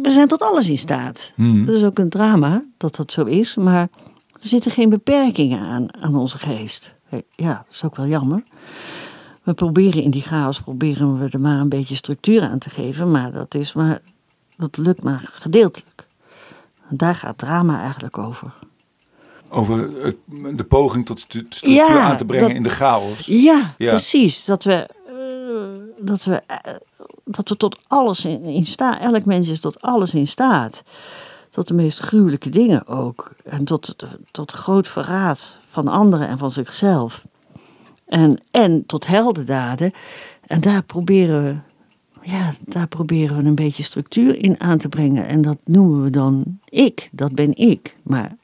we 0.03 0.11
zijn 0.11 0.29
tot 0.29 0.43
alles 0.43 0.69
in 0.69 0.79
staat. 0.79 1.33
Hmm. 1.35 1.67
Dat 1.67 1.75
is 1.75 1.85
ook 1.85 1.99
een 1.99 2.11
drama 2.11 2.65
dat 2.77 2.97
dat 2.97 3.13
zo 3.13 3.25
is, 3.25 3.57
maar 3.57 3.89
er 4.33 4.49
zitten 4.49 4.71
geen 4.71 4.89
beperkingen 4.89 5.61
aan, 5.61 5.87
aan 6.03 6.17
onze 6.17 6.39
geest. 6.39 6.95
Ja, 7.35 7.53
dat 7.53 7.75
is 7.75 7.85
ook 7.85 7.97
wel 7.97 8.07
jammer. 8.07 8.43
We 9.43 9.55
proberen 9.55 10.03
in 10.03 10.11
die 10.11 10.23
chaos 10.23 10.61
proberen 10.61 11.19
we 11.19 11.29
er 11.31 11.41
maar 11.41 11.59
een 11.61 11.69
beetje 11.69 11.95
structuur 11.95 12.43
aan 12.43 12.59
te 12.59 12.71
geven, 12.71 13.11
maar 13.11 13.33
dat, 13.33 13.55
is 13.55 13.73
maar, 13.73 14.01
dat 14.57 14.77
lukt 14.77 15.03
maar 15.03 15.21
gedeeltelijk. 15.33 16.07
Daar 16.89 17.15
gaat 17.15 17.39
drama 17.39 17.81
eigenlijk 17.81 18.19
over. 18.19 18.53
Over 19.49 19.79
het- 20.05 20.17
de 20.57 20.65
poging 20.65 21.07
tot 21.07 21.21
structuur 21.21 21.71
Ja, 21.71 22.01
aan 22.01 22.17
te 22.17 22.25
brengen 22.25 22.47
dat- 22.49 22.57
in 22.57 22.63
de 22.63 22.71
chaos. 22.71 23.27
Ja, 23.27 23.75
Ja. 23.79 23.91
precies. 23.91 24.45
Dat 24.45 24.65
we, 24.65 24.75
eh, 25.07 26.05
dat, 26.07 26.25
we, 26.25 26.35
eh, 26.47 26.75
dat 27.25 27.49
we 27.49 27.57
tot 27.57 27.79
alles 27.87 28.25
in, 28.25 28.43
in 28.45 28.67
staat. 28.67 29.01
Elk 29.01 29.25
mens 29.25 29.49
is 29.49 29.61
tot 29.61 29.81
alles 29.83 30.15
in 30.15 30.27
staat. 30.27 30.83
Tot 31.51 31.69
de 31.69 31.75
meest 31.75 31.99
gruwelijke 31.99 32.49
dingen 32.51 32.87
ook. 32.87 33.33
En 33.45 33.65
tot, 33.65 33.95
tot 34.31 34.53
groot 34.53 34.89
verraad 34.89 35.57
van 35.69 35.89
anderen 35.89 36.29
en 36.29 36.39
van 36.39 36.51
zichzelf. 36.51 37.25
En, 38.13 38.41
en 38.51 38.87
tot 38.87 39.07
heldendaden. 39.07 39.93
En 40.47 40.61
daar 40.61 40.83
proberen 40.83 41.45
we. 41.45 41.57
Ja, 42.31 42.53
daar 42.67 42.87
proberen 42.89 43.37
we 43.37 43.45
een 43.49 43.55
beetje 43.55 43.83
structuur 43.83 44.39
in 44.45 44.61
aan 44.61 44.79
te 44.79 44.89
brengen. 44.89 45.27
En 45.27 45.43
dat 45.43 45.59
noemen 45.65 46.03
we 46.03 46.11
dan 46.11 46.59
ik. 46.69 47.09
Dat 47.13 47.35
ben 47.35 47.57
ik. 47.57 47.97
Maar 48.03 48.37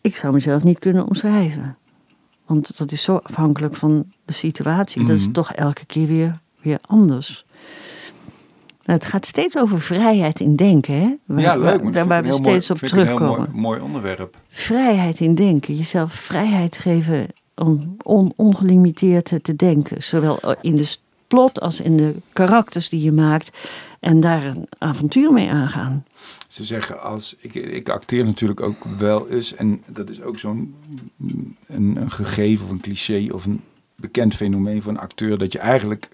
ik 0.00 0.16
zou 0.16 0.32
mezelf 0.32 0.64
niet 0.64 0.78
kunnen 0.78 1.06
omschrijven. 1.06 1.76
Want 2.46 2.78
dat 2.78 2.92
is 2.92 3.02
zo 3.02 3.16
afhankelijk 3.16 3.76
van 3.76 4.04
de 4.24 4.32
situatie. 4.32 5.04
Dat 5.06 5.16
is 5.16 5.22
Mhm. 5.24 5.32
toch 5.32 5.52
elke 5.52 5.86
keer 5.86 6.06
weer, 6.06 6.38
weer 6.62 6.78
anders. 6.86 7.44
Nou, 8.84 8.98
het 8.98 9.08
gaat 9.08 9.26
steeds 9.26 9.56
over 9.58 9.80
vrijheid 9.80 10.40
in 10.40 10.56
denken. 10.56 10.94
Hè? 11.00 11.14
Waar- 11.24 11.40
Ja, 11.40 11.56
leuk. 11.56 11.82
Maar 11.82 11.92
Daar 11.92 12.06
waar 12.06 12.22
we 12.24 12.32
steeds 12.32 12.68
mooi- 12.68 12.70
op 12.70 12.76
ik 12.76 12.82
een 12.82 13.06
heel 13.06 13.16
terugkomen. 13.16 13.48
mooi, 13.50 13.60
mooi 13.60 13.80
onderwerp. 13.80 14.36
Vrijheid 14.48 15.20
in 15.20 15.34
denken. 15.34 15.74
Jezelf 15.76 16.12
vrijheid 16.12 16.76
geven 16.76 17.26
om 17.58 17.96
on- 18.02 18.32
ongelimiteerd 18.36 19.32
te- 19.42 19.56
denken. 19.56 20.02
Zowel 20.02 20.38
in 20.60 20.76
de 20.76 20.96
plot 21.26 21.60
als 21.60 21.80
in 21.80 21.96
de 21.96 22.14
karakters 22.32 22.88
die 22.88 23.02
je 23.02 23.12
maakt. 23.12 23.50
En 24.00 24.20
daar 24.20 24.44
een 24.46 24.66
avontuur 24.78 25.32
mee 25.32 25.50
aangaan. 25.50 26.04
Ze 26.48 26.64
zeggen 26.64 27.02
als 27.02 27.36
ik, 27.38 27.54
ik 27.54 27.88
acteer 27.88 28.24
natuurlijk 28.24 28.60
ook 28.60 28.84
wel 28.98 29.28
eens 29.28 29.54
en 29.54 29.82
dat 29.86 30.10
is 30.10 30.22
ook 30.22 30.38
zo'n 30.38 30.74
een, 31.66 32.10
gegeven 32.10 32.64
of 32.64 32.70
een 32.70 32.80
cliché 32.80 33.28
of 33.32 33.44
een 33.44 33.60
bekend 33.96 34.34
fenomeen 34.34 34.82
van 34.82 34.98
acteur 34.98 35.38
dat 35.38 35.52
je 35.52 35.58
eigenlijk 35.58 36.08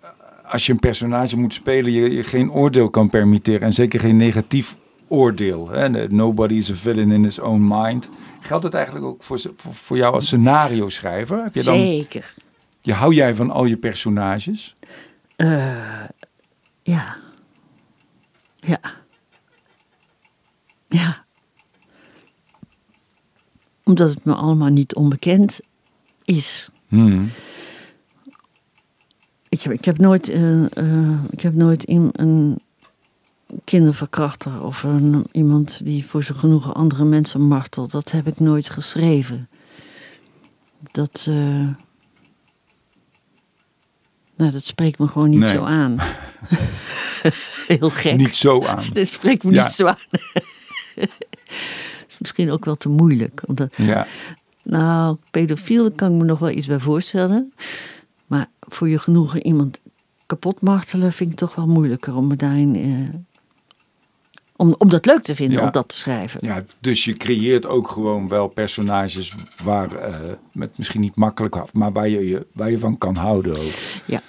eh, 0.00 0.08
als 0.44 0.66
je 0.66 0.72
een 0.72 0.78
personage 0.78 1.36
moet 1.36 1.54
spelen 1.54 1.92
je, 1.92 2.10
je 2.10 2.22
geen 2.22 2.52
oordeel 2.52 2.90
kan 2.90 3.10
permitteren 3.10 3.60
en 3.60 3.72
zeker 3.72 4.00
geen 4.00 4.16
negatief 4.16 4.76
oordeel. 5.10 5.68
Hè? 5.68 6.08
Nobody 6.08 6.54
is 6.54 6.70
a 6.70 6.74
villain 6.74 7.10
in 7.10 7.24
his 7.24 7.38
own 7.38 7.66
mind. 7.68 8.08
Geldt 8.40 8.64
het 8.64 8.74
eigenlijk 8.74 9.04
ook 9.06 9.22
voor, 9.22 9.40
voor, 9.56 9.74
voor 9.74 9.96
jou 9.96 10.14
als 10.14 10.26
scenario 10.26 10.88
schrijver? 10.88 11.42
Heb 11.42 11.54
je 11.54 11.62
dan, 11.62 11.76
Zeker. 11.76 12.34
je, 12.80 12.92
hou 12.92 13.14
jij 13.14 13.34
van 13.34 13.50
al 13.50 13.64
je 13.64 13.76
personages? 13.76 14.74
Eh, 15.36 16.04
ja. 16.82 17.16
Ja. 18.56 18.80
Ja. 20.86 21.24
Omdat 23.84 24.10
het 24.10 24.24
me 24.24 24.34
allemaal 24.34 24.68
niet 24.68 24.94
onbekend 24.94 25.60
is. 26.24 26.70
Hmm. 26.88 27.30
Ik 29.48 29.62
heb, 29.62 29.72
ik 29.72 29.84
heb 29.84 29.98
nooit, 29.98 30.28
eh, 30.28 30.76
eh, 30.76 31.24
ik 31.30 31.40
heb 31.40 31.54
nooit 31.54 31.84
in, 31.84 32.08
een 32.12 32.58
kinderverkrachter 33.64 34.62
of 34.64 34.82
een, 34.82 35.26
iemand 35.32 35.84
die 35.84 36.06
voor 36.06 36.24
zijn 36.24 36.38
genoegen 36.38 36.74
andere 36.74 37.04
mensen 37.04 37.40
martelt. 37.40 37.90
Dat 37.90 38.10
heb 38.10 38.26
ik 38.26 38.40
nooit 38.40 38.68
geschreven. 38.70 39.48
Dat, 40.92 41.26
eh, 41.28 41.68
nou, 44.36 44.52
dat 44.52 44.64
spreekt 44.64 44.98
me 44.98 45.08
gewoon 45.08 45.30
niet 45.30 45.38
Nee. 45.40 45.52
zo 45.54 45.64
aan. 45.64 45.96
Heel 47.66 47.90
gek. 47.90 48.16
Niet 48.16 48.36
zo 48.36 48.64
aan. 48.64 48.84
Dit 48.92 49.08
spreekt 49.08 49.44
me 49.44 49.52
Ja. 49.52 49.62
niet 49.62 49.72
zo 49.74 49.86
aan. 49.86 49.96
is 52.08 52.18
misschien 52.18 52.50
ook 52.50 52.64
wel 52.64 52.76
te 52.76 52.88
moeilijk. 52.88 53.42
Omdat, 53.46 53.74
Ja. 53.76 54.06
nou, 54.62 55.16
pedofiel 55.30 55.90
kan 55.90 56.12
ik 56.12 56.18
me 56.18 56.24
nog 56.24 56.38
wel 56.38 56.50
iets 56.50 56.66
bij 56.66 56.80
voorstellen. 56.80 57.52
Maar 58.26 58.46
voor 58.60 58.88
je 58.88 58.98
genoegen 58.98 59.46
iemand 59.46 59.80
kapot 60.26 60.60
martelen 60.60 61.12
vind 61.12 61.30
ik 61.30 61.36
toch 61.36 61.54
wel 61.54 61.66
moeilijker 61.66 62.16
om 62.16 62.26
me 62.26 62.36
daarin. 62.36 63.26
Om, 64.60 64.74
om 64.78 64.88
dat 64.88 65.06
leuk 65.06 65.22
te 65.22 65.34
vinden, 65.34 65.58
Ja. 65.58 65.64
om 65.64 65.70
dat 65.72 65.88
te 65.88 65.94
schrijven. 65.96 66.40
Ja, 66.42 66.62
dus 66.80 67.04
je 67.04 67.12
creëert 67.12 67.66
ook 67.66 67.88
gewoon 67.88 68.28
wel 68.28 68.48
personages 68.48 69.34
waar, 69.62 69.92
eh, 69.92 70.14
met 70.52 70.78
misschien 70.78 71.00
niet 71.00 71.16
makkelijk 71.16 71.56
af, 71.56 71.72
maar 71.72 71.92
waar 71.92 72.08
je, 72.08 72.28
je, 72.28 72.46
waar 72.52 72.70
je 72.70 72.78
van 72.78 72.98
kan 72.98 73.16
houden 73.16 73.56
ook. 73.56 73.72
Ja. 74.04 74.20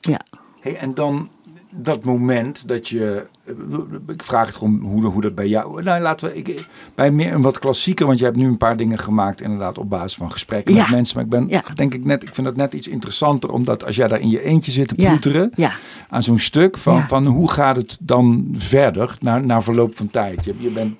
ja. 0.00 0.20
Hey, 0.60 0.76
en 0.76 0.94
dan, 0.94 1.30
dat 1.74 2.04
moment 2.04 2.68
dat 2.68 2.88
je. 2.88 3.24
Ik 4.06 4.22
vraag 4.22 4.46
het 4.46 4.56
gewoon 4.56 4.80
hoe, 4.80 5.04
hoe 5.04 5.20
dat 5.20 5.34
bij 5.34 5.48
jou. 5.48 5.82
Nou, 5.82 6.02
laten 6.02 6.28
we. 6.28 6.36
Ik, 6.36 6.66
bij 6.94 7.10
meer 7.10 7.32
een 7.32 7.42
wat 7.42 7.58
klassieker, 7.58 8.06
want 8.06 8.18
je 8.18 8.24
hebt 8.24 8.36
nu 8.36 8.46
een 8.46 8.56
paar 8.56 8.76
dingen 8.76 8.98
gemaakt, 8.98 9.40
inderdaad, 9.40 9.78
op 9.78 9.90
basis 9.90 10.14
van 10.14 10.32
gesprekken 10.32 10.74
Ja. 10.74 10.80
met 10.82 10.90
mensen. 10.90 11.16
Maar 11.16 11.24
ik 11.24 11.30
ben, 11.30 11.48
Ja. 11.48 11.62
denk 11.74 11.94
ik 11.94 12.04
net, 12.04 12.22
ik 12.22 12.34
vind 12.34 12.46
het 12.46 12.56
net 12.56 12.72
iets 12.72 12.88
interessanter, 12.88 13.50
omdat 13.52 13.84
als 13.86 13.96
jij 13.96 14.08
daar 14.08 14.20
in 14.20 14.30
je 14.30 14.42
eentje 14.42 14.72
zit 14.72 14.88
te 14.88 14.94
ploeteren 14.94 15.50
Ja, 15.54 15.72
aan 16.08 16.22
zo'n 16.22 16.38
stuk, 16.38 16.78
van, 16.78 17.02
van 17.02 17.26
hoe 17.26 17.50
gaat 17.50 17.76
het 17.76 17.98
dan 18.00 18.48
verder 18.52 19.16
na, 19.20 19.38
na 19.38 19.60
verloop 19.60 19.96
van 19.96 20.06
tijd? 20.06 20.44
Je, 20.44 20.54
je 20.58 20.70
bent. 20.70 20.96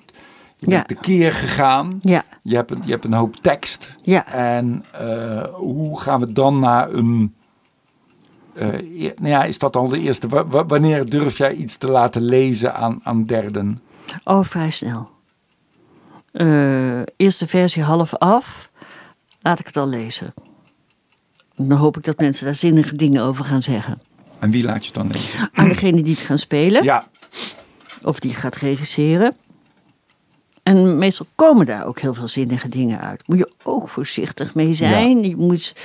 Je 0.57 0.67
bent 0.67 0.87
tekeer 0.87 1.33
gegaan. 1.33 1.99
Je 2.43 2.55
hebt, 2.55 2.71
een, 2.71 2.81
je 2.85 2.91
hebt 2.91 3.05
een 3.05 3.13
hoop 3.13 3.35
tekst. 3.35 3.95
En 4.25 4.83
eh, 4.91 5.43
hoe 5.53 5.99
gaan 5.99 6.19
we 6.19 6.33
dan 6.33 6.59
naar 6.59 6.91
een. 6.93 7.33
Eh, 8.53 8.67
nou 8.97 9.27
ja, 9.27 9.43
is 9.43 9.59
dat 9.59 9.75
al 9.75 9.87
de 9.87 9.99
eerste? 9.99 10.27
Wa- 10.27 10.47
wa- 10.47 10.65
wanneer 10.65 11.09
durf 11.09 11.37
jij 11.37 11.53
iets 11.53 11.77
te 11.77 11.89
laten 11.91 12.21
lezen 12.21 12.75
aan, 12.75 12.99
aan 13.03 13.25
derden? 13.25 13.81
Oh, 14.23 14.43
vrij 14.43 14.71
snel. 14.71 15.09
Eh, 16.31 17.01
eerste 17.17 17.47
versie 17.47 17.83
half 17.83 18.15
af. 18.15 18.69
Laat 19.41 19.59
ik 19.59 19.65
het 19.65 19.77
al 19.77 19.87
lezen. 19.87 20.33
Dan 21.55 21.77
hoop 21.77 21.97
ik 21.97 22.03
dat 22.03 22.19
mensen 22.19 22.45
daar 22.45 22.55
zinnige 22.55 22.95
dingen 22.95 23.23
over 23.23 23.45
gaan 23.45 23.61
zeggen. 23.61 24.01
En 24.39 24.51
wie 24.51 24.63
laat 24.63 24.79
je 24.85 24.85
het 24.85 24.93
dan 24.93 25.07
lezen? 25.11 25.49
Aan 25.53 25.67
degene 25.67 26.03
die 26.03 26.13
het 26.15 26.23
gaan 26.23 26.37
spelen. 26.39 26.83
Ja, 26.83 27.07
Of 28.03 28.19
die 28.19 28.33
gaat 28.33 28.55
regisseren. 28.55 29.35
En 30.69 30.97
meestal 30.97 31.25
komen 31.35 31.65
daar 31.65 31.85
ook 31.85 31.99
heel 31.99 32.13
veel 32.13 32.27
zinnige 32.27 32.69
dingen 32.69 32.99
uit. 32.99 33.27
Moet 33.27 33.37
je 33.37 33.51
ook 33.63 33.89
voorzichtig 33.89 34.53
mee 34.53 34.73
zijn. 34.73 35.23
Je 35.23 35.35
moet, 35.35 35.75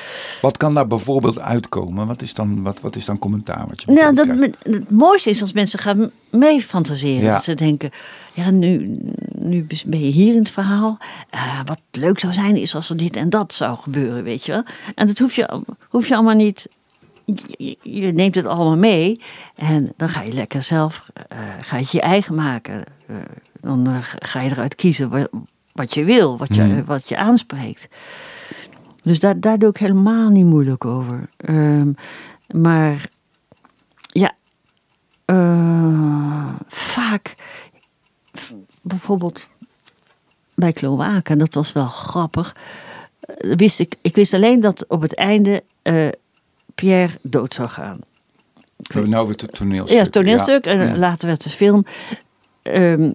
wat 0.40 0.56
kan 0.56 0.74
daar 0.74 0.86
bijvoorbeeld 0.86 1.38
uitkomen? 1.38 2.06
Wat 2.06 2.22
is 2.22 2.34
dan, 2.34 2.62
wat, 2.62 2.80
wat 2.80 2.96
is 2.96 3.04
dan 3.04 3.18
commentaar? 3.18 3.64
Wat 3.68 3.82
je 3.82 3.92
nou, 3.92 4.14
dat, 4.14 4.26
het 4.62 4.90
mooiste 4.90 5.30
is 5.30 5.42
als 5.42 5.52
mensen 5.52 5.78
gaan 5.78 6.10
mee 6.30 6.62
fantaseren. 6.62 7.22
Ja. 7.22 7.34
Dat 7.34 7.44
ze 7.44 7.54
denken, 7.54 7.90
ja, 8.34 8.50
nu, 8.50 8.96
nu 9.38 9.66
ben 9.86 10.00
je 10.00 10.10
hier 10.10 10.32
in 10.32 10.38
het 10.38 10.50
verhaal. 10.50 10.98
Eh, 11.30 11.60
wat 11.64 11.80
leuk 11.90 12.20
zou 12.20 12.32
zijn 12.32 12.56
is 12.56 12.74
als 12.74 12.90
er 12.90 12.96
dit 12.96 13.16
en 13.16 13.30
dat 13.30 13.52
zou 13.52 13.78
gebeuren, 13.78 14.22
weet 14.22 14.44
je 14.44 14.52
wel. 14.52 14.62
En 14.94 15.06
dat 15.06 15.18
hoef 15.18 15.34
je, 15.34 15.60
hoef 15.88 16.06
je 16.06 16.14
allemaal 16.14 16.34
niet... 16.34 16.68
Je, 17.56 17.76
je 17.82 18.12
neemt 18.12 18.34
het 18.34 18.46
allemaal 18.46 18.76
mee 18.76 19.20
en 19.54 19.92
dan 19.96 20.08
ga 20.08 20.22
je 20.22 20.32
lekker 20.32 20.62
zelf 20.62 21.08
eh, 21.26 21.38
ga 21.60 21.76
je 21.76 21.82
het 21.82 21.92
je 21.92 22.00
eigen 22.00 22.34
maken. 22.34 22.84
Eh, 23.06 23.16
dan 23.64 23.86
eh, 23.86 23.96
ga 24.00 24.40
je 24.40 24.50
eruit 24.50 24.74
kiezen 24.74 25.08
wat, 25.10 25.28
wat 25.72 25.94
je 25.94 26.04
wil, 26.04 26.38
wat 26.38 26.54
je, 26.54 26.62
Hmm. 26.62 26.84
wat 26.84 27.08
je 27.08 27.16
aanspreekt. 27.16 27.88
Dus 29.02 29.20
daar, 29.20 29.40
daar 29.40 29.58
doe 29.58 29.68
ik 29.68 29.76
helemaal 29.76 30.28
niet 30.28 30.44
moeilijk 30.44 30.84
over. 30.84 31.28
Ehm, 31.36 31.92
maar 32.50 33.08
ja, 34.06 34.32
eh, 35.24 36.54
vaak, 36.68 37.34
bijvoorbeeld 38.82 39.46
bij 40.54 40.72
Kloaken, 40.72 41.38
dat 41.38 41.54
was 41.54 41.72
wel 41.72 41.86
grappig. 41.86 42.56
eh, 43.20 43.56
wist 43.56 43.78
ik, 43.80 43.94
ik 44.02 44.14
wist 44.14 44.34
alleen 44.34 44.60
dat 44.60 44.86
op 44.88 45.00
het 45.00 45.14
einde 45.16 45.62
Pierre 46.74 47.18
dood 47.22 47.54
zou 47.54 47.68
gaan. 47.68 47.98
We 48.76 48.84
hebben 48.92 49.10
nou 49.10 49.26
weer 49.26 49.36
het 49.36 49.52
toneelstuk. 49.54 49.98
Ja, 49.98 50.04
toneelstuk. 50.10 50.66
En 50.66 50.78
Ja. 50.86 50.96
later 50.96 51.26
werd 51.28 51.42
de 51.42 51.50
film. 51.50 51.84
Ehm, 52.62 53.10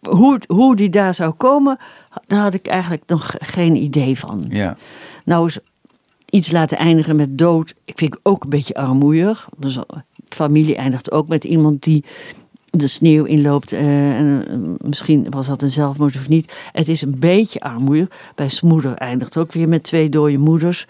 hoe, 0.00 0.40
hoe 0.46 0.76
die 0.76 0.90
daar 0.90 1.14
zou 1.14 1.32
komen, 1.32 1.78
daar 2.26 2.40
had 2.42 2.54
ik 2.54 2.66
eigenlijk 2.66 3.02
nog 3.06 3.34
geen 3.38 3.76
idee 3.76 4.18
van. 4.18 4.46
Ja. 4.48 4.76
Nou 5.24 5.46
is 5.46 5.58
iets 6.30 6.50
laten 6.52 6.78
eindigen 6.78 7.16
met 7.16 7.38
dood, 7.38 7.74
ik 7.84 7.98
vind 7.98 8.14
ik 8.14 8.20
ook 8.22 8.44
een 8.44 8.50
beetje 8.50 8.74
armoeig. 8.74 9.48
Dus 9.58 9.78
familie 10.28 10.76
eindigt 10.76 11.10
ook 11.10 11.28
met 11.28 11.44
iemand 11.44 11.82
die 11.82 12.04
de 12.70 12.86
sneeuw 12.86 13.24
inloopt. 13.24 13.72
eh, 13.72 14.14
en, 14.16 14.44
eh, 14.48 14.56
misschien 14.88 15.26
was 15.30 15.46
dat 15.46 15.62
een 15.62 15.70
zelfmoord 15.70 16.16
of 16.16 16.28
niet. 16.28 16.52
Het 16.72 16.88
is 16.88 17.02
een 17.02 17.16
beetje 17.18 17.60
armoeig. 17.60 18.06
Bij 18.34 18.48
Smoeder 18.48 18.94
eindigt 18.94 19.36
ook 19.36 19.52
weer 19.52 19.68
met 19.68 19.82
twee 19.82 20.08
dode 20.08 20.38
moeders. 20.38 20.86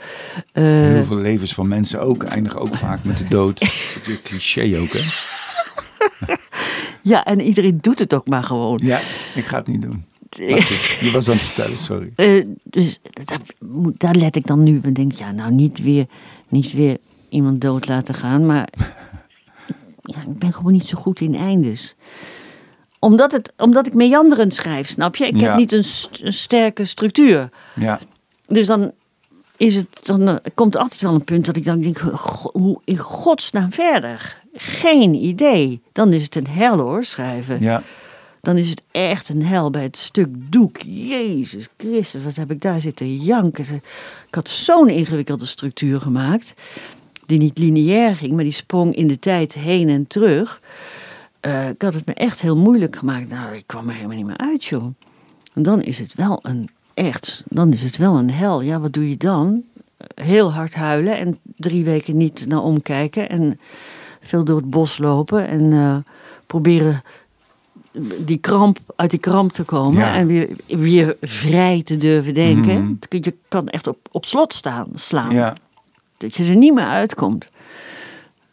Eh, 0.53 0.65
Heel 0.65 1.05
veel 1.05 1.17
levens 1.17 1.55
van 1.55 1.69
mensen 1.69 2.01
ook 2.01 2.23
eindigen 2.23 2.61
ook 2.61 2.75
vaak 2.75 3.05
met 3.05 3.19
de 3.19 3.29
dood. 3.29 3.59
Dat 3.59 3.69
is 3.69 4.09
een 4.09 4.23
cliché 4.23 4.79
ook, 4.81 4.93
hè? 4.93 5.01
ja, 7.09 7.25
en 7.25 7.41
iedereen 7.41 7.79
doet 7.81 7.99
het 7.99 8.15
ook 8.15 8.29
maar 8.29 8.43
gewoon. 8.45 8.81
Ja, 8.83 9.01
ik 9.35 9.45
ga 9.45 9.57
het 9.59 9.67
niet 9.67 9.83
doen. 9.83 10.05
Goed, 10.31 10.87
je 11.01 11.11
was 11.13 11.29
aan 11.29 11.35
het 11.37 11.45
vertellen, 11.45 11.79
sorry. 11.79 12.13
Eh, 12.17 12.45
dus 12.63 12.99
daar, 13.97 14.15
let 14.15 14.37
ik 14.37 14.47
dan 14.47 14.63
nu 14.63 14.81
van. 14.83 14.93
Denk, 14.93 15.13
ja, 15.13 15.31
nou 15.33 15.53
niet 15.53 15.83
weer, 15.83 16.07
niet 16.49 16.73
weer 16.73 16.97
iemand 17.29 17.61
dood 17.61 17.89
laten 17.89 18.15
gaan. 18.15 18.47
Maar 18.47 18.69
ja, 20.03 20.19
ik 20.29 20.39
ben 20.39 20.53
gewoon 20.53 20.73
niet 20.73 20.87
zo 20.87 20.99
goed 20.99 21.21
in 21.21 21.35
eindes. 21.35 21.95
Omdat, 22.99 23.33
het, 23.33 23.53
omdat 23.57 23.87
ik 23.87 23.95
meanderend 23.95 24.55
schrijf, 24.55 24.89
snap 24.89 25.17
je? 25.17 25.27
Ik 25.27 25.37
Ja. 25.37 25.49
heb 25.49 25.57
niet 25.57 25.73
een, 25.73 25.85
st- 25.85 26.21
een 26.23 26.33
sterke 26.33 26.85
structuur. 26.85 27.51
Ja, 27.75 28.01
Dus 28.47 28.67
dan, 28.67 28.93
is 29.57 29.75
het, 29.75 29.87
dan 30.03 30.29
eh, 30.29 30.35
komt 30.55 30.75
er 30.75 30.81
altijd 30.81 31.03
wel 31.03 31.15
een 31.15 31.25
punt 31.25 31.47
dat 31.47 31.57
ik 31.57 31.65
dan 31.65 31.81
denk... 31.81 31.99
"Go- 31.99 32.51
hoe 32.53 32.81
in 32.85 32.97
godsnaam 32.99 33.73
verder? 33.73 34.43
Geen 34.57 35.15
idee. 35.15 35.81
Dan 35.93 36.13
is 36.13 36.25
het 36.25 36.35
een 36.35 36.47
hel 36.47 36.79
hoor, 36.79 37.05
schrijven 37.05 37.61
ja. 37.61 37.83
dan 38.41 38.57
is 38.57 38.71
het 38.71 38.83
echt 38.91 39.29
een 39.29 39.43
hel 39.43 39.71
bij 39.71 39.83
het 39.83 39.97
stuk 39.97 40.29
doek. 40.51 40.77
Jezus 40.83 41.69
Christus, 41.77 42.25
wat 42.25 42.37
heb 42.37 42.51
ik 42.51 42.61
daar 42.61 42.81
zitten 42.81 43.17
janken. 43.17 43.65
Ik 44.27 44.35
had 44.35 44.49
zo'n 44.49 44.89
ingewikkelde 44.89 45.47
structuur 45.47 46.01
gemaakt, 46.01 46.55
die 47.27 47.39
niet 47.39 47.59
lineair 47.59 48.17
ging, 48.17 48.33
maar 48.33 48.45
die 48.45 48.53
sprong 48.53 48.95
in 48.95 49.07
de 49.07 49.19
tijd 49.19 49.53
heen 49.53 49.89
en 49.89 50.07
terug. 50.07 50.61
Eh, 51.41 51.69
ik 51.69 51.83
had 51.83 51.95
het 51.95 52.07
me 52.07 52.15
echt 52.15 52.41
heel 52.41 52.57
moeilijk 52.57 52.97
gemaakt. 52.97 53.29
Nou, 53.29 53.55
ik 53.55 53.67
kwam 53.67 53.89
er 53.89 53.95
helemaal 53.95 54.17
niet 54.17 54.27
meer 54.27 54.37
uit, 54.37 54.65
joh. 54.65 54.95
En 55.53 55.63
dan 55.63 55.83
is 55.83 55.99
het 55.99 56.15
wel 56.15 56.39
een 56.43 56.69
echt, 56.95 57.43
dan 57.49 57.73
is 57.73 57.83
het 57.83 57.97
wel 57.97 58.17
een 58.17 58.31
hel. 58.31 58.61
Ja, 58.61 58.81
wat 58.81 58.93
doe 58.93 59.09
je 59.09 59.17
dan? 59.17 59.63
Heel 60.15 60.53
hard 60.53 60.75
huilen 60.75 61.19
en 61.19 61.39
drie 61.57 61.85
weken 61.85 62.17
niet 62.17 62.47
naar 62.47 62.63
omkijken 62.63 63.29
en 63.29 63.61
veel 64.27 64.45
door 64.45 64.57
het 64.57 64.71
bos 64.71 64.99
lopen 64.99 65.49
en 65.49 65.73
eh, 65.73 65.97
proberen 66.47 67.03
die 68.19 68.39
kramp, 68.39 68.79
uit 68.97 69.11
die 69.11 69.19
kramp 69.19 69.53
te 69.53 69.63
komen 69.63 69.99
Ja. 70.01 70.15
en 70.17 70.27
weer, 70.27 70.49
weer 70.67 71.17
vrij 71.21 71.83
te 71.83 71.97
durven 71.97 72.35
denken. 72.35 72.83
Mhm. 72.85 72.95
Je 73.23 73.35
kan 73.49 73.69
echt 73.69 73.87
op, 73.87 73.99
op 74.11 74.27
slot 74.27 74.53
staan, 74.53 74.87
slaan. 74.95 75.31
ja. 75.35 75.55
Dat 76.17 76.35
je 76.35 76.45
er 76.45 76.57
niet 76.57 76.75
meer 76.75 76.85
uitkomt. 76.87 77.49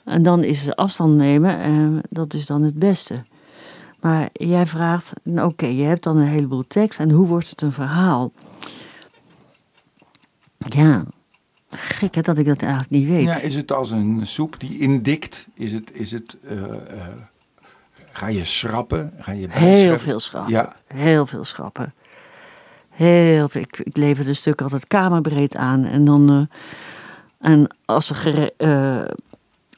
En 0.03 0.23
dan 0.23 0.43
is 0.43 0.61
het 0.65 0.75
afstand 0.75 1.15
nemen, 1.15 1.59
eh, 1.61 1.87
dat 2.09 2.33
is 2.33 2.45
dan 2.45 2.61
het 2.63 2.79
beste. 2.79 3.21
Maar 3.99 4.29
jij 4.33 4.65
vraagt, 4.65 5.13
nou, 5.23 5.49
oké, 5.49 5.65
je 5.65 5.83
hebt 5.83 6.03
dan 6.03 6.17
een 6.17 6.27
heleboel 6.27 6.63
tekst 6.67 6.99
en 6.99 7.11
hoe 7.11 7.27
wordt 7.27 7.49
het 7.49 7.61
een 7.61 7.71
verhaal? 7.71 8.31
Ja, 10.57 11.03
gek 11.77 12.15
hè, 12.15 12.21
dat 12.21 12.37
ik 12.37 12.45
dat 12.45 12.61
eigenlijk 12.61 12.91
niet 12.91 13.07
weet. 13.07 13.23
Ja, 13.23 13.35
is 13.35 13.55
het 13.55 13.71
als 13.71 13.91
een 13.91 14.19
soep 14.23 14.59
die 14.59 14.79
indikt? 14.79 15.47
Is 15.53 15.73
het, 15.73 15.91
is 15.93 16.11
het 16.11 16.37
eh, 16.47 16.63
eh, 16.63 17.07
ga 18.11 18.27
je 18.27 18.45
schrappen? 18.45 19.13
Ga 19.19 19.31
je 19.31 19.47
Heel 19.49 19.99
veel 19.99 20.19
schrappen. 20.19 20.51
Ja, 20.53 20.75
Heel 20.87 21.25
veel 21.25 21.43
schrappen. 21.43 21.93
Heel 22.89 23.49
veel. 23.49 23.61
Ik, 23.61 23.79
ik 23.83 23.97
lever 23.97 24.25
de 24.25 24.33
stukken 24.33 24.63
altijd 24.65 24.87
kamerbreed 24.87 25.55
aan. 25.55 25.85
En, 25.85 26.05
dan, 26.05 26.29
eh, 26.29 26.57
en 27.51 27.75
als 27.85 28.09
er 28.09 28.15
gere- 28.15 29.15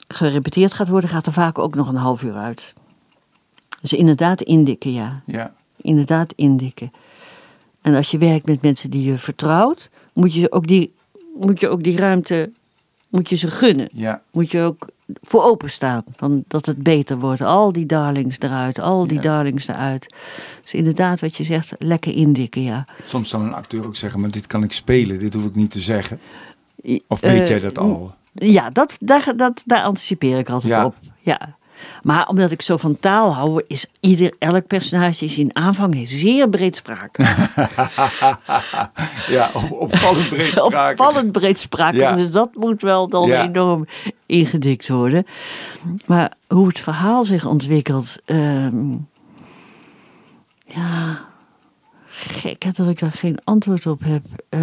gerepeteerd 0.08 0.74
gaat 0.74 0.88
worden, 0.88 1.10
gaat 1.10 1.26
er 1.26 1.34
vaak 1.34 1.60
ook 1.60 1.76
nog 1.76 1.88
een 1.88 1.96
half 1.96 2.24
uur 2.24 2.36
uit. 2.36 2.74
Dus 3.82 3.93
inderdaad 3.93 4.41
indikken, 4.41 4.93
ja. 4.93 5.22
ja, 5.26 5.54
Inderdaad 5.78 6.34
indikken. 6.36 6.91
En 7.82 7.96
als 7.96 8.12
je 8.12 8.18
werkt 8.18 8.46
met 8.46 8.62
mensen 8.62 8.89
die 8.89 9.12
je 9.12 9.18
vertrouwt, 9.18 9.89
moet 10.14 10.34
je 10.34 10.52
ook 10.52 10.68
die, 10.68 10.95
moet 11.40 11.60
je 11.60 11.70
ook 11.70 11.84
die 11.84 11.98
ruimte 11.98 12.52
moet 13.10 13.30
je 13.30 13.36
ze 13.36 13.48
gunnen 13.48 13.90
ja. 13.92 14.22
moet 14.32 14.52
je 14.52 14.62
ook 14.62 14.88
voor 15.22 15.44
openstaan. 15.44 16.04
Van 16.16 16.44
dat 16.48 16.66
het 16.66 16.84
beter 16.84 17.20
wordt. 17.20 17.42
Al 17.42 17.72
die 17.72 17.86
darlings 17.86 18.40
eruit, 18.40 18.80
al 18.80 19.08
die 19.08 19.16
Ja. 19.16 19.22
darlings 19.22 19.68
eruit. 19.68 20.14
Dus 20.62 20.74
inderdaad, 20.74 21.20
wat 21.20 21.36
je 21.36 21.44
zegt, 21.44 21.72
lekker 21.80 22.16
indikken, 22.16 22.62
ja. 22.62 22.86
Soms 23.06 23.32
kan 23.32 23.42
een 23.42 23.54
acteur 23.54 23.86
ook 23.86 23.96
zeggen, 23.96 24.20
maar 24.20 24.32
dit 24.32 24.48
kan 24.48 24.64
ik 24.64 24.72
spelen, 24.72 25.20
dit 25.20 25.34
hoef 25.34 25.46
ik 25.46 25.56
niet 25.56 25.72
te 25.72 25.80
zeggen. 25.80 26.20
Of 27.08 27.20
weet 27.20 27.42
Eh, 27.42 27.48
jij 27.50 27.60
dat 27.60 27.78
al? 27.78 28.14
Ja, 28.34 28.70
dat, 28.70 28.98
daar, 29.02 29.34
dat, 29.36 29.62
daar 29.66 29.84
anticipeer 29.84 30.38
ik 30.38 30.50
altijd 30.50 30.74
Ja. 30.74 30.86
op. 30.86 30.96
Ja. 31.22 31.56
Maar 32.04 32.28
omdat 32.28 32.52
ik 32.52 32.62
zo 32.62 32.78
van 32.78 33.00
taal 33.00 33.34
hou, 33.34 33.64
is 33.68 33.86
ieder, 34.00 34.34
elk 34.40 34.68
personage 34.68 35.26
is 35.26 35.38
in 35.38 35.56
aanvang 35.56 36.04
zeer 36.06 36.50
breedsprakig. 36.50 37.38
Ja, 39.28 39.50
op, 39.54 39.72
opvallend 39.72 40.30
breedsprakig. 40.30 41.00
Opvallend 41.06 41.32
breedsprakig. 41.32 42.00
Ja. 42.00 42.16
Dus 42.16 42.32
dat 42.32 42.56
moet 42.56 42.82
wel 42.82 43.08
dan 43.08 43.28
Ja. 43.28 43.44
enorm 43.44 43.88
ingedikt 44.26 44.88
worden. 44.88 45.26
Maar 46.06 46.34
hoe 46.48 46.68
het 46.68 46.80
verhaal 46.80 47.24
zich 47.24 47.46
ontwikkelt. 47.46 48.16
ehm, 48.26 48.92
ja, 50.68 51.26
gek 52.10 52.76
dat 52.76 52.88
ik 52.90 53.00
daar 53.00 53.12
geen 53.12 53.38
antwoord 53.44 53.86
op 53.86 54.02
heb. 54.04 54.24
Eh, 54.50 54.60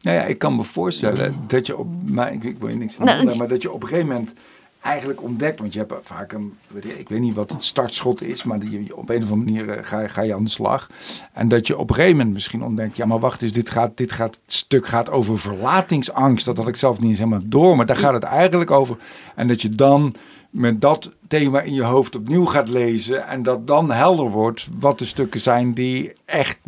Nou 0.00 0.16
ja, 0.16 0.22
ik 0.22 0.38
kan 0.38 0.56
me 0.56 0.62
voorstellen 0.62 1.34
dat 1.46 1.66
je 1.66 1.76
op, 1.76 1.86
maar 2.10 2.32
ik, 2.32 2.44
ik 2.44 2.58
wil 2.58 2.68
je 2.68 2.76
niks 2.76 3.00
aan 3.00 3.06
Nou, 3.06 3.36
maar 3.36 3.48
dat 3.48 3.62
je 3.62 3.72
op 3.72 3.82
een 3.82 3.88
gegeven 3.88 4.08
moment 4.08 4.34
eigenlijk 4.84 5.22
ontdekt, 5.22 5.60
want 5.60 5.72
je 5.72 5.78
hebt 5.78 5.92
vaak 6.00 6.32
een, 6.32 6.56
ik 6.72 7.08
weet 7.08 7.20
niet 7.20 7.34
wat 7.34 7.50
het 7.50 7.64
startschot 7.64 8.22
is, 8.22 8.44
maar 8.44 8.58
die, 8.58 8.96
op 8.96 9.08
een 9.08 9.22
of 9.22 9.30
andere 9.30 9.52
manier 9.52 9.70
eh, 9.70 9.84
ga, 9.84 10.08
ga 10.08 10.22
je 10.22 10.34
aan 10.34 10.44
de 10.44 10.50
slag. 10.50 10.90
En 11.32 11.48
dat 11.48 11.66
je 11.66 11.78
op 11.78 11.88
een 11.88 11.94
gegeven 11.94 12.16
moment 12.16 12.34
misschien 12.34 12.62
ontdekt, 12.62 12.96
ja 12.96 13.06
maar 13.06 13.18
wacht 13.18 13.42
eens, 13.42 13.52
dit, 13.52 13.70
gaat, 13.70 13.96
dit 13.96 14.12
gaat, 14.12 14.40
stuk 14.46 14.86
gaat 14.86 15.10
over 15.10 15.38
verlatingsangst. 15.38 16.44
Dat 16.44 16.56
had 16.56 16.68
ik 16.68 16.76
zelf 16.76 17.00
niet 17.00 17.08
eens 17.08 17.18
helemaal 17.18 17.40
door, 17.44 17.76
maar 17.76 17.86
daar 17.86 17.96
gaat 17.96 18.12
het 18.12 18.22
eigenlijk 18.22 18.70
over. 18.70 18.96
En 19.34 19.48
dat 19.48 19.62
je 19.62 19.68
dan 19.68 20.14
met 20.54 20.80
dat 20.80 21.10
thema 21.28 21.60
in 21.60 21.74
je 21.74 21.82
hoofd 21.82 22.14
opnieuw 22.14 22.44
gaat 22.44 22.68
lezen 22.68 23.26
en 23.26 23.42
dat 23.42 23.66
dan 23.66 23.90
helder 23.90 24.30
wordt 24.30 24.68
wat 24.78 24.98
de 24.98 25.04
stukken 25.04 25.40
zijn 25.40 25.72
die 25.72 26.12
echt 26.24 26.58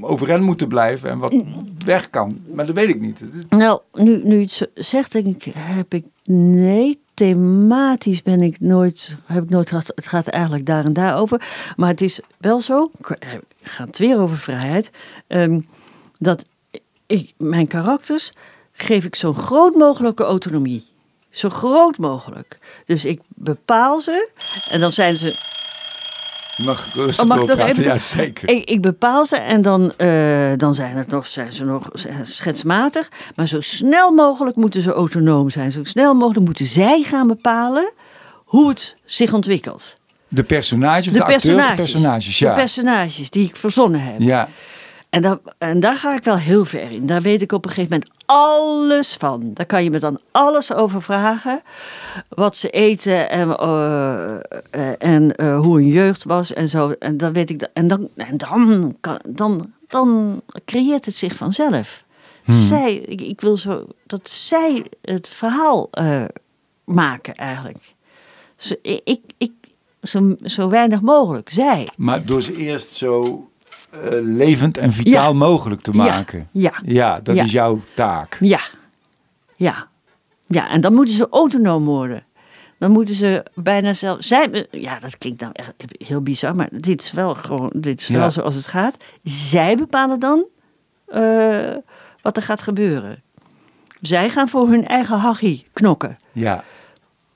overeind 0.00 0.42
moeten 0.42 0.68
blijven 0.68 1.10
en 1.10 1.18
wat 1.18 1.34
weg 1.84 2.10
kan. 2.10 2.40
Maar 2.52 2.66
dat 2.66 2.74
weet 2.74 2.88
ik 2.88 3.00
niet. 3.00 3.24
Nou, 3.48 3.80
nu, 3.92 4.20
nu 4.24 4.40
het 4.40 4.68
zegt, 4.74 5.12
denk 5.12 5.26
ik, 5.26 5.52
heb 5.56 5.94
ik 5.94 6.04
nee, 6.24 7.00
thematisch 7.14 8.22
ben 8.22 8.40
ik 8.40 8.60
nooit, 8.60 9.16
heb 9.24 9.42
ik 9.42 9.50
nooit 9.50 9.68
gehad. 9.68 9.92
Het 9.94 10.06
gaat 10.06 10.26
eigenlijk 10.26 10.66
daar 10.66 10.84
en 10.84 10.92
daar 10.92 11.16
over. 11.16 11.72
Maar 11.76 11.88
het 11.88 12.00
is 12.00 12.20
wel 12.38 12.60
zo, 12.60 12.90
het 13.00 13.18
gaat 13.60 13.98
weer 13.98 14.18
over 14.18 14.36
vrijheid, 14.36 14.90
ehm, 15.26 15.60
dat 16.18 16.44
ik, 17.06 17.32
mijn 17.38 17.66
karakters 17.66 18.32
geef 18.72 19.04
ik 19.04 19.14
zo 19.14 19.32
groot 19.32 19.74
mogelijke 19.74 20.24
autonomie. 20.24 20.86
Zo 21.36 21.48
groot 21.48 21.98
mogelijk. 21.98 22.58
Dus 22.84 23.04
ik 23.04 23.20
bepaal 23.28 24.00
ze 24.00 24.28
en 24.70 24.80
dan 24.80 24.92
zijn 24.92 25.16
ze 25.16 25.34
mag 26.64 26.94
rustig 26.94 27.24
Oh, 27.24 27.28
mag 27.28 27.38
ik 27.38 27.46
nog 27.46 27.56
doorpraten, 27.56 27.82
even- 27.82 27.92
ja 27.92 27.98
zeker. 27.98 28.48
Ik, 28.48 28.64
ik 28.68 28.80
bepaal 28.80 29.26
ze 29.26 29.36
en 29.36 29.62
dan, 29.62 29.92
eh, 29.96 30.52
dan 30.56 30.74
zijn, 30.74 30.96
het 30.96 31.06
nog, 31.08 31.26
zijn 31.26 31.52
ze 31.52 31.64
nog 31.64 31.88
schetsmatig. 32.22 33.08
Maar 33.34 33.48
zo 33.48 33.60
snel 33.60 34.10
mogelijk 34.12 34.56
moeten 34.56 34.80
ze 34.82 34.92
autonoom 34.92 35.50
zijn. 35.50 35.72
Zo 35.72 35.84
snel 35.84 36.14
mogelijk 36.14 36.46
moeten 36.46 36.66
zij 36.66 37.02
gaan 37.02 37.26
bepalen 37.26 37.92
hoe 38.44 38.68
het 38.68 38.96
zich 39.04 39.32
ontwikkelt. 39.32 39.96
De 40.28 40.44
personages, 40.44 41.06
of 41.06 41.12
De 41.12 41.18
de, 41.18 41.24
acteurs, 41.24 41.66
de 41.68 41.74
personages, 41.74 42.38
ja. 42.38 42.54
De 42.54 42.60
personages 42.60 43.30
die 43.30 43.44
ik 43.48 43.56
verzonnen 43.56 44.00
heb. 44.00 44.20
ja. 44.20 44.48
En, 45.10 45.22
daar, 45.22 45.38
en 45.58 45.80
daar 45.80 45.96
ga 45.96 46.14
ik 46.14 46.24
wel 46.24 46.36
heel 46.36 46.64
ver 46.64 46.90
in. 46.90 47.06
Daar 47.06 47.22
weet 47.22 47.42
ik 47.42 47.52
op 47.52 47.64
een 47.64 47.70
gegeven 47.70 47.90
moment 47.92 48.10
alles 48.26 49.14
van. 49.14 49.50
Daar 49.54 49.66
kan 49.66 49.84
je 49.84 49.90
me 49.90 49.98
dan 49.98 50.20
alles 50.30 50.74
over 50.74 51.02
vragen. 51.02 51.62
Wat 52.28 52.56
ze 52.56 52.70
eten 52.70 53.30
en, 53.30 53.56
eh, 53.58 54.34
eh, 54.70 54.92
en 54.98 55.34
eh, 55.36 55.58
hoe 55.60 55.76
hun 55.76 55.86
jeugd 55.86 56.24
was 56.24 56.52
en 56.52 56.68
zo. 56.68 56.90
En 56.90 57.16
dan 57.16 57.32
weet 57.32 57.50
ik. 57.50 57.58
da- 57.58 57.68
En 57.72 57.88
dan, 57.88 58.08
en 58.16 58.36
dan, 58.36 58.96
kan, 59.00 59.20
dan, 59.28 59.72
dan 59.88 60.40
creëert 60.64 61.04
het 61.04 61.14
zich 61.14 61.34
vanzelf. 61.34 62.04
Zij, 62.46 62.94
ik, 62.94 63.20
ik 63.20 63.40
wil 63.40 63.56
zo 63.56 63.86
dat 64.06 64.28
zij 64.30 64.86
het 65.02 65.28
verhaal 65.28 65.88
eh, 65.90 66.24
maken 66.84 67.34
eigenlijk. 67.34 67.94
Zo, 68.56 68.74
ik, 68.82 69.20
ik, 69.38 69.52
zo, 70.02 70.34
zo 70.44 70.68
weinig 70.68 71.00
mogelijk. 71.00 71.50
Zij. 71.50 71.88
Maar 71.96 72.24
door 72.24 72.42
ze 72.42 72.56
eerst 72.56 72.94
zo 72.94 73.48
levend 74.22 74.78
en 74.78 74.92
vitaal 74.92 75.32
Ja. 75.32 75.38
mogelijk 75.38 75.80
te 75.80 75.90
maken. 75.90 76.48
ja. 76.52 76.80
Ja, 76.84 77.20
dat 77.20 77.36
is 77.36 77.52
jouw 77.52 77.80
taak. 77.94 78.36
Ja. 78.40 78.60
Ja. 79.56 79.88
Ja, 80.46 80.68
en 80.70 80.80
dan 80.80 80.94
moeten 80.94 81.14
ze 81.14 81.28
autonoom 81.30 81.84
worden. 81.84 82.24
Dan 82.78 82.90
moeten 82.90 83.14
ze 83.14 83.44
bijna 83.54 83.92
zelf. 83.92 84.16
Zij, 84.24 84.66
ja, 84.70 84.98
dat 84.98 85.18
klinkt 85.18 85.40
nou 85.40 85.52
echt 85.54 85.72
heel 85.88 86.20
bizar, 86.20 86.56
maar 86.56 86.68
dit 86.72 87.02
is 87.02 87.12
wel 87.12 87.34
gewoon. 87.34 87.70
Dit 87.74 88.00
is 88.00 88.08
wel 88.08 88.30
zoals 88.30 88.54
het 88.54 88.66
gaat. 88.66 88.96
Zij 89.22 89.76
bepalen 89.76 90.18
dan 90.20 90.44
eh, 91.06 91.74
wat 92.22 92.36
er 92.36 92.42
gaat 92.42 92.62
gebeuren. 92.62 93.22
Zij 94.00 94.30
gaan 94.30 94.48
voor 94.48 94.68
hun 94.68 94.86
eigen 94.86 95.18
hachie 95.18 95.66
knokken. 95.72 96.18
Ja. 96.32 96.64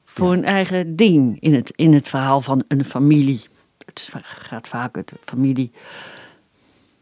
Voor 0.05 0.30
hun 0.30 0.44
eigen 0.44 0.96
ding 0.96 1.40
in 1.40 1.55
het, 1.55 1.72
in 1.76 1.92
het 1.94 2.09
verhaal 2.09 2.40
van 2.40 2.64
een 2.68 2.84
familie. 2.84 3.40
Het 3.86 4.11
gaat 4.22 4.68
vaak 4.68 4.96
het 4.96 5.12
familie. 5.24 5.72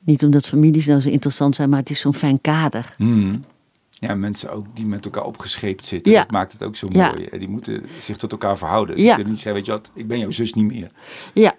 Niet 0.09 0.23
omdat 0.23 0.47
families 0.47 0.87
nou 0.87 1.01
zo 1.01 1.09
interessant 1.09 1.55
zijn, 1.57 1.69
maar 1.69 1.79
het 1.79 1.91
is 1.91 2.01
zo'n 2.01 2.15
fijn 2.15 2.41
kader. 2.41 2.95
Hmm. 2.97 3.45
Ja, 3.91 4.15
mensen 4.15 4.51
ook 4.53 4.67
die 4.77 4.87
met 4.87 5.05
elkaar 5.05 5.25
opgescheept 5.25 5.85
zitten. 5.85 6.13
Ja. 6.13 6.19
Dat 6.21 6.31
maakt 6.31 6.53
het 6.53 6.63
ook 6.63 6.77
zo 6.77 6.89
Ja. 6.93 7.11
mooi. 7.11 7.29
Die 7.39 7.49
moeten 7.49 7.87
zich 7.99 8.17
tot 8.17 8.33
elkaar 8.33 8.59
verhouden. 8.59 8.97
Die 8.97 9.05
Ja. 9.05 9.15
kunnen 9.15 9.33
niet 9.33 9.41
zeggen, 9.43 9.55
weet 9.55 9.67
je 9.67 9.73
wat, 9.73 9.91
ik 9.95 10.09
ben 10.09 10.19
jouw 10.19 10.31
zus 10.31 10.53
niet 10.55 10.65
meer. 10.73 10.91
Ja, 11.35 11.55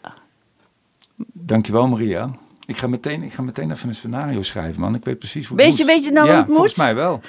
Dankjewel 1.33 1.87
Maria. 1.87 2.35
Ik 2.65 2.77
ga 2.77 2.87
meteen, 2.87 3.23
ik 3.23 3.33
ga 3.33 3.41
meteen 3.41 3.71
even 3.71 3.89
een 3.89 3.95
scenario 3.95 4.41
schrijven, 4.41 4.81
man. 4.81 4.95
Ik 4.95 5.05
weet 5.05 5.19
precies 5.19 5.47
hoe 5.47 5.57
Weet 5.57 5.67
het 5.67 5.77
je- 5.77 5.83
moet. 5.83 5.93
weet 5.93 6.03
je 6.03 6.11
nou 6.11 6.27
ja, 6.27 6.31
hoe 6.31 6.41
het 6.41 6.47
volgens 6.51 6.75
moet? 6.75 6.85
mij 6.85 6.95
wel. 6.95 7.21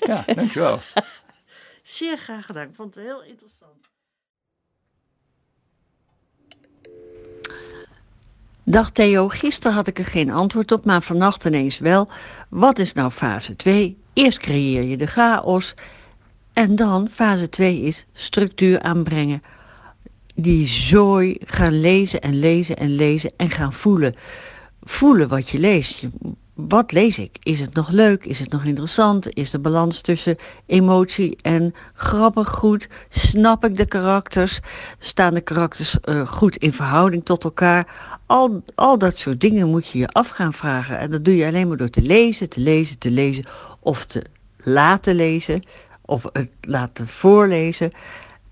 ja, 0.00 0.24
dankjewel. 0.34 0.78
Zeer 1.82 2.18
graag 2.18 2.46
gedaan. 2.46 2.68
Ik 2.68 2.74
vond 2.74 2.94
het 2.94 3.04
heel 3.04 3.22
interessant. 3.22 3.70
Dag 8.64 8.90
Theo, 8.90 9.28
gisteren 9.28 9.76
had 9.76 9.86
ik 9.86 9.98
er 9.98 10.04
geen 10.04 10.30
antwoord 10.30 10.72
op, 10.72 10.84
maar 10.84 11.02
vannacht 11.02 11.44
ineens 11.44 11.78
wel. 11.78 12.08
Wat 12.48 12.78
is 12.78 12.92
nou 12.92 13.10
fase 13.10 13.56
2? 13.56 13.98
Eerst 14.12 14.38
creëer 14.38 14.82
je 14.82 14.96
de 14.96 15.06
chaos 15.06 15.74
en 16.52 16.76
dan 16.76 17.08
fase 17.12 17.48
2 17.48 17.80
is 17.80 18.06
structuur 18.12 18.82
aanbrengen. 18.82 19.42
Die 20.34 20.66
zooi 20.66 21.36
gaan 21.44 21.80
lezen 21.80 22.20
en 22.20 22.38
lezen 22.38 22.76
en 22.76 22.94
lezen 22.94 23.32
en 23.36 23.50
gaan 23.50 23.72
voelen. 23.72 24.14
Voelen 24.82 25.28
wat 25.28 25.48
je 25.48 25.58
leest. 25.58 26.02
Wat 26.68 26.92
lees 26.92 27.18
ik? 27.18 27.36
Is 27.42 27.60
het 27.60 27.74
nog 27.74 27.88
leuk? 27.88 28.24
Is 28.24 28.38
het 28.38 28.50
nog 28.50 28.64
interessant? 28.64 29.34
Is 29.36 29.50
de 29.50 29.58
balans 29.58 30.00
tussen 30.00 30.36
emotie 30.66 31.38
en 31.42 31.74
grappig 31.94 32.48
goed? 32.48 32.88
Snap 33.08 33.64
ik 33.64 33.76
de 33.76 33.86
karakters? 33.86 34.60
Staan 34.98 35.34
de 35.34 35.40
karakters 35.40 36.00
eh, 36.00 36.26
goed 36.26 36.56
in 36.56 36.72
verhouding 36.72 37.24
tot 37.24 37.44
elkaar? 37.44 37.86
Al, 38.26 38.62
al 38.74 38.98
dat 38.98 39.18
soort 39.18 39.40
dingen 39.40 39.68
moet 39.68 39.88
je 39.88 39.98
je 39.98 40.08
af 40.08 40.28
gaan 40.28 40.52
vragen. 40.52 40.98
En 40.98 41.10
dat 41.10 41.24
doe 41.24 41.36
je 41.36 41.46
alleen 41.46 41.68
maar 41.68 41.76
door 41.76 41.90
te 41.90 42.02
lezen, 42.02 42.48
te 42.48 42.60
lezen, 42.60 42.98
te 42.98 43.10
lezen. 43.10 43.44
Of 43.80 44.04
te 44.04 44.24
laten 44.56 45.14
lezen. 45.14 45.62
Of 46.00 46.26
het 46.32 46.50
laten 46.60 47.08
voorlezen. 47.08 47.92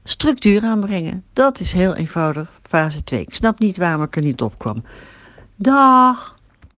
Structuur 0.05 0.63
aanbrengen. 0.63 1.25
Dat 1.33 1.61
is 1.61 1.73
heel 1.73 1.95
eenvoudig. 1.95 2.51
Fase 2.63 3.05
2. 3.05 3.21
Ik 3.21 3.35
snap 3.35 3.59
niet 3.59 3.77
waarom 3.77 4.03
ik 4.03 4.17
er 4.17 4.23
niet 4.23 4.41
op 4.41 4.59
kwam. 4.59 4.85
Dag! 5.57 6.38